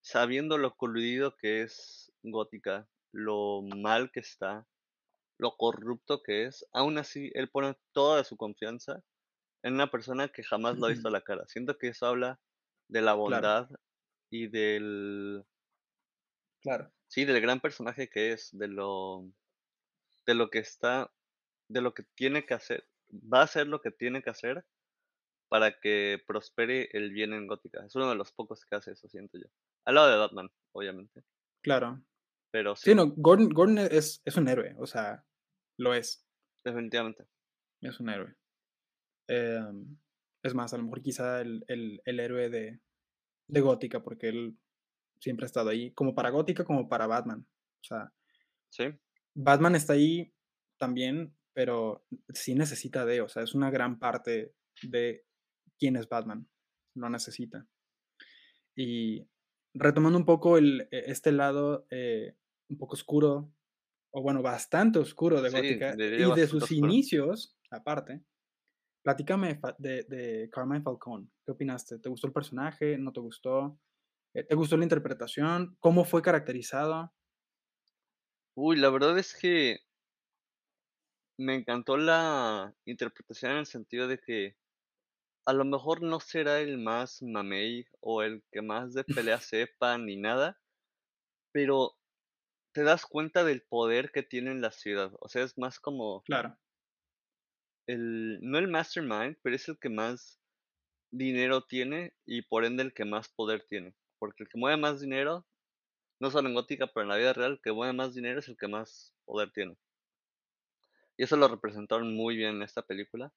sabiendo 0.00 0.58
lo 0.58 0.76
coludido 0.76 1.36
que 1.36 1.62
es 1.62 2.12
Gótica, 2.22 2.88
lo 3.12 3.62
mal 3.62 4.10
que 4.10 4.20
está, 4.20 4.66
lo 5.38 5.56
corrupto 5.56 6.22
que 6.22 6.44
es, 6.44 6.66
aún 6.72 6.98
así 6.98 7.30
él 7.34 7.50
pone 7.50 7.76
toda 7.92 8.24
su 8.24 8.36
confianza 8.36 9.02
en 9.62 9.74
una 9.74 9.90
persona 9.90 10.28
que 10.28 10.44
jamás 10.44 10.76
lo 10.78 10.86
ha 10.86 10.90
visto 10.90 11.08
a 11.08 11.10
la 11.10 11.22
cara. 11.22 11.44
Siento 11.48 11.78
que 11.78 11.88
eso 11.88 12.06
habla 12.06 12.38
de 12.88 13.02
la 13.02 13.14
bondad 13.14 13.68
y 14.30 14.48
del... 14.48 15.44
Claro. 16.60 16.92
Sí, 17.08 17.24
del 17.24 17.40
gran 17.40 17.60
personaje 17.60 18.08
que 18.08 18.32
es, 18.32 18.50
de 18.52 18.68
lo... 18.68 19.26
de 20.26 20.34
lo 20.34 20.50
que 20.50 20.58
está, 20.58 21.10
de 21.68 21.80
lo 21.80 21.94
que 21.94 22.04
tiene 22.14 22.44
que 22.44 22.54
hacer. 22.54 22.86
Va 23.10 23.40
a 23.40 23.44
hacer 23.44 23.66
lo 23.66 23.80
que 23.80 23.90
tiene 23.90 24.22
que 24.22 24.30
hacer 24.30 24.64
para 25.48 25.78
que 25.78 26.22
prospere 26.26 26.88
el 26.92 27.12
bien 27.12 27.32
en 27.32 27.46
Gótica. 27.46 27.84
Es 27.86 27.94
uno 27.94 28.08
de 28.08 28.16
los 28.16 28.32
pocos 28.32 28.64
que 28.64 28.76
hace 28.76 28.92
eso, 28.92 29.08
siento 29.08 29.38
yo. 29.38 29.46
Al 29.84 29.94
lado 29.94 30.10
de 30.10 30.18
Batman, 30.18 30.50
obviamente. 30.72 31.22
Claro. 31.62 32.02
Pero 32.54 32.76
sí. 32.76 32.94
no, 32.94 33.12
Gordon, 33.16 33.48
Gordon 33.48 33.78
es, 33.78 34.22
es, 34.24 34.36
un 34.36 34.46
héroe, 34.46 34.76
o 34.78 34.86
sea, 34.86 35.26
lo 35.76 35.92
es. 35.92 36.24
Definitivamente. 36.64 37.26
Es 37.80 37.98
un 37.98 38.10
héroe. 38.10 38.36
Em, 39.28 39.98
es 40.44 40.54
más, 40.54 40.72
a 40.72 40.76
lo 40.76 40.84
mejor 40.84 41.02
quizá 41.02 41.40
el, 41.40 41.64
el, 41.66 42.00
el 42.04 42.20
héroe 42.20 42.50
de, 42.50 42.80
de, 43.48 43.60
Gótica, 43.60 44.04
porque 44.04 44.28
él 44.28 44.56
siempre 45.18 45.44
ha 45.44 45.46
estado 45.46 45.70
ahí, 45.70 45.92
como 45.94 46.14
para 46.14 46.30
Gótica, 46.30 46.64
como 46.64 46.88
para 46.88 47.08
Batman. 47.08 47.40
O 47.40 47.84
sea, 47.84 48.12
sí. 48.70 48.84
Batman 49.34 49.74
está 49.74 49.94
ahí 49.94 50.32
también 50.78 51.34
pero 51.54 52.04
sí 52.34 52.54
necesita 52.54 53.06
de, 53.06 53.20
o 53.22 53.28
sea, 53.28 53.42
es 53.42 53.54
una 53.54 53.70
gran 53.70 53.98
parte 53.98 54.54
de 54.82 55.24
quién 55.78 55.96
es 55.96 56.08
Batman, 56.08 56.48
lo 56.94 57.08
necesita. 57.08 57.66
Y 58.76 59.28
retomando 59.72 60.18
un 60.18 60.26
poco 60.26 60.58
el, 60.58 60.88
e, 60.90 61.04
este 61.06 61.30
lado 61.30 61.86
eh, 61.90 62.36
un 62.68 62.78
poco 62.78 62.94
oscuro, 62.94 63.52
o 64.10 64.22
bueno, 64.22 64.42
bastante 64.42 64.98
oscuro 64.98 65.42
de 65.42 65.50
Gótica, 65.50 65.94
y 65.94 66.34
de 66.34 66.46
sus 66.46 66.70
inicios, 66.70 67.56
aparte, 67.70 68.22
platícame 69.02 69.60
de, 69.78 70.04
de 70.04 70.48
Carmine 70.50 70.82
Falcón. 70.82 71.30
¿Qué 71.44 71.52
opinaste? 71.52 71.98
¿Te 71.98 72.08
gustó 72.08 72.26
el 72.28 72.32
personaje? 72.32 72.96
¿No 72.98 73.12
te 73.12 73.20
gustó? 73.20 73.78
Eh, 74.34 74.44
¿Te 74.44 74.54
gustó 74.54 74.76
la 74.76 74.84
interpretación? 74.84 75.76
¿Cómo 75.80 76.04
fue 76.04 76.22
caracterizado? 76.22 77.12
Uy, 78.56 78.76
la 78.76 78.90
verdad 78.90 79.18
es 79.18 79.36
que 79.36 79.78
me 81.38 81.54
encantó 81.54 81.96
la 81.96 82.74
interpretación 82.84 83.52
en 83.52 83.58
el 83.58 83.66
sentido 83.66 84.08
de 84.08 84.18
que 84.18 84.56
a 85.46 85.52
lo 85.52 85.64
mejor 85.64 86.02
no 86.02 86.20
será 86.20 86.60
el 86.60 86.78
más 86.78 87.22
mamey 87.22 87.86
o 88.00 88.22
el 88.22 88.42
que 88.50 88.62
más 88.62 88.94
de 88.94 89.04
pelea 89.04 89.38
sepa 89.40 89.98
ni 89.98 90.16
nada, 90.16 90.58
pero 91.52 91.96
te 92.74 92.82
das 92.84 93.06
cuenta 93.06 93.42
del 93.44 93.62
poder 93.62 94.12
que 94.12 94.22
tiene 94.22 94.50
en 94.50 94.60
la 94.60 94.70
ciudad. 94.70 95.12
O 95.20 95.30
sea, 95.30 95.44
es 95.44 95.56
más 95.58 95.80
como 95.80 96.26
Claro. 96.26 96.58
el, 97.86 98.40
no 98.42 98.58
el 98.58 98.68
mastermind, 98.68 99.36
pero 99.42 99.56
es 99.56 99.68
el 99.68 99.78
que 99.78 99.88
más 99.88 100.40
dinero 101.10 101.64
tiene 101.66 102.14
y 102.26 102.42
por 102.42 102.64
ende 102.64 102.82
el 102.84 102.94
que 102.94 103.04
más 103.06 103.28
poder 103.30 103.66
tiene. 103.68 103.94
Porque 104.18 104.44
el 104.44 104.50
que 104.50 104.58
mueve 104.58 104.78
más 104.80 105.00
dinero, 105.00 105.46
no 106.20 106.30
solo 106.30 106.48
en 106.48 106.54
Gótica, 106.56 106.88
pero 106.88 107.04
en 107.04 107.10
la 107.10 107.16
vida 107.18 107.32
real, 107.34 107.52
el 107.54 107.62
que 107.62 107.72
mueve 107.72 107.92
más 107.94 108.14
dinero 108.14 108.40
es 108.40 108.48
el 108.48 108.56
que 108.58 108.68
más 108.68 109.14
poder 109.26 109.52
tiene. 109.52 109.76
Y 111.16 111.24
eso 111.24 111.36
lo 111.36 111.48
representaron 111.48 112.14
muy 112.14 112.36
bien 112.36 112.56
en 112.56 112.62
esta 112.62 112.82
película. 112.82 113.32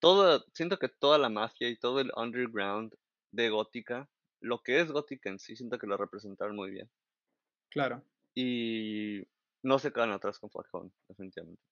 Todo, 0.00 0.44
siento 0.54 0.78
que 0.78 0.88
toda 0.88 1.18
la 1.18 1.28
mafia 1.30 1.68
y 1.70 1.78
todo 1.78 2.00
el 2.00 2.12
underground 2.16 2.94
de 3.32 3.50
Gótica, 3.50 4.10
lo 4.40 4.62
que 4.62 4.80
es 4.80 4.92
Gótica 4.92 5.30
en 5.30 5.38
sí, 5.40 5.56
siento 5.56 5.78
que 5.78 5.86
lo 5.88 5.96
representaron 5.98 6.56
muy 6.56 6.70
bien. 6.72 6.90
Claro. 7.70 8.04
Y 8.34 9.22
no 9.62 9.78
se 9.78 9.92
quedan 9.92 10.12
atrás 10.12 10.38
con 10.38 10.50
Falcón, 10.50 10.92
definitivamente. 11.08 11.62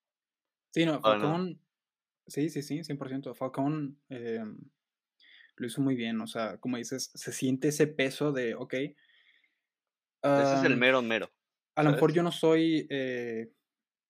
Sí, 0.72 0.84
no, 0.84 1.00
Falcón, 1.00 1.60
sí, 2.26 2.50
sí, 2.50 2.62
sí, 2.62 2.80
100%. 2.80 3.34
Falcón 3.34 4.00
eh, 4.08 4.44
lo 5.56 5.66
hizo 5.66 5.80
muy 5.80 5.94
bien, 5.94 6.20
o 6.20 6.26
sea, 6.26 6.58
como 6.58 6.76
dices, 6.76 7.10
se 7.14 7.32
siente 7.32 7.68
ese 7.68 7.86
peso 7.86 8.32
de, 8.32 8.54
ok. 8.54 8.74
Ese 10.22 10.54
es 10.54 10.64
el 10.64 10.76
mero 10.76 11.02
mero. 11.02 11.30
A 11.76 11.82
lo 11.82 11.92
mejor 11.92 12.12
yo 12.12 12.22
no 12.22 12.32
soy 12.32 12.86
eh, 12.90 13.52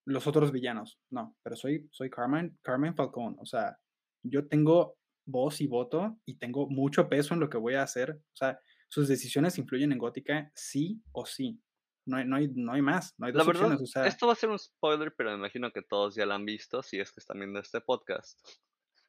los 0.06 0.26
otros 0.26 0.52
villanos, 0.52 1.00
no, 1.10 1.36
pero 1.42 1.56
soy, 1.56 1.88
soy 1.90 2.10
Carmen, 2.10 2.58
Carmen 2.62 2.94
Falcón, 2.94 3.36
o 3.38 3.46
sea, 3.46 3.78
yo 4.22 4.46
tengo 4.48 4.98
voz 5.26 5.60
y 5.60 5.66
voto 5.66 6.18
y 6.24 6.38
tengo 6.38 6.68
mucho 6.68 7.08
peso 7.08 7.34
en 7.34 7.40
lo 7.40 7.50
que 7.50 7.58
voy 7.58 7.74
a 7.74 7.82
hacer, 7.82 8.12
o 8.12 8.36
sea, 8.36 8.58
sus 8.88 9.08
decisiones 9.08 9.58
influyen 9.58 9.92
en 9.92 9.98
Gótica 9.98 10.50
sí 10.54 11.02
o 11.12 11.26
sí. 11.26 11.60
No 12.06 12.18
hay, 12.18 12.24
no 12.24 12.36
hay, 12.36 12.48
no 12.54 12.72
hay 12.72 12.82
más, 12.82 13.14
no 13.18 13.26
hay 13.26 13.32
dos 13.32 13.46
opciones, 13.46 13.82
o 13.82 13.86
sea, 13.86 14.06
esto 14.06 14.28
va 14.28 14.34
a 14.34 14.36
ser 14.36 14.48
un 14.48 14.58
spoiler, 14.58 15.12
pero 15.16 15.30
me 15.30 15.38
imagino 15.38 15.72
que 15.72 15.82
todos 15.82 16.14
ya 16.14 16.24
lo 16.24 16.34
han 16.34 16.44
visto, 16.44 16.82
si 16.82 17.00
es 17.00 17.12
que 17.12 17.20
están 17.20 17.38
viendo 17.38 17.60
este 17.60 17.80
podcast. 17.80 18.40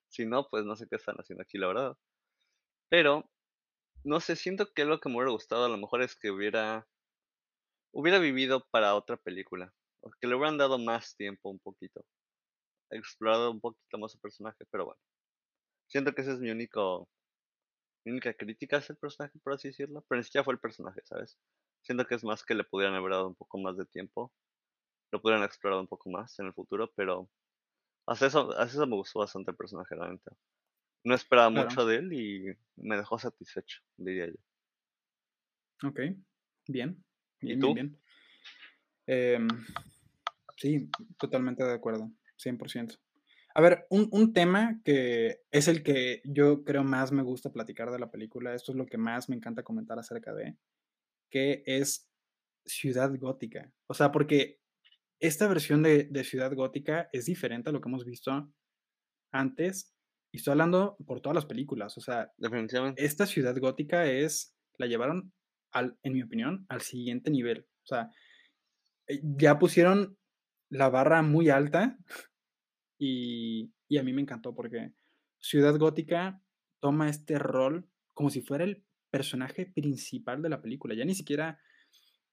Si 0.09 0.25
no, 0.25 0.47
pues 0.49 0.63
no 0.63 0.77
sé 0.77 0.87
qué 0.89 0.95
están 0.95 1.17
haciendo 1.17 1.43
aquí, 1.43 1.57
la 1.57 1.67
verdad. 1.67 1.97
Pero, 2.87 3.29
no 4.05 4.21
sé, 4.21 4.37
siento 4.37 4.71
que 4.73 4.85
lo 4.85 5.01
que 5.01 5.09
me 5.09 5.15
hubiera 5.15 5.31
gustado 5.31 5.65
a 5.65 5.69
lo 5.69 5.77
mejor 5.77 6.01
es 6.01 6.15
que 6.15 6.31
hubiera, 6.31 6.87
hubiera 7.91 8.17
vivido 8.17 8.65
para 8.71 8.95
otra 8.95 9.17
película 9.17 9.73
que 10.19 10.27
le 10.27 10.35
hubieran 10.35 10.57
dado 10.57 10.77
más 10.77 11.15
tiempo 11.15 11.49
un 11.49 11.59
poquito. 11.59 12.05
Explorado 12.89 13.51
un 13.51 13.59
poquito 13.59 13.97
más 13.97 14.11
su 14.11 14.19
personaje, 14.19 14.65
pero 14.71 14.85
bueno. 14.85 15.01
Siento 15.87 16.13
que 16.13 16.21
ese 16.21 16.33
es 16.33 16.39
mi 16.39 16.49
único. 16.49 17.09
Mi 18.05 18.11
única 18.11 18.33
crítica 18.33 18.77
es 18.77 18.89
el 18.89 18.97
personaje, 18.97 19.37
por 19.43 19.53
así 19.53 19.69
decirlo. 19.69 20.03
Pero 20.07 20.19
ni 20.19 20.23
siquiera 20.23 20.43
fue 20.43 20.53
el 20.53 20.59
personaje, 20.59 21.01
¿sabes? 21.03 21.37
Siento 21.81 22.05
que 22.05 22.15
es 22.15 22.23
más 22.23 22.43
que 22.43 22.55
le 22.55 22.63
pudieran 22.63 22.95
haber 22.95 23.11
dado 23.11 23.27
un 23.27 23.35
poco 23.35 23.57
más 23.57 23.77
de 23.77 23.85
tiempo. 23.85 24.31
Lo 25.11 25.21
pudieran 25.21 25.43
explorar 25.43 25.79
un 25.79 25.87
poco 25.87 26.09
más 26.09 26.37
en 26.39 26.47
el 26.47 26.53
futuro, 26.53 26.91
pero. 26.95 27.29
Hasta 28.05 28.27
eso, 28.27 28.51
hasta 28.51 28.65
eso 28.65 28.87
me 28.87 28.95
gustó 28.95 29.19
bastante 29.19 29.51
el 29.51 29.57
personaje, 29.57 29.95
realmente. 29.95 30.31
No 31.03 31.13
esperaba 31.13 31.49
mucho 31.49 31.85
de 31.85 31.97
él 31.97 32.13
y 32.13 32.57
me 32.75 32.97
dejó 32.97 33.19
satisfecho, 33.19 33.81
diría 33.97 34.27
yo. 34.27 35.87
Ok, 35.87 35.99
bien. 36.67 37.03
Bien, 37.39 37.59
bien, 37.59 37.73
bien. 37.73 37.99
Em, 39.05 39.47
sí, 40.57 40.89
totalmente 41.17 41.63
de 41.63 41.73
acuerdo, 41.73 42.11
100%. 42.37 42.97
A 43.53 43.61
ver, 43.61 43.87
un, 43.89 44.07
un, 44.11 44.33
tema 44.33 44.81
que 44.83 45.41
es 45.51 45.67
el 45.67 45.81
que 45.81 46.21
yo 46.25 46.63
creo 46.63 46.83
más 46.83 47.11
me 47.11 47.23
gusta 47.23 47.51
platicar 47.51 47.91
de 47.91 47.99
la 47.99 48.11
película, 48.11 48.53
esto 48.53 48.71
es 48.71 48.77
lo 48.77 48.85
que 48.85 48.97
más 48.97 49.29
me 49.29 49.35
encanta 49.35 49.63
comentar 49.63 49.97
acerca 49.97 50.33
de, 50.33 50.55
que 51.29 51.63
es 51.65 52.09
Ciudad 52.65 53.11
Gótica. 53.17 53.71
O 53.87 53.93
sea, 53.93 54.11
porque 54.11 54.59
esta 55.19 55.47
versión 55.47 55.83
de, 55.83 56.05
de 56.05 56.23
Ciudad 56.23 56.53
Gótica 56.53 57.09
es 57.11 57.25
diferente 57.25 57.69
a 57.69 57.73
lo 57.73 57.81
que 57.81 57.89
hemos 57.89 58.05
visto 58.05 58.51
antes. 59.31 59.93
Y 60.31 60.37
estoy 60.37 60.51
hablando 60.51 60.97
por 61.05 61.21
todas 61.21 61.35
las 61.35 61.45
películas. 61.45 61.97
O 61.97 62.01
sea, 62.01 62.31
Definitivamente. 62.37 63.03
esta 63.03 63.25
Ciudad 63.25 63.57
Gótica 63.57 64.05
es, 64.05 64.55
la 64.77 64.87
llevaron, 64.87 65.33
al, 65.71 65.97
en 66.03 66.13
mi 66.13 66.23
opinión, 66.23 66.65
al 66.69 66.81
siguiente 66.81 67.31
nivel. 67.31 67.67
O 67.83 67.87
sea, 67.87 68.11
eh, 69.07 69.21
ya 69.23 69.57
pusieron 69.57 70.17
la 70.69 70.89
barra 70.89 71.21
muy 71.21 71.49
alta 71.49 71.97
y, 72.99 73.71
a 73.97 74.03
mí 74.03 74.13
me 74.13 74.21
encantó 74.21 74.53
porque 74.53 74.91
Ciudad 75.39 75.77
Gótica 75.77 76.41
toma 76.81 77.09
este 77.09 77.39
rol 77.39 77.89
como 78.13 78.29
si 78.29 78.41
fuera 78.41 78.63
el 78.63 78.83
personaje 79.17 79.65
principal 79.65 80.41
de 80.43 80.49
la 80.49 80.61
película. 80.61 80.93
Ya 80.93 81.05
ni 81.05 81.15
siquiera 81.15 81.59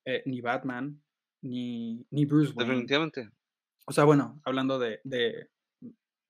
eh, 0.05 0.23
ni 0.27 0.43
Batman 0.43 1.03
ni, 1.43 2.07
ni 2.11 2.27
Bruce 2.27 2.53
Wayne. 2.53 2.73
Definitivamente. 2.73 3.31
O 3.87 3.93
sea, 3.93 4.05
bueno, 4.05 4.41
hablando 4.45 4.79
de, 4.79 5.01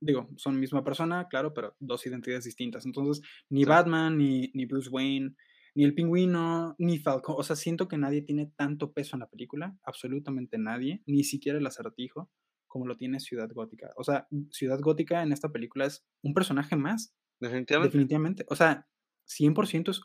digo, 0.00 0.28
son 0.36 0.60
misma 0.60 0.84
persona, 0.84 1.26
claro, 1.28 1.52
pero 1.52 1.74
dos 1.80 2.06
identidades 2.06 2.44
distintas. 2.44 2.86
Entonces, 2.86 3.24
ni 3.48 3.64
Batman 3.64 4.16
ni, 4.16 4.52
ni 4.54 4.64
Bruce 4.66 4.90
Wayne 4.90 5.34
ni 5.74 5.82
el 5.82 5.94
pingüino, 5.94 6.76
ni 6.78 6.98
Falcon. 6.98 7.34
O 7.36 7.42
sea, 7.42 7.56
siento 7.56 7.88
que 7.88 7.98
nadie 7.98 8.22
tiene 8.22 8.52
tanto 8.56 8.92
peso 8.92 9.16
en 9.16 9.20
la 9.20 9.28
película, 9.28 9.76
absolutamente 9.82 10.56
nadie, 10.56 11.02
ni 11.06 11.24
siquiera 11.24 11.58
el 11.58 11.66
acertijo, 11.66 12.30
como 12.68 12.86
lo 12.86 12.96
tiene 12.96 13.18
Ciudad 13.18 13.50
Gótica. 13.52 13.90
O 13.96 14.04
sea, 14.04 14.28
Ciudad 14.50 14.78
Gótica 14.80 15.22
en 15.24 15.32
esta 15.32 15.50
película 15.50 15.86
es 15.86 16.06
un 16.22 16.32
personaje 16.32 16.76
más. 16.76 17.12
Definitivamente. 17.40 17.88
Definitivamente. 17.88 18.46
O 18.48 18.54
sea, 18.54 18.86
100% 19.26 19.90
es 19.90 20.00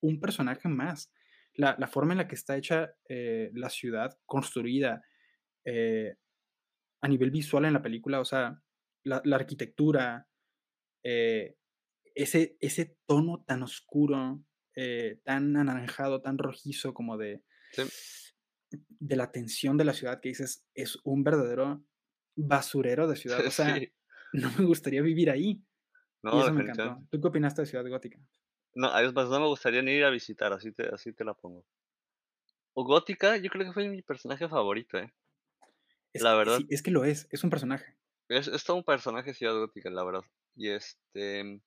un 0.00 0.20
personaje 0.20 0.68
más. 0.68 1.12
La, 1.54 1.74
forma 1.88 2.12
en 2.12 2.18
la 2.18 2.28
que 2.28 2.36
está 2.36 2.56
hecha 2.56 2.94
eh, 3.08 3.50
la 3.52 3.68
ciudad, 3.68 4.16
construida 4.26 5.02
eh, 5.64 6.14
a 7.00 7.08
nivel 7.08 7.32
visual 7.32 7.64
en 7.64 7.72
la 7.72 7.82
película, 7.82 8.20
o 8.20 8.24
sea, 8.24 8.62
la, 9.02 9.22
arquitectura, 9.34 10.28
eh, 11.02 11.56
ese, 12.14 12.56
ese 12.60 12.96
tono 13.06 13.44
tan 13.46 13.62
oscuro, 13.62 14.44
tan 15.24 15.56
anaranjado, 15.56 16.22
tan 16.22 16.38
rojizo 16.38 16.94
como 16.94 17.16
de, 17.16 17.42
de 18.70 19.16
la 19.16 19.32
tensión 19.32 19.76
de 19.76 19.84
la 19.84 19.94
ciudad 19.94 20.20
que 20.20 20.28
dices, 20.28 20.64
es 20.74 20.98
un 21.02 21.24
verdadero 21.24 21.84
basurero 22.36 23.08
de 23.08 23.16
ciudad. 23.16 23.44
O 23.44 23.50
sea, 23.50 23.80
no 24.32 24.50
me 24.58 24.64
gustaría 24.64 25.02
vivir 25.02 25.30
ahí. 25.30 25.62
No, 26.22 26.36
y 26.36 26.40
eso 26.40 26.52
me 26.52 26.62
encantó. 26.62 27.04
¿Tú 27.10 27.20
qué 27.20 27.28
opinaste 27.28 27.62
de 27.62 27.66
Ciudad 27.66 27.88
Gótica? 27.88 28.18
No, 28.74 28.90
no 28.90 29.40
me 29.40 29.46
gustaría 29.46 29.82
ni 29.82 29.92
ir 29.92 30.04
a 30.04 30.10
visitar, 30.10 30.52
así 30.52 30.72
te, 30.72 30.88
así 30.88 31.12
te 31.12 31.24
la 31.24 31.34
pongo. 31.34 31.64
O 32.74 32.84
Gótica, 32.84 33.36
yo 33.36 33.50
creo 33.50 33.66
que 33.66 33.72
fue 33.72 33.88
mi 33.88 34.02
personaje 34.02 34.48
favorito, 34.48 34.98
¿eh? 34.98 35.12
la 36.14 36.34
verdad. 36.34 36.60
es 36.68 36.82
que 36.82 36.90
lo 36.90 37.04
es, 37.04 37.26
es 37.30 37.44
un 37.44 37.50
personaje. 37.50 37.96
Es, 38.28 38.46
es 38.46 38.64
todo 38.64 38.76
un 38.76 38.84
personaje 38.84 39.34
Ciudad 39.34 39.54
Gótica, 39.54 39.90
la 39.90 40.04
verdad. 40.04 40.22
Y 40.54 40.68
este. 40.70 41.60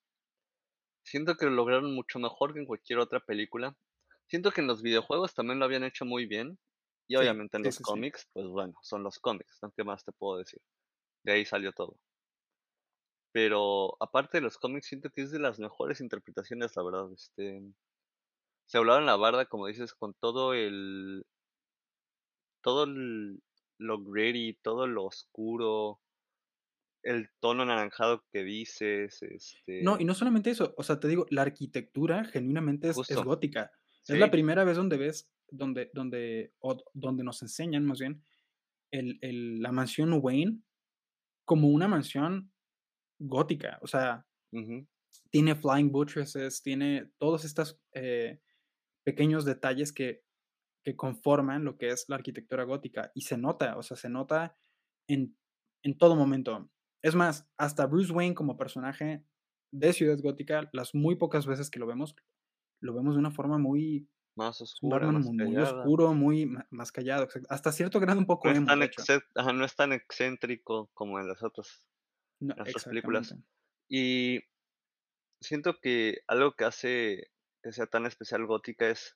Siento 1.04 1.36
que 1.36 1.46
lo 1.46 1.52
lograron 1.52 1.94
mucho 1.96 2.20
mejor 2.20 2.54
que 2.54 2.60
en 2.60 2.66
cualquier 2.66 3.00
otra 3.00 3.20
película. 3.20 3.76
Siento 4.28 4.52
que 4.52 4.62
en 4.62 4.68
los 4.68 4.82
videojuegos 4.82 5.34
también 5.34 5.60
lo 5.60 5.66
habían 5.66 5.84
hecho 5.84 6.06
muy 6.06 6.28
bien. 6.28 6.60
Y 7.08 7.16
obviamente 7.18 7.58
en 7.58 7.64
los 7.64 7.80
cómics, 7.80 8.30
pues 8.32 8.48
bueno, 8.48 8.74
son 8.84 9.04
los 9.04 9.20
cómics, 9.20 9.58
¿no? 9.62 9.74
¿Qué 9.76 9.84
más 9.84 10.06
te 10.06 10.14
puedo 10.14 10.38
decir? 10.38 10.62
De 11.24 11.34
ahí 11.34 11.46
salió 11.46 11.74
todo. 11.74 11.98
Pero 13.32 13.96
aparte 14.02 14.38
de 14.38 14.42
los 14.42 14.58
cómics, 14.58 14.88
siento 14.88 15.10
que 15.10 15.22
es 15.22 15.32
de 15.32 15.40
las 15.40 15.60
mejores 15.60 16.02
interpretaciones, 16.02 16.76
la 16.76 16.84
verdad. 16.84 17.12
Este, 17.14 17.62
se 18.66 18.78
hablaba 18.78 19.00
en 19.00 19.06
la 19.06 19.16
barda, 19.16 19.46
como 19.46 19.68
dices, 19.68 19.94
con 19.94 20.14
todo 20.14 20.54
el. 20.54 21.26
Todo 22.62 22.86
lo 22.86 24.04
gritty, 24.04 24.54
todo 24.62 24.86
lo 24.86 25.06
oscuro, 25.06 26.00
el 27.04 27.30
tono 27.40 27.64
anaranjado 27.64 28.24
que 28.32 28.44
dices, 28.44 29.22
este... 29.24 29.82
No, 29.84 30.00
y 30.00 30.06
no 30.06 30.14
solamente 30.14 30.52
eso, 30.52 30.74
o 30.78 30.84
sea, 30.84 31.00
te 31.00 31.08
digo, 31.08 31.26
la 31.30 31.42
arquitectura 31.42 32.24
genuinamente 32.26 32.90
es, 32.90 32.96
gótica. 33.24 33.72
Es 34.08 34.18
la 34.18 34.32
primera 34.32 34.64
vez 34.64 34.78
donde 34.78 34.98
ves, 34.98 35.30
donde, 35.50 35.90
donde, 35.94 36.54
donde 36.94 37.24
nos 37.24 37.42
enseñan 37.42 37.86
más 37.86 38.00
bien 38.00 38.24
el, 38.92 39.20
el, 39.22 39.62
la 39.62 39.72
mansión 39.72 40.14
Wayne 40.22 40.62
como 41.46 41.70
una 41.70 41.88
mansión 41.88 42.52
gótica, 43.22 43.80
o 43.82 43.88
sea, 43.88 44.26
tiene 45.30 45.56
flying 45.56 45.92
buttresses, 45.92 46.62
tiene 46.62 47.12
todos 47.18 47.46
estos 47.46 47.80
eh, 47.94 48.42
pequeños 49.04 49.46
detalles 49.46 49.94
que, 49.94 50.24
que 50.84 50.96
conforman 50.96 51.64
lo 51.64 51.78
que 51.78 51.90
es 51.90 52.06
la 52.10 52.16
arquitectura 52.16 52.64
gótica 52.64 53.12
y 53.14 53.22
se 53.22 53.38
nota, 53.38 53.78
o 53.78 53.84
sea, 53.84 53.98
se 53.98 54.10
nota 54.10 54.58
en, 55.08 55.38
en 55.84 55.98
todo 55.98 56.16
momento. 56.16 56.70
Es 57.04 57.16
más, 57.16 57.50
hasta 57.58 57.86
Bruce 57.86 58.12
Wayne 58.12 58.36
como 58.36 58.58
personaje 58.58 59.26
de 59.72 59.94
Ciudad 59.94 60.20
Gótica, 60.22 60.70
las 60.74 60.94
muy 60.94 61.16
pocas 61.16 61.46
veces 61.46 61.70
que 61.70 61.80
lo 61.80 61.88
vemos, 61.88 62.16
lo 62.82 62.94
vemos 62.94 63.16
de 63.16 63.20
una 63.20 63.32
forma 63.32 63.58
muy 63.58 64.10
más 64.36 64.62
oscuro, 64.62 65.12
más 65.12 65.26
muy, 65.26 65.58
oscuro, 65.58 66.14
muy 66.14 66.52
más 66.70 66.92
callado, 66.92 67.28
hasta 67.50 67.72
cierto 67.72 68.00
grado 68.00 68.20
un 68.20 68.26
poco 68.26 68.48
no 68.48 68.54
es, 68.54 68.66
tan 68.66 69.58
no 69.58 69.66
es 69.66 69.76
tan 69.76 69.94
excéntrico 69.94 70.90
como 70.94 71.20
en 71.20 71.28
las 71.28 71.44
otras, 71.44 71.84
películas. 72.86 73.36
Y 73.90 74.40
siento 75.42 75.80
que 75.82 76.22
algo 76.28 76.54
que 76.54 76.66
hace 76.66 77.32
que 77.64 77.72
sea 77.72 77.86
tan 77.88 78.06
especial 78.06 78.46
Gótica 78.46 78.90
es 78.90 79.16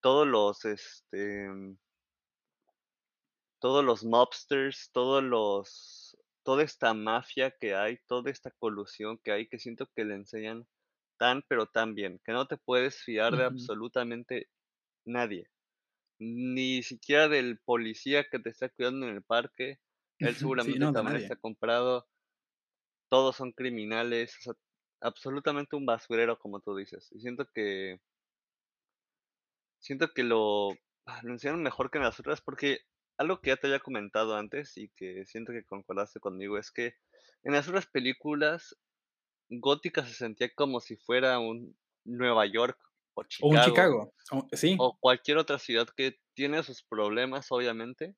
todos 0.00 0.26
los, 0.26 0.64
este, 0.64 1.48
todos 3.60 3.84
los 3.84 4.04
mobsters, 4.04 4.90
todos 4.92 5.22
los, 5.22 6.16
toda 6.44 6.62
esta 6.62 6.94
mafia 6.94 7.50
que 7.50 7.74
hay, 7.74 7.98
toda 8.06 8.30
esta 8.30 8.50
colusión 8.52 9.18
que 9.18 9.32
hay, 9.32 9.48
que 9.48 9.58
siento 9.58 9.86
que 9.94 10.04
le 10.04 10.14
enseñan 10.14 10.66
tan 11.18 11.42
pero 11.48 11.66
tan 11.66 11.94
bien, 11.94 12.20
que 12.24 12.32
no 12.32 12.46
te 12.46 12.56
puedes 12.56 13.02
fiar 13.02 13.36
de 13.36 13.44
absolutamente 13.44 14.48
nadie, 15.04 15.50
ni 16.20 16.82
siquiera 16.82 17.28
del 17.28 17.58
policía 17.58 18.24
que 18.24 18.38
te 18.38 18.50
está 18.50 18.68
cuidando 18.68 19.08
en 19.08 19.16
el 19.16 19.22
parque, 19.22 19.80
él 20.18 20.34
seguramente 20.54 20.92
también 20.92 21.16
está 21.16 21.36
comprado, 21.36 22.06
todos 23.08 23.36
son 23.36 23.52
criminales, 23.52 24.36
o 24.38 24.42
sea, 24.42 24.54
absolutamente 25.00 25.76
un 25.76 25.86
basurero 25.86 26.38
como 26.38 26.60
tú 26.60 26.76
dices, 26.76 27.10
y 27.12 27.20
siento 27.20 27.48
que 27.54 28.00
siento 29.80 30.12
que 30.12 30.24
lo, 30.24 30.70
ah, 31.06 31.20
lo 31.22 31.32
enseñaron 31.32 31.62
mejor 31.62 31.90
que 31.90 31.98
en 31.98 32.04
las 32.04 32.18
otras 32.20 32.40
porque 32.40 32.80
algo 33.16 33.40
que 33.40 33.50
ya 33.50 33.56
te 33.56 33.66
había 33.66 33.80
comentado 33.80 34.36
antes 34.36 34.76
y 34.76 34.88
que 34.90 35.24
siento 35.26 35.52
que 35.52 35.64
concordaste 35.64 36.20
conmigo 36.20 36.58
es 36.58 36.70
que 36.70 36.94
en 37.42 37.52
las 37.52 37.68
otras 37.68 37.86
películas 37.86 38.76
Gótica 39.50 40.04
se 40.04 40.14
sentía 40.14 40.50
como 40.54 40.80
si 40.80 40.96
fuera 40.96 41.38
un 41.38 41.76
Nueva 42.04 42.46
York 42.46 42.78
o 43.14 43.24
Chicago. 43.24 43.48
O 43.48 43.56
un 43.56 43.64
Chicago, 43.64 44.14
sí. 44.52 44.76
O 44.78 44.96
cualquier 44.98 45.38
otra 45.38 45.58
ciudad 45.58 45.88
que 45.96 46.18
tiene 46.34 46.62
sus 46.62 46.82
problemas, 46.82 47.50
obviamente. 47.50 48.14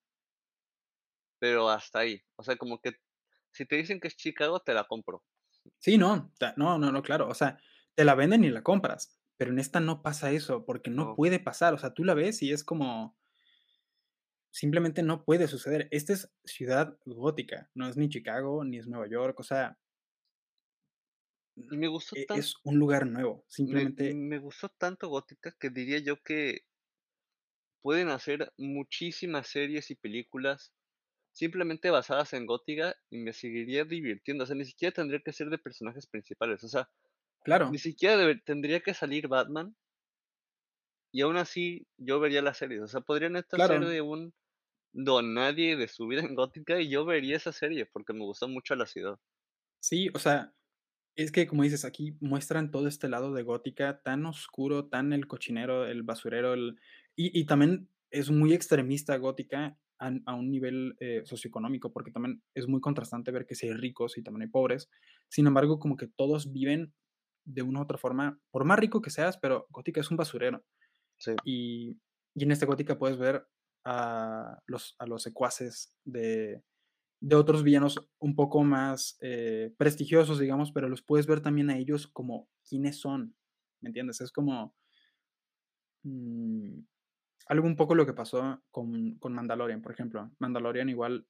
Pero 1.38 1.68
hasta 1.68 2.00
ahí. 2.00 2.22
O 2.36 2.42
sea, 2.42 2.56
como 2.56 2.80
que 2.80 2.96
si 3.52 3.66
te 3.66 3.76
dicen 3.76 4.00
que 4.00 4.08
es 4.08 4.16
Chicago, 4.16 4.60
te 4.60 4.74
la 4.74 4.84
compro. 4.84 5.24
Sí, 5.78 5.98
no, 5.98 6.32
no, 6.56 6.78
no, 6.78 6.92
no, 6.92 7.02
claro. 7.02 7.28
O 7.28 7.34
sea, 7.34 7.58
te 7.94 8.04
la 8.04 8.14
venden 8.14 8.44
y 8.44 8.50
la 8.50 8.62
compras. 8.62 9.16
Pero 9.36 9.52
en 9.52 9.58
esta 9.58 9.80
no 9.80 10.02
pasa 10.02 10.32
eso, 10.32 10.66
porque 10.66 10.90
no, 10.90 11.14
puede 11.14 11.40
pasar. 11.40 11.74
O 11.74 11.78
sea, 11.78 11.94
tú 11.94 12.04
la 12.04 12.14
ves 12.14 12.42
y 12.42 12.52
es 12.52 12.64
como. 12.64 13.16
Simplemente 14.52 15.02
no 15.02 15.24
puede 15.24 15.46
suceder. 15.46 15.88
Esta 15.92 16.12
es 16.12 16.32
ciudad 16.44 16.98
gótica, 17.06 17.70
no 17.74 17.88
es 17.88 17.96
ni 17.96 18.08
Chicago, 18.08 18.64
ni 18.64 18.78
es 18.78 18.88
Nueva 18.88 19.08
York. 19.08 19.38
O 19.38 19.44
sea, 19.44 19.78
y 21.70 21.76
me 21.76 21.88
gustó 21.88 22.16
e 22.16 22.26
es 22.36 22.54
un 22.64 22.78
lugar 22.78 23.06
nuevo, 23.06 23.44
simplemente 23.48 24.14
me, 24.14 24.38
gustó 24.38 24.68
tanto 24.68 25.08
Gótica 25.08 25.54
que 25.58 25.70
diría 25.70 25.98
yo 25.98 26.22
que 26.22 26.64
pueden 27.82 28.08
hacer 28.08 28.52
muchísimas 28.56 29.48
series 29.48 29.90
y 29.90 29.94
películas 29.94 30.72
simplemente 31.40 31.88
basadas 31.88 32.34
en 32.34 32.44
Gótica 32.44 32.94
y 33.08 33.16
me 33.16 33.32
seguiría 33.32 33.84
divirtiendo. 33.84 34.44
O 34.44 34.46
sea, 34.46 34.54
ni 34.54 34.66
siquiera 34.66 34.92
tendría 34.92 35.20
que 35.20 35.32
ser 35.32 35.48
de 35.48 35.56
personajes 35.56 36.06
principales. 36.06 36.62
O 36.64 36.68
sea, 36.68 36.90
claro. 37.42 37.70
ni 37.70 37.78
siquiera 37.78 38.38
tendría 38.44 38.80
que 38.80 38.92
salir 38.92 39.26
Batman. 39.26 39.74
Y 41.12 41.22
aún 41.22 41.38
así 41.38 41.86
yo 41.96 42.20
vería 42.20 42.42
la 42.42 42.52
serie. 42.52 42.82
O 42.82 42.86
sea, 42.86 43.00
podrían 43.00 43.36
estar 43.36 43.58
ser 43.66 43.86
de 43.86 44.02
un 44.02 44.34
don 44.92 45.32
nadie 45.32 45.76
de 45.76 45.88
su 45.88 46.06
vida 46.06 46.20
en 46.20 46.34
Gótica 46.34 46.78
y 46.78 46.90
yo 46.90 47.06
vería 47.06 47.38
esa 47.38 47.52
serie 47.52 47.86
porque 47.86 48.12
me 48.12 48.20
gustó 48.24 48.46
mucho 48.46 48.76
la 48.76 48.84
ciudad. 48.84 49.18
Sí, 49.80 50.10
o 50.12 50.18
sea, 50.18 50.52
es 51.16 51.32
que, 51.32 51.46
como 51.46 51.62
dices, 51.62 51.86
aquí 51.86 52.18
muestran 52.20 52.70
todo 52.70 52.86
este 52.86 53.08
lado 53.08 53.32
de 53.32 53.42
gótica 53.42 54.02
tan 54.02 54.26
oscuro, 54.26 54.88
tan 54.88 55.14
el 55.14 55.26
cochinero, 55.26 55.86
el 55.86 56.02
basurero, 56.02 56.52
el... 56.52 56.78
Y, 57.16 57.44
también 57.44 57.88
es 58.10 58.30
muy 58.30 58.52
extremista 58.54 59.16
gótica 59.16 59.78
a, 60.00 60.34
un 60.34 60.50
nivel 60.50 60.96
eh, 60.98 61.22
socioeconómico, 61.24 61.92
porque 61.92 62.10
también 62.10 62.42
es 62.54 62.66
muy 62.66 62.80
contrastante 62.80 63.30
ver 63.30 63.46
que 63.46 63.54
si 63.54 63.68
hay 63.68 63.74
ricos 63.74 64.18
y 64.18 64.22
también 64.22 64.42
hay 64.42 64.48
pobres. 64.48 64.88
Sin 65.28 65.46
embargo, 65.46 65.78
como 65.78 65.96
que 65.96 66.08
todos 66.08 66.52
viven 66.52 66.92
de 67.44 67.62
una 67.62 67.80
u 67.80 67.82
otra 67.82 67.98
forma, 67.98 68.40
por 68.50 68.64
más 68.64 68.78
rico 68.78 69.00
que 69.00 69.10
seas, 69.10 69.38
pero 69.38 69.66
gótica 69.70 70.00
es 70.00 70.10
un 70.10 70.16
basurero. 70.16 70.64
Sí. 71.18 71.32
Y, 71.44 72.00
y 72.34 72.44
en 72.44 72.50
este 72.50 72.66
gótica 72.66 72.98
puedes 72.98 73.18
ver 73.18 73.46
a 73.84 74.58
los, 74.66 74.96
a 74.98 75.06
los 75.06 75.22
secuaces 75.22 75.94
de, 76.04 76.62
de 77.20 77.36
otros 77.36 77.62
villanos 77.62 78.08
un 78.18 78.34
poco 78.34 78.64
más 78.64 79.18
eh, 79.20 79.74
prestigiosos, 79.76 80.38
digamos, 80.38 80.72
pero 80.72 80.88
los 80.88 81.02
puedes 81.02 81.26
ver 81.26 81.40
también 81.40 81.70
a 81.70 81.78
ellos 81.78 82.06
como 82.06 82.48
quiénes 82.68 83.00
son, 83.00 83.34
¿me 83.80 83.90
entiendes? 83.90 84.20
Es 84.20 84.32
como 84.32 84.74
mm, 86.02 86.80
algo 87.50 87.66
un 87.66 87.74
poco 87.74 87.96
lo 87.96 88.06
que 88.06 88.12
pasó 88.12 88.62
con, 88.70 89.16
con, 89.18 89.32
Mandalorian, 89.32 89.82
por 89.82 89.90
ejemplo. 89.90 90.30
Mandalorian 90.38 90.88
igual 90.88 91.26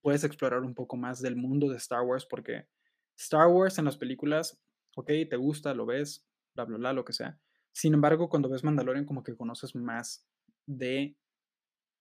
puedes 0.00 0.24
explorar 0.24 0.62
un 0.62 0.74
poco 0.74 0.96
más 0.96 1.20
del 1.20 1.36
mundo 1.36 1.68
de 1.68 1.76
Star 1.76 2.00
Wars 2.00 2.24
porque 2.24 2.66
Star 3.14 3.48
Wars 3.48 3.78
en 3.78 3.84
las 3.84 3.98
películas, 3.98 4.58
ok, 4.96 5.10
te 5.28 5.36
gusta, 5.36 5.74
lo 5.74 5.84
ves, 5.84 6.26
bla, 6.54 6.64
bla, 6.64 6.78
bla, 6.78 6.92
lo 6.94 7.04
que 7.04 7.12
sea. 7.12 7.38
Sin 7.72 7.92
embargo, 7.92 8.30
cuando 8.30 8.48
ves 8.48 8.64
Mandalorian 8.64 9.04
como 9.04 9.22
que 9.22 9.36
conoces 9.36 9.76
más 9.76 10.26
de, 10.64 11.14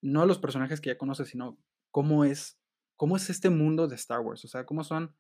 no 0.02 0.26
los 0.26 0.40
personajes 0.40 0.80
que 0.80 0.92
ya 0.92 0.98
conoces, 0.98 1.28
sino 1.28 1.60
cómo 1.92 2.24
es, 2.24 2.62
cómo 2.96 3.18
es 3.18 3.30
este 3.30 3.50
mundo 3.50 3.90
de 3.90 3.96
Star 3.96 4.22
Wars, 4.22 4.46
o 4.46 4.48
sea, 4.48 4.66
cómo 4.66 4.86
son 4.86 5.14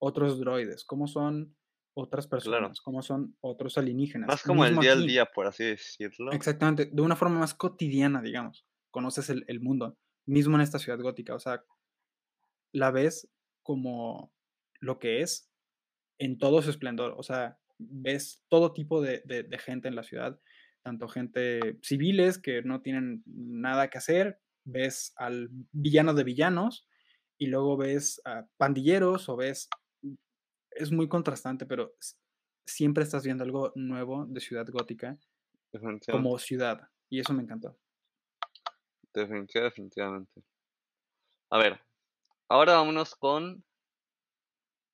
otros 0.00 0.40
droides, 0.40 0.84
cómo 0.84 1.06
son 1.06 1.56
otras 2.00 2.28
personas, 2.28 2.80
cómo 2.80 3.02
son 3.02 3.36
otros 3.40 3.76
alienígenas. 3.76 4.28
Más 4.28 4.42
como 4.44 4.64
el 4.64 4.78
día 4.78 4.92
al 4.92 5.04
día, 5.04 5.26
por 5.26 5.48
así 5.48 5.64
decirlo. 5.64 6.30
Exactamente, 6.30 6.88
de 6.92 7.02
una 7.02 7.16
forma 7.16 7.40
más 7.40 7.54
cotidiana, 7.54 8.22
digamos. 8.22 8.64
Conoces 8.92 9.30
el, 9.30 9.44
el 9.48 9.60
mundo, 9.60 9.98
mismo 10.24 10.54
en 10.54 10.60
esta 10.60 10.78
ciudad 10.78 11.00
gótica, 11.00 11.34
o 11.34 11.40
sea, 11.40 11.64
la 12.72 12.92
ves 12.92 13.28
como 13.64 14.32
lo 14.80 15.00
que 15.00 15.22
es 15.22 15.50
en 16.20 16.38
todo 16.38 16.62
su 16.62 16.70
esplendor, 16.70 17.14
o 17.18 17.24
sea, 17.24 17.58
ves 17.78 18.44
todo 18.48 18.72
tipo 18.72 19.02
de, 19.02 19.22
de, 19.24 19.42
de 19.42 19.58
gente 19.58 19.88
en 19.88 19.96
la 19.96 20.04
ciudad, 20.04 20.40
tanto 20.84 21.08
gente 21.08 21.78
civiles 21.82 22.38
que 22.38 22.62
no 22.62 22.80
tienen 22.80 23.24
nada 23.26 23.90
que 23.90 23.98
hacer, 23.98 24.40
ves 24.64 25.12
al 25.16 25.48
villano 25.72 26.14
de 26.14 26.22
villanos 26.22 26.86
y 27.38 27.46
luego 27.46 27.76
ves 27.76 28.22
a 28.24 28.46
pandilleros 28.56 29.28
o 29.28 29.36
ves... 29.36 29.68
Es 30.78 30.92
muy 30.92 31.08
contrastante, 31.08 31.66
pero 31.66 31.94
siempre 32.64 33.02
estás 33.02 33.24
viendo 33.24 33.42
algo 33.42 33.72
nuevo 33.74 34.26
de 34.26 34.40
Ciudad 34.40 34.66
Gótica 34.68 35.18
como 36.10 36.38
ciudad. 36.38 36.88
Y 37.08 37.20
eso 37.20 37.32
me 37.32 37.42
encantó. 37.42 37.76
Definitivamente. 39.12 40.42
A 41.50 41.58
ver, 41.58 41.80
ahora 42.48 42.74
vámonos 42.74 43.14
con 43.16 43.64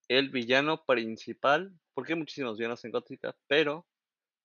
el 0.08 0.30
villano 0.30 0.84
principal, 0.86 1.78
porque 1.92 2.14
hay 2.14 2.18
muchísimos 2.18 2.56
villanos 2.56 2.84
en 2.84 2.92
Gótica, 2.92 3.36
pero 3.46 3.86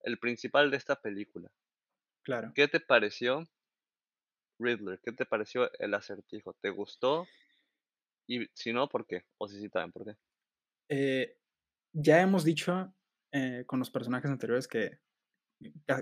el 0.01 0.19
principal 0.19 0.69
de 0.71 0.77
esta 0.77 0.95
película. 0.99 1.49
Claro. 2.23 2.51
¿Qué 2.53 2.67
te 2.67 2.79
pareció 2.79 3.47
Riddler, 4.59 4.99
¿qué 4.99 5.13
te 5.13 5.25
pareció 5.25 5.71
el 5.79 5.93
acertijo? 5.93 6.53
¿Te 6.61 6.69
gustó? 6.69 7.25
Y 8.27 8.45
si 8.53 8.73
no, 8.73 8.89
¿por 8.89 9.07
qué? 9.07 9.25
O 9.37 9.47
si 9.47 9.59
sí, 9.59 9.69
también, 9.69 9.93
¿por 9.93 10.05
qué? 10.05 10.17
Eh, 10.89 11.37
ya 11.93 12.21
hemos 12.21 12.43
dicho 12.43 12.93
eh, 13.31 13.63
con 13.67 13.79
los 13.79 13.91
personajes 13.91 14.29
anteriores 14.29 14.67
que 14.67 14.99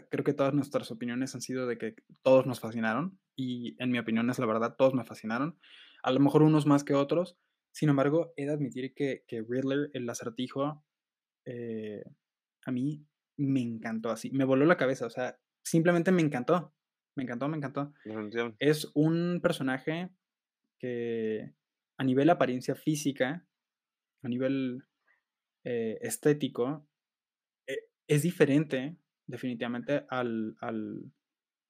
creo 0.10 0.24
que 0.24 0.34
todas 0.34 0.54
nuestras 0.54 0.92
opiniones 0.92 1.34
han 1.34 1.42
sido 1.42 1.68
de 1.68 1.78
que 1.78 1.96
todos 2.22 2.46
nos 2.46 2.60
fascinaron 2.60 3.20
y 3.36 3.76
en 3.82 3.92
mi 3.92 4.00
opinión 4.00 4.30
es 4.30 4.40
la 4.40 4.46
verdad, 4.46 4.76
todos 4.78 4.94
me 4.94 5.06
fascinaron. 5.06 5.60
A 6.04 6.12
lo 6.12 6.20
mejor 6.20 6.44
unos 6.44 6.66
más 6.66 6.84
que 6.84 6.94
otros. 6.94 7.38
Sin 7.72 7.90
embargo, 7.90 8.34
he 8.38 8.46
de 8.46 8.54
admitir 8.54 8.94
que, 8.94 9.24
que 9.28 9.44
Riddler, 9.48 9.90
el 9.94 10.10
acertijo, 10.10 10.84
eh, 11.46 12.04
a 12.66 12.72
mí 12.72 13.06
me 13.38 13.62
encantó 13.62 14.10
así, 14.10 14.32
me 14.32 14.46
voló 14.46 14.66
la 14.66 14.78
cabeza, 14.78 15.06
o 15.06 15.10
sea, 15.10 15.40
simplemente 15.64 16.12
me 16.12 16.22
encantó. 16.22 16.74
Me 17.16 17.24
encantó, 17.24 17.48
me 17.48 17.58
encantó. 17.58 17.94
Es 18.60 18.92
un 18.94 19.40
personaje 19.42 20.12
que 20.80 21.52
a 21.98 22.04
nivel 22.04 22.30
apariencia 22.30 22.76
física, 22.76 23.47
a 24.28 24.30
nivel 24.30 24.84
eh, 25.64 25.98
estético, 26.02 26.86
eh, 27.66 27.80
es 28.08 28.24
diferente 28.24 28.98
definitivamente 29.26 30.06
al, 30.10 30.56
al, 30.60 31.12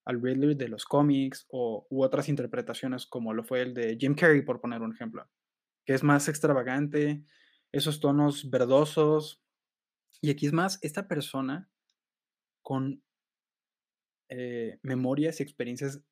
al, 0.06 0.22
Riddler 0.22 0.58
de 0.58 0.67
los 0.67 0.86
cómics 0.86 1.46
o, 1.50 1.88
u 1.89 2.04
otras 2.04 2.30
interpretaciones 2.30 3.06
como 3.06 3.34
lo 3.34 3.43
fue 3.43 3.62
el 3.62 3.74
de 3.74 3.96
Jim 4.00 4.15
Carrey, 4.15 4.41
por 4.41 4.60
poner 4.60 4.82
un 4.82 4.93
ejemplo. 4.93 5.30
que 5.86 5.93
es 5.93 6.04
más 6.04 6.28
extravagante, 6.28 7.24
esos 7.72 8.00
tonos 8.00 8.50
verdosos. 8.50 9.41
Y 10.20 10.32
aquí 10.32 10.48
es 10.48 10.54
más 10.54 10.80
esta 10.82 11.08
persona 11.08 11.70
con 12.63 13.04
eh, 14.30 14.80
memorias 14.82 15.39
y 15.39 15.43
experiencias 15.43 16.04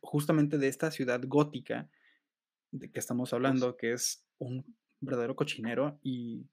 justamente 0.00 0.58
de 0.58 0.68
esta 0.68 0.90
ciudad 0.90 1.20
gótica 1.26 1.90
de 2.72 2.90
que 2.90 2.98
estamos 2.98 3.32
hablando, 3.32 3.76
que 3.76 3.92
es 3.92 4.26
un 4.38 4.64
verdadero 5.00 5.36
cochinero 5.36 5.98
y 6.02 6.46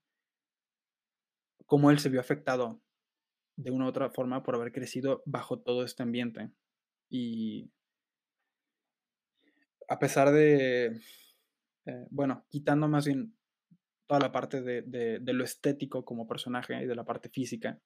cómo 1.66 1.92
él 1.92 2.00
se 2.00 2.10
vio 2.10 2.20
afectado 2.20 2.82
de 3.58 3.72
una 3.72 3.86
u 3.86 3.90
otra 3.90 4.10
forma 4.10 4.44
por 4.44 4.56
haber 4.56 4.72
crecido 4.72 5.22
bajo 5.26 5.60
todo 5.60 5.84
este 5.84 6.04
ambiente. 6.04 6.52
Y 7.10 7.70
a 9.90 10.00
pesar 10.00 10.32
de, 10.32 11.02
eh, 11.86 12.08
bueno, 12.10 12.46
quitando 12.50 12.88
más 12.88 13.06
bien 13.06 13.36
toda 14.06 14.20
la 14.22 14.32
parte 14.32 14.62
de, 14.62 15.20
lo 15.22 15.44
estético 15.44 16.06
como 16.06 16.28
personaje 16.28 16.82
y 16.82 16.86
de 16.86 16.96
la 16.96 17.04
parte 17.04 17.30
física, 17.30 17.80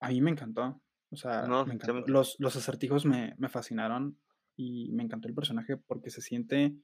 a 0.00 0.08
mí 0.08 0.20
me 0.20 0.30
encantó. 0.30 0.80
O 1.10 1.16
sea, 1.16 1.46
Los, 2.06 2.36
los, 2.38 2.56
acertijos 2.56 3.04
me, 3.04 3.34
me, 3.38 3.48
fascinaron 3.48 4.18
y 4.56 4.90
me 4.92 5.02
encantó 5.02 5.28
el 5.28 5.34
personaje 5.34 5.76
porque 5.76 6.10
se 6.10 6.20
siente 6.20 6.74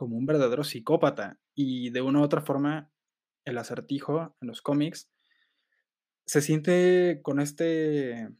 como 0.00 0.16
un 0.16 0.24
verdadero 0.24 0.64
psicópata. 0.64 1.38
Y 1.54 1.90
de 1.90 2.00
una 2.00 2.20
u 2.20 2.22
otra 2.22 2.40
forma, 2.40 2.90
el 3.44 3.58
acertijo 3.58 4.34
en 4.40 4.48
los 4.48 4.62
cómics 4.62 5.10
se 6.24 6.40
siente 6.40 7.20
con 7.22 7.38
este, 7.38 8.30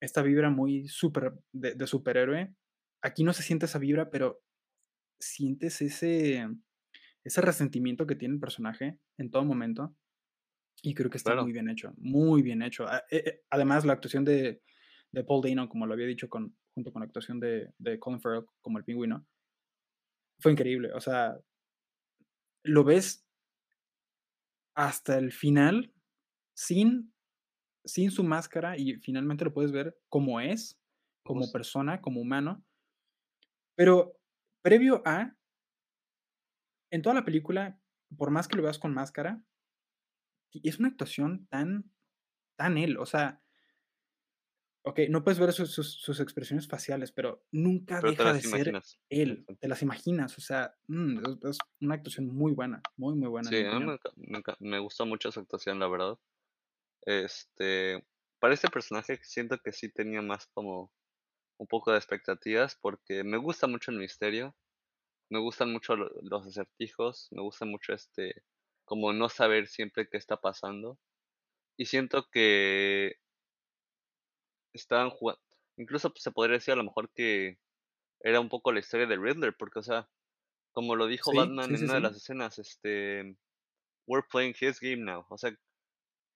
esta 0.00 0.22
vibra 0.22 0.48
muy 0.48 0.88
super, 0.88 1.34
de, 1.52 1.86
superhéroe. 1.86 2.54
Aquí 3.02 3.22
no 3.22 3.34
se 3.34 3.42
siente 3.42 3.66
esa 3.66 3.78
vibra, 3.78 4.08
pero 4.08 4.40
sientes 5.20 5.82
ese, 5.82 6.48
ese 7.22 7.40
resentimiento 7.42 8.06
que 8.06 8.16
tiene 8.16 8.36
el 8.36 8.40
personaje 8.40 8.98
en 9.18 9.30
todo 9.30 9.44
momento. 9.44 9.94
Y 10.80 10.94
creo 10.94 11.10
que 11.10 11.18
está 11.18 11.34
muy 11.34 11.52
bien 11.52 11.68
hecho, 11.68 11.92
muy 11.98 12.40
bien 12.40 12.62
hecho. 12.62 12.86
Eh, 12.90 13.02
eh, 13.10 13.42
además, 13.50 13.84
la 13.84 13.92
actuación 13.92 14.24
de, 14.24 14.62
de 15.12 15.24
Paul 15.24 15.42
Dano, 15.42 15.68
como 15.68 15.84
lo 15.84 15.92
había 15.92 16.06
dicho 16.06 16.30
con, 16.30 16.56
junto 16.72 16.94
con 16.94 17.00
la 17.00 17.06
actuación 17.06 17.40
de, 17.40 17.74
de 17.76 17.98
Colin 17.98 18.22
Farrell 18.22 18.46
como 18.62 18.78
el 18.78 18.84
pingüino, 18.84 19.26
fue 20.40 20.52
increíble. 20.52 20.92
O 20.92 21.00
sea, 21.00 21.38
lo 22.64 22.84
ves 22.84 23.26
hasta 24.74 25.18
el 25.18 25.32
final 25.32 25.92
sin, 26.54 27.12
sin 27.84 28.10
su 28.10 28.24
máscara 28.24 28.76
y 28.76 28.96
finalmente 28.96 29.44
lo 29.44 29.52
puedes 29.52 29.72
ver 29.72 29.98
como 30.08 30.40
es, 30.40 30.80
como 31.24 31.50
persona, 31.52 32.00
como 32.00 32.20
humano. 32.20 32.64
Pero 33.76 34.16
previo 34.62 35.02
a, 35.04 35.36
en 36.90 37.02
toda 37.02 37.14
la 37.14 37.24
película, 37.24 37.80
por 38.16 38.30
más 38.30 38.48
que 38.48 38.56
lo 38.56 38.62
veas 38.62 38.78
con 38.78 38.94
máscara, 38.94 39.44
es 40.52 40.78
una 40.78 40.88
actuación 40.88 41.46
tan, 41.46 41.90
tan 42.56 42.76
él. 42.76 42.98
O 42.98 43.06
sea, 43.06 43.42
Ok, 44.82 45.00
no 45.10 45.22
puedes 45.22 45.38
ver 45.38 45.52
sus, 45.52 45.74
sus, 45.74 46.20
expresiones 46.20 46.66
faciales, 46.66 47.12
pero 47.12 47.44
nunca 47.52 48.00
deja 48.00 48.32
de 48.32 48.40
ser 48.40 48.82
él. 49.10 49.44
Te 49.58 49.68
las 49.68 49.82
imaginas, 49.82 50.38
o 50.38 50.40
sea, 50.40 50.74
mm, 50.86 51.18
es, 51.48 51.58
una 51.80 51.96
actuación 51.96 52.28
muy 52.28 52.52
buena, 52.52 52.82
muy, 52.96 53.14
muy 53.14 53.28
buena. 53.28 53.50
Sí, 53.50 53.62
a 53.62 53.78
mí 53.78 53.98
me, 54.16 54.42
me, 54.58 54.78
gusta 54.78 55.04
mucho 55.04 55.30
su 55.30 55.40
actuación, 55.40 55.78
la 55.78 55.88
verdad. 55.88 56.18
Este, 57.02 58.02
para 58.38 58.54
este 58.54 58.68
personaje 58.68 59.20
siento 59.22 59.58
que 59.58 59.72
sí 59.72 59.90
tenía 59.90 60.22
más 60.22 60.46
como 60.54 60.90
un 61.58 61.66
poco 61.66 61.92
de 61.92 61.98
expectativas 61.98 62.76
porque 62.80 63.22
me 63.22 63.36
gusta 63.36 63.66
mucho 63.66 63.90
el 63.90 63.98
misterio, 63.98 64.56
me 65.28 65.40
gustan 65.40 65.72
mucho 65.72 65.94
los 65.94 66.46
acertijos, 66.46 67.28
me 67.32 67.42
gusta 67.42 67.66
mucho 67.66 67.92
este, 67.92 68.42
como 68.86 69.12
no 69.12 69.28
saber 69.28 69.68
siempre 69.68 70.08
qué 70.08 70.16
está 70.16 70.40
pasando. 70.40 70.98
Y 71.76 71.86
siento 71.86 72.28
que 72.30 73.19
estaban 74.72 75.10
jugando, 75.10 75.40
incluso 75.76 76.10
pues, 76.10 76.22
se 76.22 76.30
podría 76.30 76.54
decir 76.54 76.72
a 76.72 76.76
lo 76.76 76.84
mejor 76.84 77.10
que 77.10 77.58
era 78.20 78.40
un 78.40 78.48
poco 78.48 78.72
la 78.72 78.80
historia 78.80 79.06
de 79.06 79.16
Riddler, 79.16 79.56
porque, 79.56 79.78
o 79.78 79.82
sea, 79.82 80.08
como 80.72 80.94
lo 80.94 81.06
dijo 81.06 81.32
Batman 81.34 81.74
en 81.74 81.84
una 81.84 81.94
de 81.94 82.00
las 82.00 82.16
escenas, 82.16 82.58
este, 82.58 83.36
we're 84.06 84.26
playing 84.30 84.54
his 84.60 84.78
game 84.80 84.98
now, 84.98 85.24
o 85.28 85.38
sea, 85.38 85.52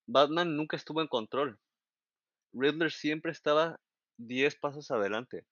Batman 0.07 0.57
nunca 0.57 0.77
estuvo 0.77 1.01
en 1.01 1.09
control. 1.09 1.59
Riddler 2.53 2.93
siempre 2.93 3.33
estaba 3.33 3.81
10 4.19 4.57
pasos 4.57 4.91
adelante. 4.91 5.47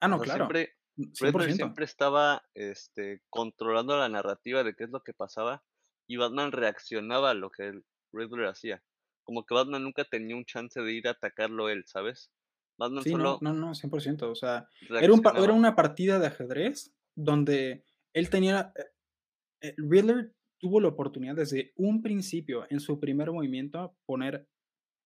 Ah, 0.00 0.08
no, 0.08 0.18
claro. 0.18 0.46
Siempre, 0.46 0.76
Riddler 0.96 1.52
siempre 1.52 1.84
estaba 1.84 2.42
este, 2.54 3.20
controlando 3.28 3.96
la 3.98 4.08
narrativa 4.08 4.64
de 4.64 4.74
qué 4.74 4.84
es 4.84 4.90
lo 4.90 5.02
que 5.02 5.12
pasaba 5.12 5.62
y 6.08 6.16
Batman 6.16 6.52
reaccionaba 6.52 7.30
a 7.30 7.34
lo 7.34 7.50
que 7.50 7.82
Riddler 8.12 8.46
hacía 8.46 8.82
como 9.26 9.44
que 9.44 9.54
Batman 9.54 9.82
nunca 9.82 10.04
tenía 10.04 10.36
un 10.36 10.44
chance 10.44 10.80
de 10.80 10.92
ir 10.92 11.08
a 11.08 11.10
atacarlo 11.10 11.68
él, 11.68 11.84
¿sabes? 11.84 12.30
Batman 12.78 13.02
sí, 13.02 13.10
solo 13.10 13.38
no, 13.42 13.52
no, 13.52 13.66
no, 13.66 13.72
100%. 13.72 14.22
O 14.22 14.34
sea, 14.36 14.68
era, 14.88 15.12
un, 15.12 15.20
era, 15.36 15.52
una 15.52 15.74
partida 15.74 16.18
de 16.20 16.28
ajedrez 16.28 16.94
donde 17.16 17.84
él 18.12 18.30
tenía. 18.30 18.72
Eh, 18.76 19.68
eh, 19.68 19.74
Riddler 19.78 20.32
tuvo 20.58 20.80
la 20.80 20.88
oportunidad 20.88 21.34
desde 21.34 21.72
un 21.74 22.02
principio, 22.02 22.66
en 22.70 22.78
su 22.78 23.00
primer 23.00 23.32
movimiento, 23.32 23.96
poner 24.06 24.48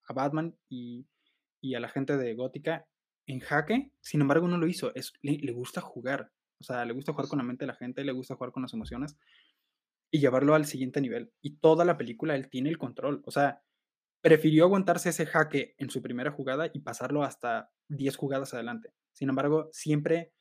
a 0.04 0.12
Batman 0.12 0.54
y, 0.68 1.06
y 1.62 1.74
a 1.74 1.80
la 1.80 1.88
gente 1.88 2.18
de 2.18 2.34
Gótica 2.34 2.86
en 3.26 3.40
jaque. 3.40 3.90
Sin 4.02 4.20
embargo, 4.20 4.48
no 4.48 4.58
lo 4.58 4.66
hizo. 4.66 4.94
Es, 4.94 5.14
le, 5.22 5.38
le, 5.38 5.52
gusta 5.52 5.80
jugar. 5.80 6.30
O 6.60 6.64
sea, 6.64 6.84
le 6.84 6.92
gusta 6.92 7.12
jugar 7.12 7.28
con 7.28 7.38
la 7.38 7.44
mente 7.44 7.64
de 7.64 7.68
la 7.68 7.76
gente, 7.76 8.04
le 8.04 8.12
gusta 8.12 8.34
jugar 8.34 8.52
con 8.52 8.62
las 8.62 8.74
emociones 8.74 9.16
y 10.10 10.18
llevarlo 10.18 10.54
al 10.54 10.66
siguiente 10.66 11.00
nivel. 11.00 11.32
Y 11.40 11.56
toda 11.56 11.86
la 11.86 11.96
película 11.96 12.34
él 12.34 12.50
tiene 12.50 12.68
el 12.68 12.76
control. 12.78 13.22
O 13.24 13.30
sea, 13.30 13.62
prefirió 14.20 14.64
aguantarse 14.64 15.10
ese 15.10 15.26
jaque 15.26 15.74
en 15.78 15.90
su 15.90 16.02
primera 16.02 16.30
jugada 16.30 16.70
y 16.72 16.80
pasarlo 16.80 17.22
hasta 17.22 17.70
10 17.88 18.16
jugadas 18.16 18.54
adelante. 18.54 18.92
Sin 19.12 19.28
embargo, 19.28 19.68
siempre 19.72 20.32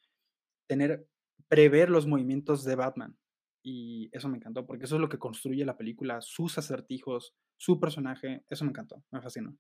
tener, 0.68 1.08
prever 1.48 1.90
los 1.90 2.06
movimientos 2.06 2.64
de 2.64 2.76
Batman. 2.76 3.18
Y 3.64 4.10
eso 4.14 4.30
me 4.30 4.38
encantó, 4.38 4.66
porque 4.66 4.86
eso 4.86 4.96
es 4.96 5.02
lo 5.02 5.10
que 5.10 5.20
construye 5.20 5.66
la 5.66 5.78
película, 5.78 6.22
sus 6.22 6.58
acertijos, 6.58 7.36
su 7.58 7.80
personaje. 7.80 8.44
Eso 8.50 8.66
me 8.66 8.72
encantó, 8.72 9.04
me 9.12 9.22
fascinó. 9.22 9.58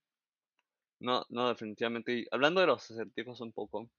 No, 0.99 1.25
no, 1.29 1.49
definitivamente. 1.49 2.25
hablando 2.32 2.62
de 2.62 2.67
los 2.67 2.89
acertijos 2.91 3.41
un 3.41 3.53
poco, 3.53 3.89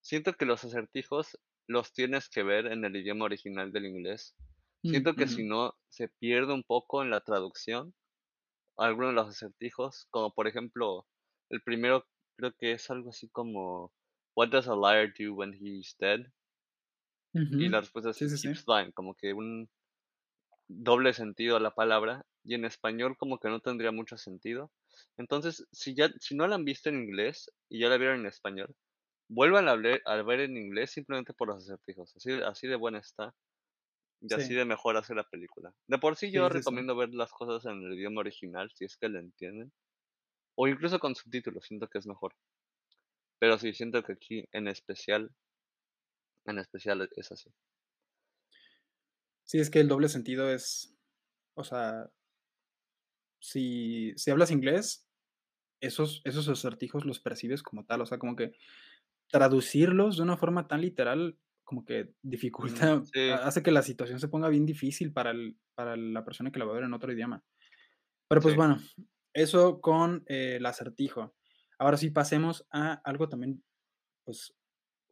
siento 0.00 0.34
que 0.34 0.46
los 0.46 0.64
acertijos 0.64 1.38
los 1.66 1.92
tienes 1.92 2.28
que 2.28 2.42
ver 2.42 2.66
en 2.66 2.84
el 2.84 2.96
idioma 2.96 3.26
original 3.26 3.72
del 3.72 3.86
inglés. 3.86 4.34
Siento 4.82 5.14
que 5.14 5.28
si 5.28 5.44
no, 5.44 5.74
se 5.90 6.08
pierde 6.08 6.54
un 6.54 6.62
poco 6.62 7.02
en 7.02 7.10
la 7.10 7.20
traducción 7.20 7.94
algunos 8.80 9.10
de 9.10 9.14
los 9.16 9.28
acertijos, 9.28 10.06
como 10.10 10.32
por 10.34 10.48
ejemplo, 10.48 11.08
el 11.50 11.62
primero 11.62 12.06
creo 12.36 12.54
que 12.56 12.72
es 12.72 12.90
algo 12.90 13.10
así 13.10 13.28
como 13.30 13.92
What 14.36 14.50
does 14.50 14.68
a 14.68 14.76
liar 14.76 15.12
do 15.18 15.34
when 15.34 15.54
he's 15.54 15.96
dead? 15.98 16.20
Y 17.50 17.68
la 17.68 17.80
respuesta 17.80 18.10
es 18.10 18.24
keeps 18.40 18.64
lying, 18.66 18.92
como 18.92 19.14
que 19.14 19.32
un 19.34 19.70
doble 20.68 21.12
sentido 21.12 21.56
a 21.56 21.60
la 21.60 21.74
palabra 21.74 22.26
y 22.44 22.54
en 22.54 22.64
español 22.64 23.16
como 23.18 23.38
que 23.38 23.48
no 23.48 23.60
tendría 23.60 23.92
mucho 23.92 24.16
sentido. 24.16 24.72
Entonces, 25.18 25.66
si 25.72 25.94
ya 25.94 26.10
si 26.20 26.34
no 26.36 26.46
la 26.46 26.54
han 26.56 26.64
visto 26.64 26.88
en 26.88 26.96
inglés 27.04 27.50
y 27.68 27.80
ya 27.80 27.88
la 27.88 27.98
vieron 27.98 28.20
en 28.20 28.26
español, 28.26 28.74
vuelvan 29.28 29.68
a, 29.68 29.72
a 29.72 30.22
ver 30.22 30.40
en 30.40 30.56
inglés 30.58 30.92
simplemente 30.92 31.34
por 31.34 31.48
los 31.48 31.58
acertijos. 31.64 32.14
Así, 32.16 32.32
así 32.44 32.68
de 32.68 32.76
buena 32.76 32.98
está. 33.00 33.34
Y 34.20 34.34
así 34.34 34.54
de 34.54 34.64
mejor 34.64 34.96
hacer 34.96 35.16
la 35.16 35.24
película. 35.24 35.74
De 35.86 35.98
por 35.98 36.16
sí 36.16 36.30
yo 36.30 36.48
recomiendo 36.48 36.94
ver 36.94 37.10
las 37.14 37.32
cosas 37.32 37.64
en 37.64 37.82
el 37.82 37.94
idioma 37.94 38.20
original, 38.20 38.70
si 38.74 38.84
es 38.84 38.96
que 38.96 39.08
lo 39.08 39.18
entienden. 39.18 39.72
O 40.56 40.68
incluso 40.68 40.98
con 40.98 41.14
subtítulos, 41.14 41.64
siento 41.64 41.88
que 41.88 41.98
es 41.98 42.06
mejor. 42.06 42.34
Pero 43.38 43.58
sí, 43.58 43.72
siento 43.72 44.02
que 44.02 44.12
aquí 44.12 44.44
en 44.52 44.68
especial, 44.68 45.30
en 46.44 46.58
especial 46.58 47.08
es 47.16 47.32
así. 47.32 47.50
Sí, 49.44 49.58
es 49.58 49.70
que 49.70 49.80
el 49.80 49.88
doble 49.88 50.08
sentido 50.08 50.50
es, 50.52 50.94
o 51.54 51.64
sea, 51.64 52.10
si, 53.40 54.12
si 54.16 54.30
hablas 54.30 54.50
inglés, 54.50 55.08
esos, 55.80 56.20
esos 56.24 56.48
acertijos 56.48 57.06
los 57.06 57.20
percibes 57.20 57.62
como 57.62 57.84
tal, 57.86 58.02
o 58.02 58.06
sea, 58.06 58.18
como 58.18 58.36
que 58.36 58.52
traducirlos 59.28 60.18
de 60.18 60.24
una 60.24 60.36
forma 60.36 60.68
tan 60.68 60.82
literal 60.82 61.38
como 61.70 61.84
que 61.84 62.14
dificulta, 62.20 63.00
hace 63.44 63.62
que 63.62 63.70
la 63.70 63.82
situación 63.82 64.18
se 64.18 64.26
ponga 64.26 64.48
bien 64.48 64.66
difícil 64.66 65.12
para, 65.12 65.30
el, 65.30 65.56
para 65.76 65.96
la 65.96 66.24
persona 66.24 66.50
que 66.50 66.58
la 66.58 66.64
va 66.64 66.72
a 66.72 66.74
ver 66.74 66.82
en 66.82 66.94
otro 66.94 67.12
idioma. 67.12 67.44
Pero 68.28 68.40
pues 68.40 68.56
bueno, 68.56 68.80
eso 69.32 69.80
con 69.80 70.24
eh, 70.26 70.56
el 70.56 70.66
acertijo. 70.66 71.32
Ahora 71.78 71.96
sí, 71.96 72.10
pasemos 72.10 72.66
a 72.72 72.94
algo 73.04 73.28
también, 73.28 73.62
pues, 74.24 74.52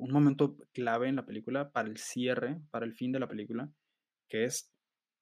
un 0.01 0.11
momento 0.11 0.57
clave 0.73 1.09
en 1.09 1.15
la 1.15 1.27
película 1.27 1.71
para 1.71 1.89
el 1.89 1.97
cierre, 1.97 2.61
para 2.73 2.85
el 2.85 2.93
fin 2.93 3.13
de 3.13 3.21
la 3.21 3.29
película, 3.29 3.71
que 4.29 4.43
es 4.43 4.73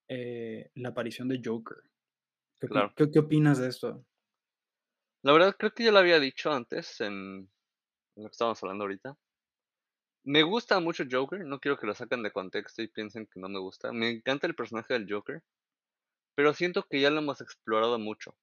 eh, 0.09 0.71
la 0.75 0.89
aparición 0.89 1.29
de 1.29 1.43
Joker. 1.45 1.77
¿Qué, 2.59 3.11
¿Qué, 3.13 3.19
opinas 3.19 3.59
de 3.59 3.69
esto? 3.69 4.07
La 5.23 5.35
verdad, 5.35 5.55
creo 5.59 5.75
que 5.75 5.85
ya 5.85 5.93
lo 5.93 5.99
había 5.99 6.19
dicho 6.19 6.51
antes 6.51 6.99
en 7.03 7.51
lo 8.17 8.25
que 8.25 8.33
estábamos 8.33 8.63
hablando 8.63 8.85
ahorita 8.85 9.19
Me 10.27 10.43
gusta 10.43 10.79
mucho 10.79 11.05
Joker, 11.11 11.47
no 11.47 11.59
quiero 11.59 11.79
que 11.79 11.87
lo 11.87 11.95
saquen 11.95 12.23
de 12.23 12.31
contexto 12.31 12.83
y 12.83 12.89
piensen 12.89 13.27
que 13.27 13.41
no 13.41 13.49
me 13.49 13.59
gusta. 13.61 13.93
Me 13.93 14.11
encanta 14.11 14.47
el 14.47 14.55
personaje 14.55 14.93
del 14.93 15.11
Joker, 15.11 15.43
pero 16.35 16.55
siento 16.55 16.85
que 16.89 17.01
ya 17.01 17.11
lo 17.11 17.21
hemos 17.21 17.41
explorado 17.41 17.99
mucho. 17.99 18.37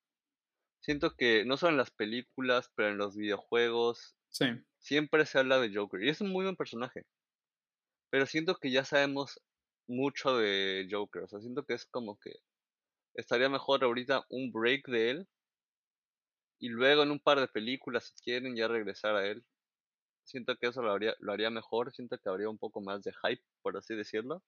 Siento 0.81 1.15
que 1.15 1.45
no 1.45 1.57
solo 1.57 1.71
en 1.73 1.77
las 1.77 1.91
películas, 1.91 2.71
pero 2.75 2.89
en 2.89 2.97
los 2.97 3.15
videojuegos, 3.17 4.15
Sí. 4.29 4.45
siempre 4.79 5.25
se 5.25 5.39
habla 5.39 5.59
de 5.59 5.73
Joker 5.75 6.03
y 6.03 6.09
es 6.09 6.21
un 6.21 6.31
muy 6.31 6.45
buen 6.45 6.57
personaje. 6.57 7.05
Pero 8.11 8.25
siento 8.27 8.55
que 8.55 8.71
ya 8.71 8.85
sabemos 8.85 9.41
mucho 9.87 10.37
de 10.37 10.87
Joker, 10.89 11.23
o 11.23 11.27
sea, 11.27 11.41
siento 11.41 11.65
que 11.65 11.73
es 11.73 11.85
como 11.85 12.17
que 12.17 12.31
estaría 13.15 13.49
mejor 13.49 13.83
ahorita 13.83 14.25
un 14.29 14.51
break 14.51 14.87
de 14.87 15.11
él 15.11 15.29
y 16.59 16.69
luego 16.69 17.03
en 17.03 17.11
un 17.11 17.19
par 17.19 17.39
de 17.39 17.47
películas, 17.47 18.05
si 18.05 18.23
quieren, 18.23 18.55
ya 18.55 18.67
regresar 18.67 19.15
a 19.15 19.27
él. 19.27 19.45
Siento 20.25 20.57
que 20.57 20.67
eso 20.67 20.81
lo 20.81 20.91
haría, 20.91 21.15
lo 21.19 21.31
haría 21.31 21.49
mejor, 21.49 21.93
siento 21.93 22.17
que 22.17 22.29
habría 22.29 22.49
un 22.49 22.57
poco 22.57 22.81
más 22.81 23.03
de 23.03 23.13
hype, 23.13 23.43
por 23.61 23.77
así 23.77 23.95
decirlo. 23.95 24.43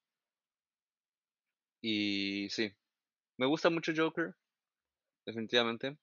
Y 1.80 2.48
sí, 2.50 2.70
me 3.38 3.46
gusta 3.46 3.70
mucho 3.70 3.92
Joker, 3.96 4.36
definitivamente. 5.26 5.98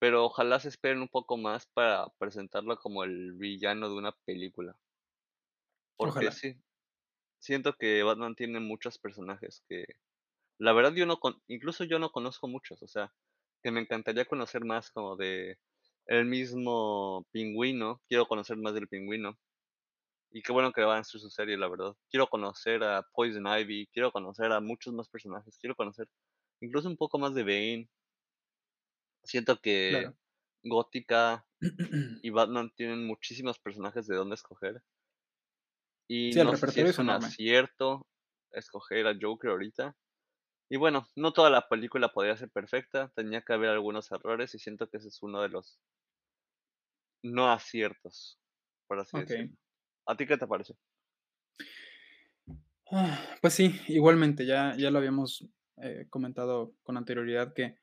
Pero 0.00 0.24
ojalá 0.24 0.58
se 0.58 0.70
esperen 0.70 1.02
un 1.02 1.08
poco 1.08 1.36
más 1.36 1.66
para 1.66 2.08
presentarlo 2.18 2.76
como 2.78 3.04
el 3.04 3.34
villano 3.34 3.88
de 3.88 3.94
una 3.94 4.10
película. 4.24 4.76
Porque 5.96 6.30
Ojalá. 6.30 6.32
sí, 6.32 6.56
siento 7.38 7.74
que 7.74 8.02
Batman 8.02 8.36
tiene 8.36 8.60
muchos 8.60 8.98
personajes 8.98 9.64
que 9.68 9.86
la 10.58 10.72
verdad 10.74 10.94
yo 10.94 11.06
no 11.06 11.18
con, 11.20 11.42
incluso 11.48 11.84
yo 11.84 11.98
no 11.98 12.10
conozco 12.12 12.48
muchos, 12.48 12.82
o 12.82 12.88
sea, 12.88 13.14
que 13.62 13.70
me 13.72 13.80
encantaría 13.80 14.26
conocer 14.26 14.64
más 14.64 14.90
como 14.90 15.16
de 15.16 15.58
el 16.08 16.26
mismo 16.26 17.26
pingüino, 17.32 18.02
quiero 18.08 18.26
conocer 18.28 18.58
más 18.58 18.74
del 18.74 18.88
pingüino. 18.88 19.38
Y 20.30 20.42
qué 20.42 20.52
bueno 20.52 20.72
que 20.72 20.82
va 20.82 20.96
a 20.96 21.00
hacer 21.00 21.20
su 21.20 21.30
serie, 21.30 21.58
la 21.58 21.68
verdad. 21.68 21.94
Quiero 22.10 22.28
conocer 22.28 22.82
a 22.84 23.02
Poison 23.12 23.46
Ivy, 23.46 23.88
quiero 23.92 24.12
conocer 24.12 24.52
a 24.52 24.60
muchos 24.60 24.94
más 24.94 25.08
personajes, 25.08 25.58
quiero 25.60 25.76
conocer 25.76 26.08
incluso 26.60 26.88
un 26.88 26.96
poco 26.96 27.18
más 27.18 27.34
de 27.34 27.42
Bane. 27.44 27.90
Siento 29.22 29.60
que 29.60 30.10
Gótica 30.64 31.46
y 32.22 32.30
Batman 32.30 32.72
tienen 32.74 33.06
muchísimos 33.06 33.60
personajes 33.60 34.08
de 34.08 34.16
dónde 34.16 34.34
escoger. 34.34 34.82
Y 36.08 36.34
Sí, 36.34 36.40
no 36.40 36.54
sé 36.54 36.66
si 36.68 36.80
es 36.80 36.90
es 36.90 36.98
un 36.98 37.08
enorme. 37.08 37.28
acierto 37.28 38.06
escoger 38.50 39.06
a 39.06 39.14
Joker 39.20 39.50
ahorita. 39.50 39.96
Y 40.70 40.76
bueno, 40.78 41.08
no 41.16 41.32
toda 41.32 41.50
la 41.50 41.68
película 41.68 42.10
podría 42.12 42.36
ser 42.36 42.50
perfecta, 42.50 43.12
tenía 43.16 43.42
que 43.42 43.54
haber 43.54 43.70
algunos 43.70 44.10
errores 44.12 44.54
y 44.54 44.60
siento 44.60 44.88
que 44.90 44.98
ese 44.98 45.08
es 45.08 45.22
uno 45.22 45.42
de 45.42 45.50
los 45.50 45.80
no 47.22 47.50
aciertos, 47.52 48.40
por 48.88 49.00
así 49.00 49.18
Okey. 49.18 49.18
decirlo. 49.20 49.56
¿A 50.06 50.16
ti 50.16 50.26
qué 50.26 50.38
te 50.38 50.46
parece? 50.46 50.74
Ah, 52.90 53.18
pues 53.42 53.54
sí, 53.54 53.80
igualmente, 53.88 54.46
ya 54.46 54.74
ya 54.76 54.90
lo 54.90 54.98
habíamos, 54.98 55.46
eh, 55.76 56.06
comentado 56.10 56.74
con 56.82 56.96
anterioridad 56.96 57.52
que 57.54 57.76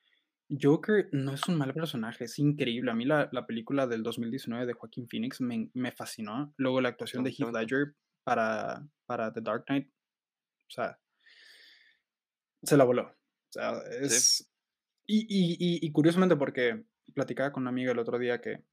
Joker 0.62 1.10
no 1.14 1.34
es 1.34 1.48
un 1.50 1.58
mal 1.58 1.74
personaje, 1.74 2.26
es 2.26 2.40
increíble. 2.40 2.92
A 2.92 2.96
mí 2.96 3.06
la 3.06 3.30
la 3.32 3.46
película 3.48 3.88
del 3.88 4.04
2019 4.04 4.66
de 4.66 4.74
Joaquín 4.74 5.08
Phoenix 5.10 5.42
me 5.42 5.70
me 5.74 5.92
fascinó. 5.92 6.54
Luego 6.58 6.82
la 6.82 6.90
actuación 6.90 7.24
de 7.24 7.32
Heath 7.32 7.54
Ledger 7.54 7.96
para 8.24 8.88
para 9.06 9.34
The 9.34 9.42
Dark 9.42 9.66
Knight, 9.68 9.90
o 10.70 10.72
sea 10.72 11.00
se 12.64 12.78
la 12.78 12.84
voló. 12.84 13.04
O 13.04 13.16
sea, 13.52 13.80
Sí. 14.04 14.16
es 14.16 14.50
y 15.08 15.22
y 15.30 15.54
y 15.60 15.88
y 15.88 15.92
curiosamente, 15.92 16.36
porque 16.38 16.86
platicaba 17.14 17.52
con 17.52 17.64
una 17.64 17.70
amiga 17.72 17.92
el 17.92 18.00
otro 18.00 18.20
día 18.20 18.42
que 18.42 18.64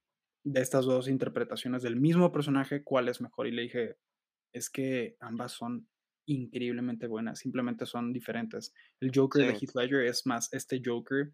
de 0.44 0.60
estas 0.60 0.84
2 0.86 1.08
interpretaciones 1.08 1.82
del 1.82 1.96
mismo 1.96 2.32
personaje, 2.32 2.84
¿cuál 2.84 3.08
es 3.08 3.20
mejor? 3.20 3.46
Y 3.48 3.52
le 3.52 3.62
dije: 3.62 3.96
"Es 4.52 4.70
que 4.70 5.16
ambas 5.20 5.52
son 5.52 5.88
increíblemente 6.26 7.06
buenas, 7.08 7.40
simplemente 7.40 7.86
son 7.86 8.12
diferentes". 8.12 8.74
El 9.00 9.12
Joker 9.14 9.44
de. 9.46 9.54
Heath 9.54 9.74
Ledger 9.76 10.06
es 10.06 10.26
más 10.26 10.52
este 10.54 10.82
Joker 10.84 11.32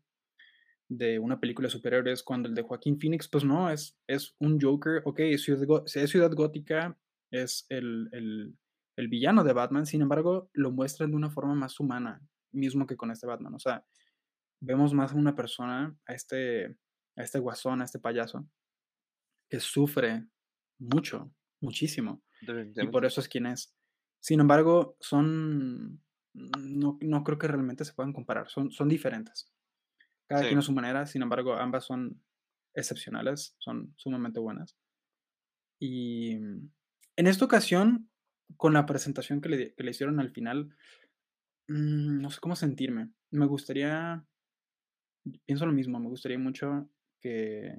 de 0.89 1.19
una 1.19 1.41
película 1.41 1.67
de 1.67 1.73
superhéroes, 1.73 2.23
cuando 2.23 2.49
el 2.49 2.55
de 2.55 2.63
Joaquín 2.63 2.99
Phoenix, 3.01 3.29
pues 3.29 3.45
no, 3.45 3.71
es 3.71 3.99
es 4.07 4.37
un 4.41 4.61
Joker, 4.61 5.03
okey, 5.05 5.35
es 5.35 5.43
ciudad 5.45 5.85
es 5.95 6.11
ciudad 6.11 6.33
gótica, 6.35 6.99
es 7.31 7.67
el 7.71 8.09
el 8.13 8.57
el 8.97 9.09
villano 9.09 9.45
de 9.45 9.53
Batman, 9.55 9.87
sin 9.87 10.03
embargo, 10.03 10.51
lo 10.55 10.73
muestran 10.73 11.11
de 11.13 11.17
una 11.17 11.31
forma 11.31 11.55
más 11.55 11.81
humana, 11.81 12.23
mismo 12.53 12.87
que 12.87 12.97
con 12.97 13.11
este 13.13 13.27
Batman. 13.29 13.55
O 13.55 13.59
sea, 13.61 13.87
vemos 14.61 14.95
más 14.95 15.13
a 15.13 15.17
una 15.17 15.37
persona, 15.37 15.97
a 16.07 16.15
este 16.15 16.79
a 17.17 17.23
este 17.25 17.39
guasón, 17.41 17.83
a 17.83 17.87
este 17.87 18.01
payaso 18.01 18.49
que 19.49 19.61
sufre 19.61 20.27
mucho, 20.79 21.33
muchísimo, 21.61 22.23
y 22.43 22.87
por 22.89 23.05
eso 23.05 23.21
es 23.21 23.29
quien 23.29 23.47
es. 23.47 23.75
Sin 24.21 24.41
embargo, 24.41 24.97
son 25.01 26.03
no 26.35 26.99
no 27.01 27.25
creo 27.25 27.39
que 27.39 27.49
realmente 27.49 27.85
se 27.85 27.95
puedan 27.95 28.13
comparar, 28.13 28.49
son 28.49 28.71
son 28.71 28.89
diferentes. 28.89 29.53
Cada 30.29 30.47
quien 30.47 30.59
a 30.59 30.63
su 30.63 30.73
manera, 30.73 31.07
sin 31.07 31.23
embargo, 31.23 31.55
ambas 31.55 31.85
son 31.85 32.23
excepcionales, 32.75 33.57
son 33.59 33.95
sumamente 33.97 34.41
buenas. 34.41 34.77
Y, 35.81 36.33
en 36.33 37.27
esta 37.27 37.47
ocasión, 37.47 38.11
con 38.57 38.75
la 38.75 38.85
presentación 38.85 39.41
que 39.41 39.49
le 39.49 39.75
que 39.75 39.85
le 39.85 39.91
hicieron 39.91 40.21
al 40.21 40.31
final, 40.31 40.69
mm, 41.69 42.21
no 42.21 42.31
sé 42.31 42.41
cómo 42.41 42.57
sentirme. 42.57 43.11
Me 43.31 43.47
gustaría 43.47 44.27
pienso 45.47 45.67
lo 45.67 45.73
mismo, 45.73 45.99
me 45.99 46.09
gustaría 46.09 46.39
mucho 46.39 46.89
que 47.21 47.75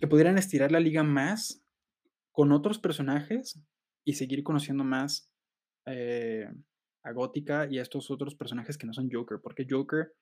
que 0.00 0.06
pudieran 0.08 0.38
estirar 0.38 0.72
la 0.72 0.80
liga 0.80 1.02
más 1.02 1.64
con 2.32 2.52
otros 2.52 2.78
personajes 2.78 3.60
y 4.04 4.14
seguir 4.14 4.42
conociendo 4.42 4.84
más, 4.84 5.30
eh, 5.86 6.48
a 7.04 7.12
Gótica 7.12 7.66
y 7.70 7.78
a 7.78 7.82
estos 7.82 8.10
otros 8.10 8.34
personajes 8.34 8.78
que 8.78 8.86
no 8.86 8.92
son 8.92 9.10
Joker, 9.10 9.38
porque 9.42 9.66
Joker, 9.68 10.12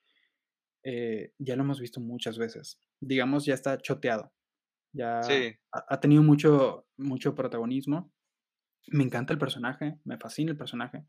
eh, 0.84 1.34
ya 1.38 1.56
lo 1.56 1.62
hemos 1.62 1.80
visto 1.80 2.00
muchas 2.00 2.38
veces. 2.38 2.80
Digamos, 3.00 3.44
ya 3.44 3.54
está 3.54 3.76
choteado, 3.78 4.32
ya 4.92 5.22
Sí. 5.22 5.54
ha 5.72 5.84
ha 5.88 6.00
tenido 6.00 6.22
mucho 6.22 6.86
mucho 6.96 7.34
protagonismo. 7.34 8.12
Me 8.88 9.04
encanta 9.04 9.32
el 9.34 9.38
personaje, 9.38 9.98
me 10.04 10.16
fascina 10.18 10.50
el 10.52 10.56
personaje, 10.56 11.04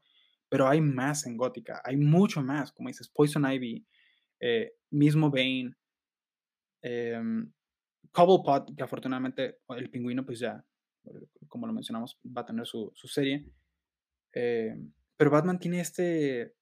pero 0.50 0.68
hay 0.68 0.82
más 0.82 1.26
en 1.26 1.38
Gótica, 1.38 1.82
hay 1.86 1.96
mucho 1.98 2.42
más, 2.42 2.72
como 2.74 2.90
dices, 2.90 3.10
Poison 3.10 3.46
Ivy, 3.50 3.88
eh, 4.42 4.74
mismo 4.92 5.30
Bane. 5.32 5.74
Cobblepot, 8.12 8.76
que 8.76 8.84
afortunadamente 8.84 9.60
el 9.70 9.90
Pingüino, 9.90 10.26
pues 10.26 10.40
ya, 10.40 10.64
como 11.48 11.68
lo 11.68 11.74
mencionamos, 11.74 12.20
va 12.26 12.42
a 12.42 12.46
tener 12.46 12.66
su 12.66 12.92
su 12.96 13.08
serie. 13.08 13.46
Eh, 14.34 14.76
pero 15.18 15.32
Batman 15.32 15.60
tiene 15.60 15.80
este 15.80 16.56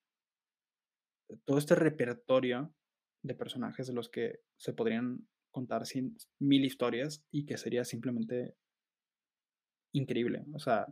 todo 1.46 1.58
este 1.58 1.76
repertorio 1.76 2.74
de 3.22 3.36
personajes 3.36 3.88
de 3.88 3.94
los 3.94 4.10
que 4.10 4.42
se 4.58 4.74
podrían 4.74 5.28
contar 5.52 5.84
mil 6.40 6.66
historias 6.66 7.26
y 7.32 7.46
que 7.46 7.58
sería 7.58 7.84
simplemente 7.84 8.56
increíble, 9.94 10.46
o 10.54 10.60
sea, 10.60 10.88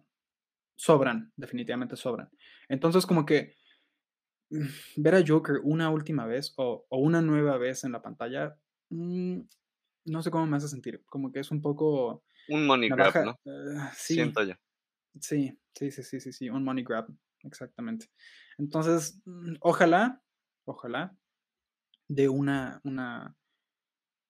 sobran, 0.76 1.32
definitivamente 1.36 1.96
sobran. 1.96 2.30
Entonces, 2.68 3.06
como 3.06 3.26
que 3.26 3.56
ver 4.96 5.16
a 5.16 5.24
Joker 5.26 5.58
una 5.64 5.90
última 5.90 6.26
vez 6.26 6.54
o 6.58 6.86
o 6.90 6.98
una 7.00 7.22
nueva 7.22 7.58
vez 7.58 7.84
en 7.84 7.92
la 7.92 8.02
pantalla, 8.02 8.58
mm, 8.90 9.42
no 10.08 10.24
sé 10.24 10.32
cómo 10.32 10.48
me 10.48 10.58
hace 10.58 10.70
sentir, 10.70 11.04
como 11.08 11.32
que 11.32 11.40
es 11.42 11.52
un 11.52 11.62
poco 11.62 12.24
Un 12.48 12.66
money 12.68 12.92
grab, 12.92 13.16
¿no? 13.22 13.40
ah, 13.48 13.94
sí, 13.96 14.32
Siento 14.32 14.44
yo. 14.44 14.56
sí, 15.22 15.60
sí, 15.76 15.92
sí, 15.92 16.04
sí, 16.04 16.20
sí, 16.22 16.34
sí, 16.34 16.50
un 16.50 16.64
money 16.66 16.84
grab, 16.86 17.08
exactamente. 17.44 18.08
Entonces, 18.58 19.22
mm, 19.26 19.56
ojalá, 19.62 20.24
ojalá 20.66 21.18
dé 22.08 22.30
una 22.30 22.82
una 22.86 23.38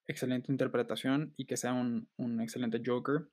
excelente 0.05 0.51
interpretación 0.51 1.33
y 1.37 1.45
que 1.45 1.57
sea 1.57 1.73
un 1.73 2.09
un 2.17 2.41
excelente 2.41 2.81
Joker. 2.85 3.29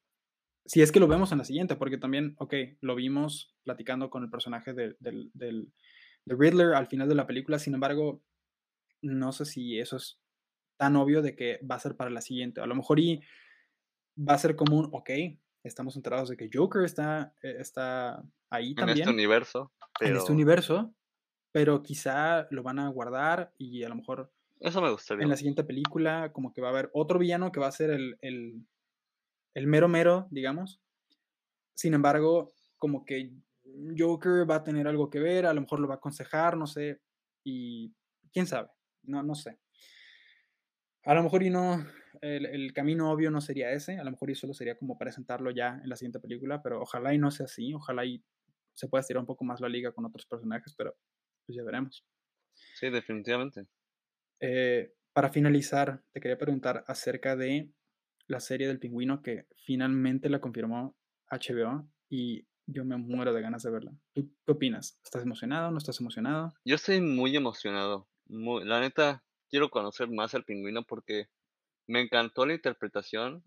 Si 0.66 0.82
es 0.82 0.92
que 0.92 1.00
lo 1.00 1.08
vemos 1.08 1.32
en 1.32 1.38
la 1.38 1.44
siguiente, 1.44 1.76
porque 1.76 1.98
también, 1.98 2.36
okey, 2.38 2.78
lo 2.82 2.94
vimos 2.96 3.56
platicando 3.64 4.10
con 4.10 4.24
el 4.24 4.30
personaje 4.30 4.74
del 4.74 4.96
del 5.00 5.30
del 5.34 5.72
de 6.26 6.36
Riddler 6.36 6.74
al 6.74 6.88
final 6.88 7.08
de 7.08 7.16
la 7.16 7.26
película, 7.26 7.58
sin 7.58 7.74
embargo, 7.74 8.22
no 9.02 9.32
sé 9.32 9.46
si 9.46 9.78
eso 9.80 9.96
es 9.98 10.20
tan 10.76 10.96
obvio 10.96 11.22
de 11.22 11.36
que 11.36 11.60
va 11.70 11.76
a 11.76 11.80
ser 11.80 11.96
para 11.96 12.10
la 12.10 12.20
siguiente. 12.20 12.60
A 12.60 12.66
lo 12.66 12.74
mejor 12.74 13.00
y 13.00 13.20
va 14.16 14.34
a 14.34 14.38
ser 14.38 14.56
como 14.56 14.78
un, 14.78 14.90
okey, 14.92 15.40
estamos 15.62 15.96
enterados 15.96 16.28
de 16.28 16.36
que 16.36 16.50
Joker 16.52 16.84
está, 16.84 17.34
eh, 17.42 17.56
está 17.58 18.22
ahí 18.50 18.74
En 18.76 18.88
este 18.88 19.02
también 19.02 19.08
universo, 19.10 19.72
en 20.00 20.16
este 20.16 20.32
pero 20.32 20.34
universo, 20.34 20.94
pero 21.52 21.82
quizá 21.82 22.46
lo 22.50 22.62
van 22.62 22.78
a 22.78 22.88
guardar 22.88 23.52
y 23.58 23.84
a 23.84 23.88
lo 23.88 23.96
mejor 23.96 24.32
Eso 24.60 24.80
me 24.80 24.90
gustaría 24.90 25.24
en 25.24 25.30
la 25.30 25.36
siguiente 25.36 25.64
película 25.64 26.32
como 26.32 26.52
que 26.52 26.60
va 26.60 26.68
a 26.68 26.70
haber 26.70 26.90
otro 26.92 27.18
villano 27.18 27.52
que 27.52 27.60
va 27.60 27.68
a 27.68 27.72
ser 27.72 27.90
el 27.90 28.16
el 28.20 28.66
el 29.54 29.66
mero 29.66 29.88
mero, 29.88 30.26
digamos. 30.30 30.80
Sin 31.74 31.94
embargo, 31.94 32.52
como 32.78 33.04
que 33.04 33.32
Joker 33.96 34.48
va 34.48 34.56
a 34.56 34.64
tener 34.64 34.88
algo 34.88 35.10
que 35.10 35.20
ver, 35.20 35.46
a 35.46 35.54
lo 35.54 35.60
mejor 35.60 35.80
lo 35.80 35.88
va 35.88 35.94
a 35.94 35.96
aconsejar, 35.98 36.56
no 36.56 36.66
sé, 36.66 37.00
y 37.44 37.94
quién 38.32 38.46
sabe, 38.46 38.70
no 39.02 39.22
no 39.22 39.34
sé. 39.34 39.58
A 41.04 41.14
lo 41.14 41.22
mejor 41.22 41.42
y 41.42 41.50
no 41.50 41.84
el, 42.20 42.72
camino 42.72 43.10
obvio 43.10 43.30
no 43.30 43.40
sería 43.40 43.70
ese, 43.72 43.98
a 43.98 44.04
lo 44.04 44.10
mejor 44.10 44.30
y 44.30 44.34
solo 44.34 44.54
sería 44.54 44.76
como 44.76 44.98
presentarlo 44.98 45.50
ya 45.50 45.80
en 45.82 45.88
la 45.88 45.96
siguiente 45.96 46.20
película, 46.20 46.62
pero 46.62 46.80
ojalá 46.80 47.14
y 47.14 47.18
no 47.18 47.30
sea 47.30 47.44
así, 47.46 47.74
ojalá 47.74 48.04
y 48.04 48.22
se 48.74 48.88
pueda 48.88 49.00
estirar 49.00 49.20
un 49.20 49.26
poco 49.26 49.44
más 49.44 49.60
la 49.60 49.68
liga 49.68 49.92
con 49.92 50.04
otros 50.04 50.26
personajes, 50.26 50.74
pero 50.76 50.96
pues 51.46 51.56
ya 51.56 51.62
veremos. 51.62 52.04
Sí, 52.74 52.90
definitivamente. 52.90 53.66
Eh, 54.40 54.92
para 55.12 55.30
finalizar, 55.30 56.02
te 56.12 56.20
quería 56.20 56.38
preguntar 56.38 56.84
acerca 56.86 57.36
de 57.36 57.70
la 58.26 58.40
serie 58.40 58.66
del 58.66 58.80
pingüino 58.80 59.22
que 59.22 59.46
finalmente 59.64 60.28
la 60.28 60.40
confirmó 60.40 60.96
HBO 61.30 61.86
y 62.08 62.46
yo 62.66 62.84
me 62.84 62.96
muero 62.96 63.32
de 63.32 63.42
ganas 63.42 63.62
de 63.62 63.70
verla. 63.70 63.92
¿Tú 64.14 64.32
qué 64.46 64.52
opinas? 64.52 64.98
¿Estás 65.04 65.22
emocionado? 65.22 65.70
¿No 65.70 65.78
estás 65.78 66.00
emocionado? 66.00 66.54
Yo 66.64 66.76
estoy 66.76 67.00
muy 67.00 67.36
emocionado. 67.36 68.08
la 68.26 68.80
neta, 68.80 69.22
quiero 69.54 69.70
conocer 69.70 70.08
más 70.10 70.34
al 70.34 70.44
pingüino 70.44 70.82
porque 70.82 71.28
me 71.86 72.00
encantó 72.00 72.44
la 72.44 72.54
interpretación, 72.54 73.44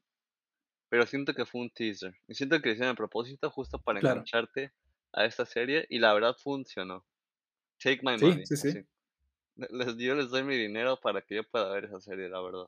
pero 0.87 1.05
siento 1.05 1.33
que 1.33 1.45
fue 1.45 1.59
un 1.59 1.69
teaser. 1.69 2.15
Y 2.29 2.35
siento 2.35 2.61
que 2.61 2.69
lo 2.69 2.75
hicieron 2.75 2.93
a 2.93 2.95
propósito 2.95 3.51
justo 3.51 3.77
para 3.77 3.99
engancharte 3.99 4.71
a 5.11 5.25
esta 5.25 5.45
serie 5.45 5.85
y 5.89 5.99
la 5.99 6.13
verdad 6.13 6.33
funcionó. 6.41 7.05
Take 7.77 7.99
my 8.03 8.17
money. 8.17 8.45
Sí, 8.45 8.55
sí, 8.55 8.71
sí. 8.71 8.87
Les, 9.57 9.97
yo 9.97 10.15
les 10.15 10.29
doy 10.29 10.43
mi 10.43 10.55
dinero 10.55 10.97
para 10.97 11.21
que 11.21 11.35
yo 11.35 11.43
pueda 11.43 11.73
ver 11.73 11.83
esa 11.83 11.99
serie, 11.99 12.29
la 12.29 12.41
verdad. 12.41 12.67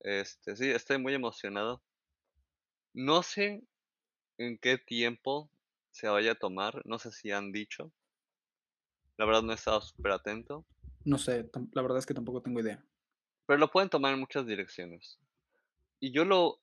Este, 0.00 0.54
sí, 0.56 0.70
estoy 0.70 0.98
muy 0.98 1.14
emocionado. 1.14 1.82
No 2.92 3.22
sé 3.22 3.62
en 4.36 4.58
qué 4.58 4.76
tiempo 4.76 5.50
se 5.90 6.06
vaya 6.08 6.32
a 6.32 6.38
tomar, 6.38 6.82
no 6.84 6.98
sé 6.98 7.12
si 7.12 7.30
han 7.30 7.50
dicho. 7.50 7.94
La 9.16 9.24
verdad 9.24 9.40
no 9.40 9.52
he 9.52 9.54
estado 9.54 9.80
súper 9.80 10.12
atento. 10.12 10.66
No 11.06 11.18
sé, 11.18 11.48
la 11.72 11.82
verdad 11.82 11.98
es 11.98 12.06
que 12.06 12.14
tampoco 12.14 12.42
tengo 12.42 12.58
idea. 12.58 12.84
Pero 13.46 13.60
lo 13.60 13.70
pueden 13.70 13.88
tomar 13.88 14.12
en 14.12 14.18
muchas 14.18 14.44
direcciones. 14.44 15.20
Y 16.00 16.10
yo 16.10 16.24
lo, 16.24 16.60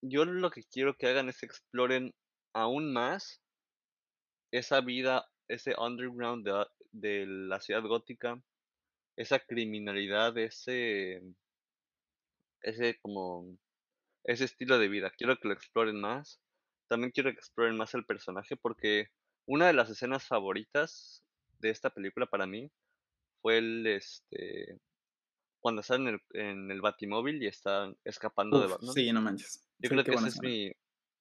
yo 0.00 0.24
lo 0.24 0.50
que 0.50 0.62
quiero 0.64 0.96
que 0.96 1.06
hagan 1.06 1.28
es 1.28 1.42
exploren 1.42 2.14
aún 2.54 2.94
más 2.94 3.42
esa 4.50 4.80
vida, 4.80 5.30
ese 5.46 5.74
underground 5.78 6.46
de, 6.46 6.66
de 6.92 7.26
la 7.26 7.60
ciudad 7.60 7.82
gótica, 7.82 8.40
esa 9.14 9.40
criminalidad, 9.40 10.38
ese, 10.38 11.22
ese 12.62 12.98
como, 13.02 13.58
ese 14.24 14.46
estilo 14.46 14.78
de 14.78 14.88
vida. 14.88 15.10
Quiero 15.10 15.36
que 15.36 15.48
lo 15.48 15.52
exploren 15.52 16.00
más. 16.00 16.40
También 16.88 17.12
quiero 17.12 17.30
que 17.30 17.36
exploren 17.36 17.76
más 17.76 17.92
el 17.92 18.06
personaje 18.06 18.56
porque 18.56 19.10
una 19.44 19.66
de 19.66 19.74
las 19.74 19.90
escenas 19.90 20.26
favoritas 20.26 21.22
de 21.58 21.68
esta 21.68 21.90
película 21.90 22.24
para 22.24 22.46
mí 22.46 22.70
fue 23.46 23.58
el, 23.58 23.86
este, 23.86 24.80
cuando 25.60 25.80
están 25.82 26.08
en 26.08 26.14
el, 26.14 26.20
en 26.32 26.68
el 26.72 26.80
batimóvil 26.80 27.40
y 27.40 27.46
están 27.46 27.96
escapando 28.02 28.58
de 28.58 28.66
Batman. 28.66 28.92
Sí, 28.92 29.12
no 29.12 29.22
manches. 29.22 29.64
Yo 29.78 29.88
creo 29.88 30.02
que 30.02 30.14
esa 30.14 30.26
es 30.26 30.40
mi, 30.42 30.72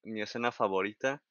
mi 0.01 0.23
escena 0.23 0.51
favorita. 0.51 1.23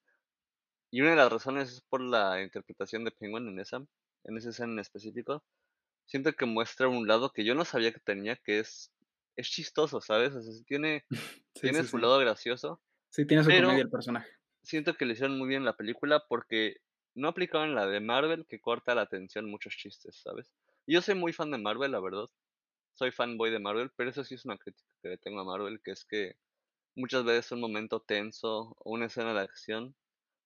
Y 0.92 1.00
una 1.00 1.10
de 1.10 1.16
las 1.16 1.32
razones 1.32 1.72
es 1.72 1.80
por 1.80 2.00
la 2.00 2.40
interpretación 2.40 3.02
de 3.02 3.10
Penguin 3.10 3.48
en 3.48 3.58
esa, 3.58 3.84
en 4.22 4.36
esa 4.36 4.50
escena 4.50 4.74
en 4.74 4.78
específico. 4.78 5.44
Siento 6.06 6.32
que 6.34 6.46
muestra 6.46 6.86
un 6.86 7.08
lado 7.08 7.32
que 7.32 7.44
yo 7.44 7.56
no 7.56 7.64
sabía 7.64 7.90
que 7.90 7.98
tenía, 7.98 8.36
que 8.36 8.60
es, 8.60 8.92
es 9.34 9.50
chistoso, 9.50 10.00
¿sabes? 10.00 10.32
O 10.36 10.42
sea, 10.42 10.64
tiene, 10.64 11.04
tiene 11.60 11.82
su 11.82 11.98
lado 11.98 12.20
gracioso. 12.20 12.80
Sí, 13.10 13.26
tiene 13.26 13.42
su 13.42 13.50
comedia 13.50 13.82
el 13.82 13.90
personaje. 13.90 14.30
Siento 14.62 14.94
que 14.94 15.06
le 15.06 15.14
hicieron 15.14 15.36
muy 15.38 15.48
bien 15.48 15.64
la 15.64 15.76
película 15.76 16.22
porque 16.28 16.76
no 17.16 17.26
aplicaban 17.26 17.74
la 17.74 17.88
de 17.88 17.98
Marvel 17.98 18.46
que 18.46 18.60
corta 18.60 18.94
la 18.94 19.02
atención 19.02 19.50
muchos 19.50 19.74
chistes, 19.74 20.20
¿sabes? 20.22 20.52
Yo 20.86 21.02
soy 21.02 21.14
muy 21.14 21.32
fan 21.32 21.50
de 21.50 21.58
Marvel, 21.58 21.92
la 21.92 22.00
verdad. 22.00 22.26
Soy 22.94 23.10
fanboy 23.10 23.50
de 23.50 23.58
Marvel, 23.58 23.90
pero 23.96 24.10
eso 24.10 24.24
sí 24.24 24.34
es 24.34 24.44
una 24.44 24.58
crítica 24.58 24.88
que 25.02 25.08
le 25.10 25.18
tengo 25.18 25.40
a 25.40 25.44
Marvel, 25.44 25.80
que 25.82 25.92
es 25.92 26.04
que 26.04 26.34
muchas 26.96 27.24
veces 27.24 27.52
un 27.52 27.60
momento 27.60 28.00
tenso 28.00 28.76
o 28.78 28.92
una 28.92 29.06
escena 29.06 29.34
de 29.34 29.40
acción 29.40 29.96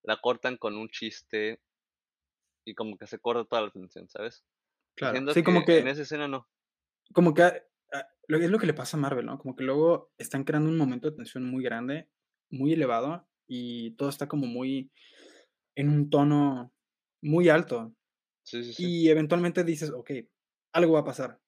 la 0.02 0.20
cortan 0.20 0.56
con 0.56 0.76
un 0.76 0.88
chiste 0.88 1.60
y 2.64 2.74
como 2.74 2.96
que 2.96 3.06
se 3.06 3.18
corta 3.18 3.44
toda 3.44 3.62
la 3.62 3.68
atención, 3.68 4.08
¿sabes? 4.08 4.44
Claro, 4.94 5.32
sí, 5.32 5.42
como 5.42 5.64
que 5.64 5.78
en 5.78 5.88
esa 5.88 6.02
escena 6.02 6.28
no. 6.28 6.48
Como 7.12 7.34
que 7.34 7.42
ah, 7.42 7.62
es 8.28 8.50
lo 8.50 8.58
que 8.58 8.66
le 8.66 8.74
pasa 8.74 8.96
a 8.96 9.00
Marvel, 9.00 9.26
¿no? 9.26 9.38
Como 9.38 9.56
que 9.56 9.64
luego 9.64 10.12
están 10.18 10.44
creando 10.44 10.68
un 10.70 10.76
momento 10.76 11.10
de 11.10 11.16
tensión 11.16 11.44
muy 11.44 11.62
grande, 11.62 12.08
muy 12.50 12.72
elevado 12.72 13.28
y 13.46 13.92
todo 13.92 14.08
está 14.08 14.28
como 14.28 14.46
muy 14.46 14.90
en 15.74 15.88
un 15.88 16.10
tono 16.10 16.72
muy 17.22 17.48
alto. 17.48 17.94
Sí, 18.48 18.64
sí, 18.64 18.72
sí. 18.72 18.86
Y 18.86 19.08
eventualmente 19.10 19.62
dices, 19.62 19.90
ok, 19.90 20.10
algo 20.72 20.94
va 20.94 21.00
a 21.00 21.04
pasar. 21.04 21.38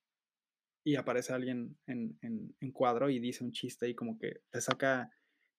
Y 0.84 0.96
aparece 0.96 1.32
alguien 1.32 1.78
en, 1.86 2.18
en, 2.22 2.72
cuadro 2.72 3.08
y 3.08 3.18
dice 3.18 3.42
un 3.42 3.52
chiste 3.52 3.88
y 3.88 3.94
como 3.94 4.18
que 4.18 4.42
te 4.50 4.60
saca, 4.60 5.10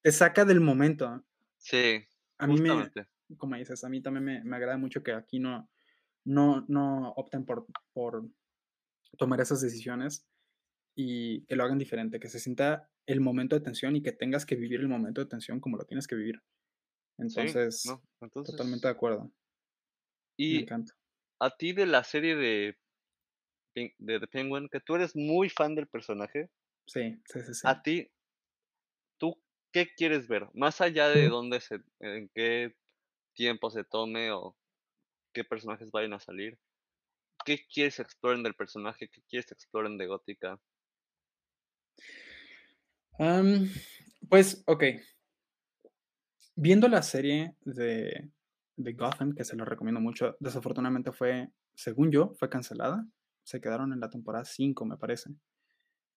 te 0.01 0.11
saca 0.11 0.45
del 0.45 0.61
momento. 0.61 1.25
Sí. 1.57 2.05
A 2.37 2.45
mí 2.45 2.59
me, 2.59 2.91
como 3.37 3.55
dices, 3.55 3.83
a 3.83 3.89
mí 3.89 4.01
también 4.01 4.23
me, 4.23 4.43
me, 4.43 4.55
agrada 4.55 4.77
mucho 4.77 5.01
que 5.01 5.13
aquí 5.13 5.39
no, 5.39 5.67
no, 6.25 6.63
no 6.67 7.09
opten 7.13 7.45
por, 7.45 7.65
por 7.93 8.27
tomar 9.17 9.41
esas 9.41 9.61
decisiones 9.61 10.27
y 10.95 11.43
que 11.45 11.55
lo 11.55 11.63
hagan 11.63 11.79
diferente, 11.79 12.19
que 12.19 12.29
se 12.29 12.39
sienta 12.39 12.87
el 13.07 13.19
momento 13.19 13.55
de 13.55 13.63
tensión 13.63 13.95
y 13.95 14.03
que 14.03 14.11
tengas 14.11 14.45
que 14.45 14.55
vivir 14.55 14.79
el 14.79 14.89
momento 14.89 15.21
de 15.21 15.27
tensión 15.27 15.59
como 15.59 15.77
lo 15.77 15.85
tienes 15.85 16.05
que 16.05 16.15
vivir. 16.15 16.41
Entonces, 17.17 17.83
totalmente 18.31 18.87
de 18.87 18.91
acuerdo. 18.91 19.31
Y 20.37 20.55
Me 20.55 20.61
encanta. 20.61 20.93
A 21.41 21.49
ti 21.49 21.73
de 21.73 21.87
la 21.87 22.03
serie 22.03 22.35
de, 22.35 22.77
de 23.75 24.19
The 24.19 24.27
Penguin, 24.27 24.69
que 24.69 24.79
tú 24.79 24.95
eres 24.95 25.15
muy 25.15 25.49
fan 25.49 25.73
del 25.73 25.87
personaje. 25.87 26.49
Sí, 26.85 27.19
sí, 27.25 27.39
sí, 27.43 27.67
A 27.67 27.81
ti, 27.81 28.11
¿tú 29.17 29.35
qué 29.71 29.87
quieres 29.95 30.27
ver? 30.27 30.47
Más 30.53 30.81
allá 30.81 31.09
de 31.09 31.27
dónde 31.29 31.59
se, 31.61 31.81
en 31.99 32.29
qué 32.35 32.75
tiempo 33.33 33.71
se 33.71 33.83
tome 33.83 34.31
o 34.31 34.55
qué 35.33 35.43
personajes 35.43 35.89
vayan 35.91 36.13
a 36.13 36.19
salir. 36.19 36.59
¿Qué 37.43 37.65
quieres 37.73 37.99
explorar 37.99 38.43
del 38.43 38.53
personaje? 38.53 39.09
¿Qué 39.09 39.21
quieres 39.27 39.51
explorar 39.51 39.91
de 39.93 40.05
Gótica? 40.05 40.59
pues, 44.29 44.63
ok, 44.67 44.83
Viendo 46.55 46.87
la 46.87 47.01
serie 47.01 47.55
de, 47.61 48.29
de 48.75 48.93
Gotham, 48.93 49.33
que 49.33 49.43
se 49.43 49.55
lo 49.55 49.65
recomiendo 49.65 50.01
mucho, 50.01 50.35
desafortunadamente 50.39 51.11
fue, 51.11 51.49
según 51.75 52.11
yo, 52.11 52.33
fue 52.35 52.49
cancelada. 52.49 53.05
Se 53.43 53.59
quedaron 53.59 53.93
en 53.93 53.99
la 53.99 54.09
temporada 54.09 54.45
5, 54.45 54.85
me 54.85 54.97
parece. 54.97 55.31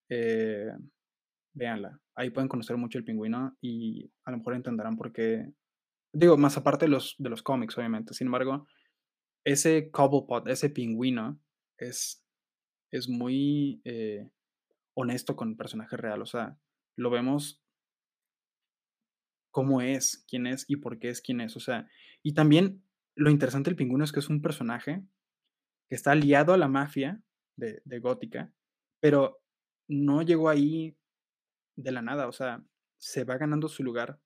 Eh, 0.09 0.71
véanla. 1.53 1.99
Ahí 2.15 2.29
pueden 2.29 2.47
conocer 2.47 2.77
mucho 2.77 2.97
el 2.97 3.05
pingüino 3.05 3.57
y 3.61 4.11
a 4.25 4.31
lo 4.31 4.37
mejor 4.37 4.55
entenderán 4.55 4.97
por 4.97 5.11
qué. 5.11 5.51
Digo, 6.13 6.37
más 6.37 6.57
aparte 6.57 6.85
de 6.85 6.91
los, 6.91 7.15
de 7.17 7.29
los 7.29 7.41
cómics, 7.43 7.77
obviamente. 7.77 8.13
Sin 8.13 8.27
embargo, 8.27 8.67
ese 9.43 9.89
Cobblepot, 9.91 10.47
ese 10.47 10.69
pingüino, 10.69 11.39
es, 11.77 12.23
es 12.91 13.09
muy 13.09 13.81
eh, 13.83 14.29
honesto 14.93 15.35
con 15.35 15.49
el 15.49 15.57
personaje 15.57 15.97
real. 15.97 16.21
O 16.21 16.25
sea, 16.25 16.57
lo 16.95 17.09
vemos 17.09 17.61
cómo 19.51 19.81
es, 19.81 20.25
quién 20.27 20.47
es 20.47 20.65
y 20.67 20.77
por 20.77 20.99
qué 20.99 21.09
es 21.09 21.21
quién 21.21 21.41
es. 21.41 21.55
O 21.55 21.59
sea, 21.59 21.87
y 22.25 22.33
también 22.33 22.83
lo 23.15 23.29
interesante 23.29 23.69
del 23.69 23.77
pingüino 23.77 24.03
es 24.03 24.11
que 24.11 24.19
es 24.19 24.29
un 24.29 24.41
personaje 24.41 25.03
que 25.87 25.93
está 25.93 26.13
aliado 26.13 26.53
a 26.53 26.57
la 26.57 26.67
mafia 26.67 27.21
de, 27.55 27.99
Gótica, 27.99 28.51
pero 28.99 29.43
no 29.87 30.23
llegó 30.23 30.49
ahí 30.49 30.97
de 31.75 31.91
la 31.91 32.01
nada. 32.01 32.27
O 32.27 32.31
sea, 32.31 32.65
se 32.97 33.25
va 33.25 33.37
ganando 33.37 33.67
su 33.69 33.83
lugar 33.83 34.19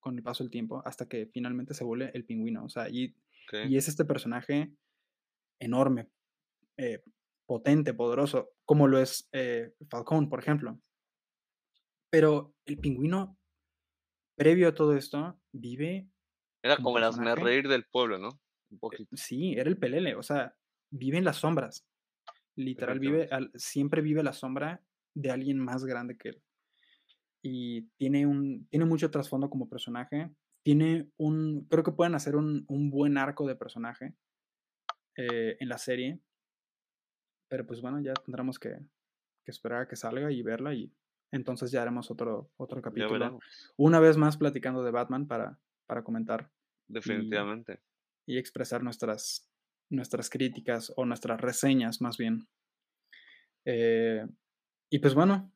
con 0.00 0.16
el 0.16 0.24
paso 0.24 0.42
del 0.42 0.50
tiempo 0.50 0.82
hasta 0.84 1.06
que 1.06 1.26
finalmente 1.32 1.72
se 1.72 1.84
vuelve 1.84 2.10
el 2.14 2.24
pingüino. 2.24 2.64
O 2.64 2.68
sea, 2.68 2.88
y, 2.90 3.14
y 3.52 3.76
es 3.76 3.86
este 3.86 4.04
personaje 4.04 4.74
enorme, 5.60 6.10
eh, 6.76 7.00
potente, 7.46 7.94
poderoso, 7.94 8.50
como 8.64 8.88
lo 8.88 8.98
es 8.98 9.28
eh, 9.30 9.72
Falcón, 9.88 10.28
por 10.28 10.40
ejemplo. 10.40 10.80
Pero 12.10 12.56
el 12.64 12.78
pingüino 12.78 13.38
previo 14.34 14.66
a 14.66 14.74
todo 14.74 14.96
esto, 14.96 15.40
vive. 15.52 16.08
Era 16.64 16.78
como, 16.78 16.98
el 16.98 17.36
reír 17.36 17.68
del 17.68 17.84
pueblo, 17.84 18.18
¿no? 18.18 18.40
Un 18.70 18.76
eh, 18.76 18.80
poquito. 18.80 19.14
Sí, 19.14 19.52
era 19.52 19.68
el 19.68 19.76
pelele, 19.76 20.14
o 20.14 20.22
sea, 20.22 20.56
vive 20.90 21.18
en 21.18 21.24
las 21.24 21.36
sombras. 21.36 21.86
Literal, 22.56 22.98
vive, 23.00 23.28
siempre 23.54 24.00
vive 24.00 24.22
la 24.22 24.32
sombra 24.32 24.82
de 25.14 25.30
alguien 25.30 25.58
más 25.58 25.84
grande 25.84 26.16
que 26.16 26.30
él. 26.30 26.42
Y 27.42 27.82
tiene, 27.98 28.26
un, 28.26 28.66
tiene 28.68 28.86
mucho 28.86 29.10
trasfondo 29.10 29.50
como 29.50 29.68
personaje. 29.68 30.30
Tiene 30.62 31.10
un. 31.18 31.66
Creo 31.68 31.84
que 31.84 31.92
pueden 31.92 32.14
hacer 32.14 32.34
un, 32.34 32.64
un 32.68 32.88
buen 32.90 33.18
arco 33.18 33.46
de 33.46 33.56
personaje 33.56 34.14
eh, 35.18 35.58
en 35.60 35.68
la 35.68 35.76
serie. 35.76 36.18
Pero 37.48 37.66
pues 37.66 37.82
bueno, 37.82 38.00
ya 38.00 38.14
tendremos 38.14 38.58
que, 38.58 38.70
que 39.44 39.50
esperar 39.50 39.82
a 39.82 39.88
que 39.88 39.96
salga 39.96 40.32
y 40.32 40.40
verla 40.40 40.72
y 40.72 40.90
entonces 41.30 41.70
ya 41.70 41.82
haremos 41.82 42.10
otro, 42.10 42.50
otro 42.56 42.80
capítulo. 42.80 43.38
Una 43.76 44.00
vez 44.00 44.16
más 44.16 44.38
platicando 44.38 44.82
de 44.82 44.92
Batman 44.92 45.26
para, 45.26 45.58
para 45.86 46.02
comentar. 46.02 46.50
Definitivamente. 46.88 47.80
Y, 48.26 48.38
expresar 48.38 48.82
nuestras, 48.82 49.50
nuestras 49.90 50.30
críticas 50.30 50.92
o 50.96 51.04
nuestras 51.04 51.40
reseñas 51.40 52.00
más 52.00 52.16
bien. 52.16 52.48
Eh, 53.66 54.26
y 54.90 54.98
pues 54.98 55.14
bueno, 55.14 55.52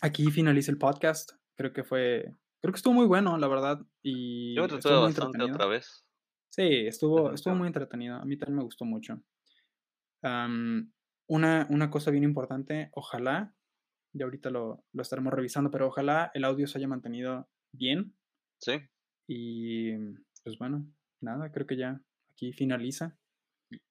aquí 0.00 0.30
finaliza 0.30 0.70
el 0.70 0.78
podcast. 0.78 1.32
Creo 1.56 1.72
que 1.72 1.84
fue, 1.84 2.34
creo 2.60 2.72
que 2.72 2.76
estuvo 2.76 2.94
muy 2.94 3.06
bueno, 3.06 3.36
la 3.38 3.48
verdad. 3.48 3.80
Y 4.02 4.54
Yo 4.54 4.64
estuvo 4.64 4.92
muy 4.92 5.12
bastante 5.12 5.42
otra 5.42 5.66
vez. 5.66 6.04
Sí, 6.50 6.86
estuvo, 6.86 7.32
estuvo 7.32 7.54
muy 7.54 7.66
entretenido. 7.66 8.16
A 8.16 8.24
mí 8.24 8.36
también 8.36 8.58
me 8.58 8.64
gustó 8.64 8.84
mucho. 8.84 9.22
una, 10.22 11.66
una 11.70 11.90
cosa 11.90 12.10
bien 12.10 12.24
importante, 12.24 12.90
ojalá, 12.92 13.54
y 14.12 14.22
ahorita 14.22 14.50
lo, 14.50 14.84
lo 14.92 15.02
estaremos 15.02 15.32
revisando, 15.32 15.70
pero 15.70 15.88
ojalá 15.88 16.30
el 16.34 16.44
audio 16.44 16.66
se 16.66 16.78
haya 16.78 16.88
mantenido 16.88 17.48
bien. 17.72 18.14
Sí. 18.60 18.72
Y 19.26 19.96
pues 20.42 20.58
bueno, 20.58 20.86
nada, 21.20 21.50
creo 21.52 21.66
que 21.66 21.76
ya 21.76 22.00
aquí 22.32 22.52
finaliza. 22.52 23.16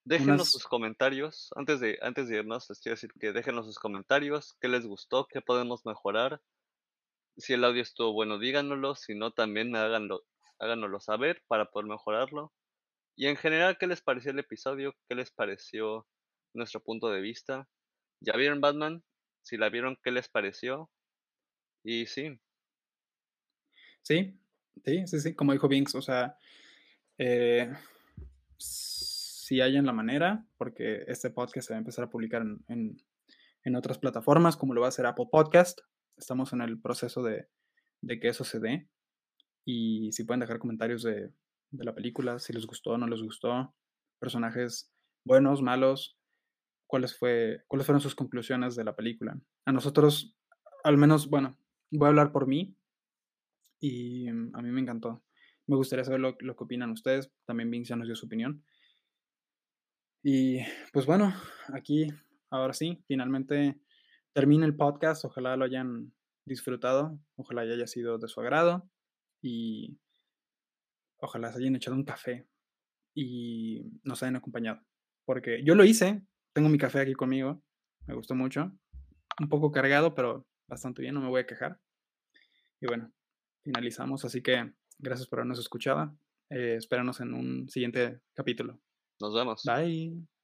Déjenos 0.03 0.51
sus 0.51 0.65
comentarios. 0.65 1.51
Antes 1.55 1.79
de, 1.79 1.97
antes 2.01 2.27
de 2.27 2.37
irnos, 2.37 2.69
les 2.69 2.79
quiero 2.81 2.95
decir 2.95 3.11
que 3.19 3.31
déjenos 3.31 3.65
sus 3.65 3.79
comentarios. 3.79 4.55
¿Qué 4.59 4.67
les 4.67 4.85
gustó? 4.85 5.27
¿Qué 5.27 5.41
podemos 5.41 5.85
mejorar? 5.85 6.41
Si 7.37 7.53
el 7.53 7.63
audio 7.63 7.81
estuvo 7.81 8.13
bueno, 8.13 8.37
díganoslo. 8.37 8.95
Si 8.95 9.15
no, 9.15 9.31
también 9.31 9.75
háganlo, 9.75 10.23
háganoslo 10.59 10.99
saber 10.99 11.43
para 11.47 11.71
poder 11.71 11.87
mejorarlo. 11.87 12.53
Y 13.15 13.27
en 13.27 13.37
general, 13.37 13.77
¿qué 13.79 13.87
les 13.87 14.01
pareció 14.01 14.31
el 14.31 14.39
episodio? 14.39 14.95
¿Qué 15.07 15.15
les 15.15 15.31
pareció 15.31 16.07
nuestro 16.53 16.81
punto 16.81 17.09
de 17.09 17.21
vista? 17.21 17.67
¿Ya 18.19 18.33
vieron 18.33 18.61
Batman? 18.61 19.03
Si 19.43 19.57
la 19.57 19.69
vieron, 19.69 19.97
¿qué 20.03 20.11
les 20.11 20.29
pareció? 20.29 20.91
Y 21.83 22.05
sí. 22.05 22.39
Sí, 24.03 24.40
sí, 24.85 25.07
sí, 25.07 25.19
sí, 25.19 25.35
como 25.35 25.53
dijo 25.53 25.67
Vinx, 25.67 25.95
o 25.95 26.01
sea, 26.01 26.37
eh, 27.17 27.71
si 28.57 29.61
hay 29.61 29.75
en 29.75 29.85
la 29.85 29.93
manera, 29.93 30.45
porque 30.57 31.03
este 31.07 31.29
podcast 31.29 31.67
se 31.67 31.73
va 31.73 31.77
a 31.77 31.79
empezar 31.79 32.05
a 32.05 32.09
publicar 32.09 32.43
en, 32.67 32.97
en, 33.63 33.75
otras 33.75 33.97
plataformas, 33.97 34.57
como 34.57 34.73
lo 34.73 34.81
va 34.81 34.87
a 34.87 34.89
hacer 34.89 35.05
Apple 35.05 35.27
Podcast. 35.31 35.79
Estamos 36.17 36.53
en 36.53 36.61
el 36.61 36.79
proceso 36.79 37.21
de, 37.23 37.47
de 38.01 38.19
que 38.19 38.29
eso 38.29 38.43
se 38.43 38.59
dé. 38.59 38.87
Y 39.65 40.11
si 40.13 40.23
pueden 40.23 40.39
dejar 40.39 40.59
comentarios 40.59 41.03
de, 41.03 41.31
de 41.71 41.83
la 41.83 41.93
película, 41.93 42.39
si 42.39 42.53
les 42.53 42.65
gustó 42.65 42.91
o 42.91 42.97
no 42.97 43.07
les 43.07 43.21
gustó, 43.21 43.73
personajes 44.19 44.93
buenos, 45.25 45.61
malos, 45.61 46.17
cuáles, 46.87 47.17
fue, 47.17 47.63
cuáles 47.67 47.85
fueron 47.85 48.01
sus 48.01 48.15
conclusiones 48.15 48.75
de 48.75 48.83
la 48.83 48.95
película. 48.95 49.39
A 49.65 49.71
nosotros, 49.71 50.35
al 50.83 50.97
menos, 50.97 51.29
bueno, 51.29 51.57
voy 51.91 52.05
a 52.05 52.09
hablar 52.09 52.31
por 52.31 52.47
mí 52.47 52.75
y 53.81 54.31
mm, 54.31 54.55
a 54.55 54.61
mí 54.61 54.69
me 54.71 54.79
encantó. 54.79 55.21
Me 55.67 55.75
gustaría 55.75 56.05
saber 56.05 56.21
lo, 56.21 56.37
que 56.37 56.63
opinan 56.63 56.91
ustedes. 56.91 57.29
También 57.45 57.69
Vince 57.69 57.95
nos 57.95 58.07
dio 58.07 58.15
su 58.15 58.27
opinión. 58.27 58.63
Y 60.23 60.59
pues 60.93 61.05
bueno, 61.05 61.33
aquí, 61.73 62.07
ahora 62.49 62.73
sí, 62.73 63.03
finalmente 63.07 63.79
termina 64.33 64.65
el 64.65 64.75
podcast. 64.75 65.25
Ojalá 65.25 65.57
lo 65.57 65.65
hayan 65.65 66.13
disfrutado. 66.45 67.19
Ojalá 67.35 67.61
haya 67.61 67.87
sido 67.87 68.17
de 68.17 68.27
su 68.27 68.39
agrado. 68.39 68.89
Y 69.41 69.99
ojalá 71.17 71.51
se 71.51 71.59
hayan 71.59 71.75
echado 71.75 71.95
un 71.95 72.05
café 72.05 72.47
y 73.15 73.99
nos 74.03 74.21
hayan 74.23 74.35
acompañado. 74.35 74.81
Porque 75.25 75.63
yo 75.63 75.75
lo 75.75 75.85
hice, 75.85 76.21
tengo 76.53 76.69
mi 76.69 76.77
café 76.77 76.99
aquí 76.99 77.13
conmigo, 77.13 77.63
me 78.07 78.13
gustó 78.13 78.35
mucho. 78.35 78.71
Un 79.39 79.49
poco 79.49 79.71
cargado, 79.71 80.13
pero 80.13 80.45
bastante 80.67 81.01
bien, 81.01 81.15
no 81.15 81.21
me 81.21 81.29
voy 81.29 81.41
a 81.41 81.47
quejar. 81.47 81.79
Y 82.79 82.87
bueno, 82.87 83.11
finalizamos, 83.63 84.25
así 84.25 84.41
que 84.41 84.73
gracias 84.99 85.27
por 85.27 85.39
habernos 85.39 85.59
escuchado. 85.59 86.15
Eh, 86.49 86.75
espéranos 86.77 87.19
en 87.21 87.33
un 87.33 87.69
siguiente 87.69 88.21
capítulo. 88.33 88.79
Nos 89.19 89.33
vemos. 89.33 89.63
Bye. 89.65 90.40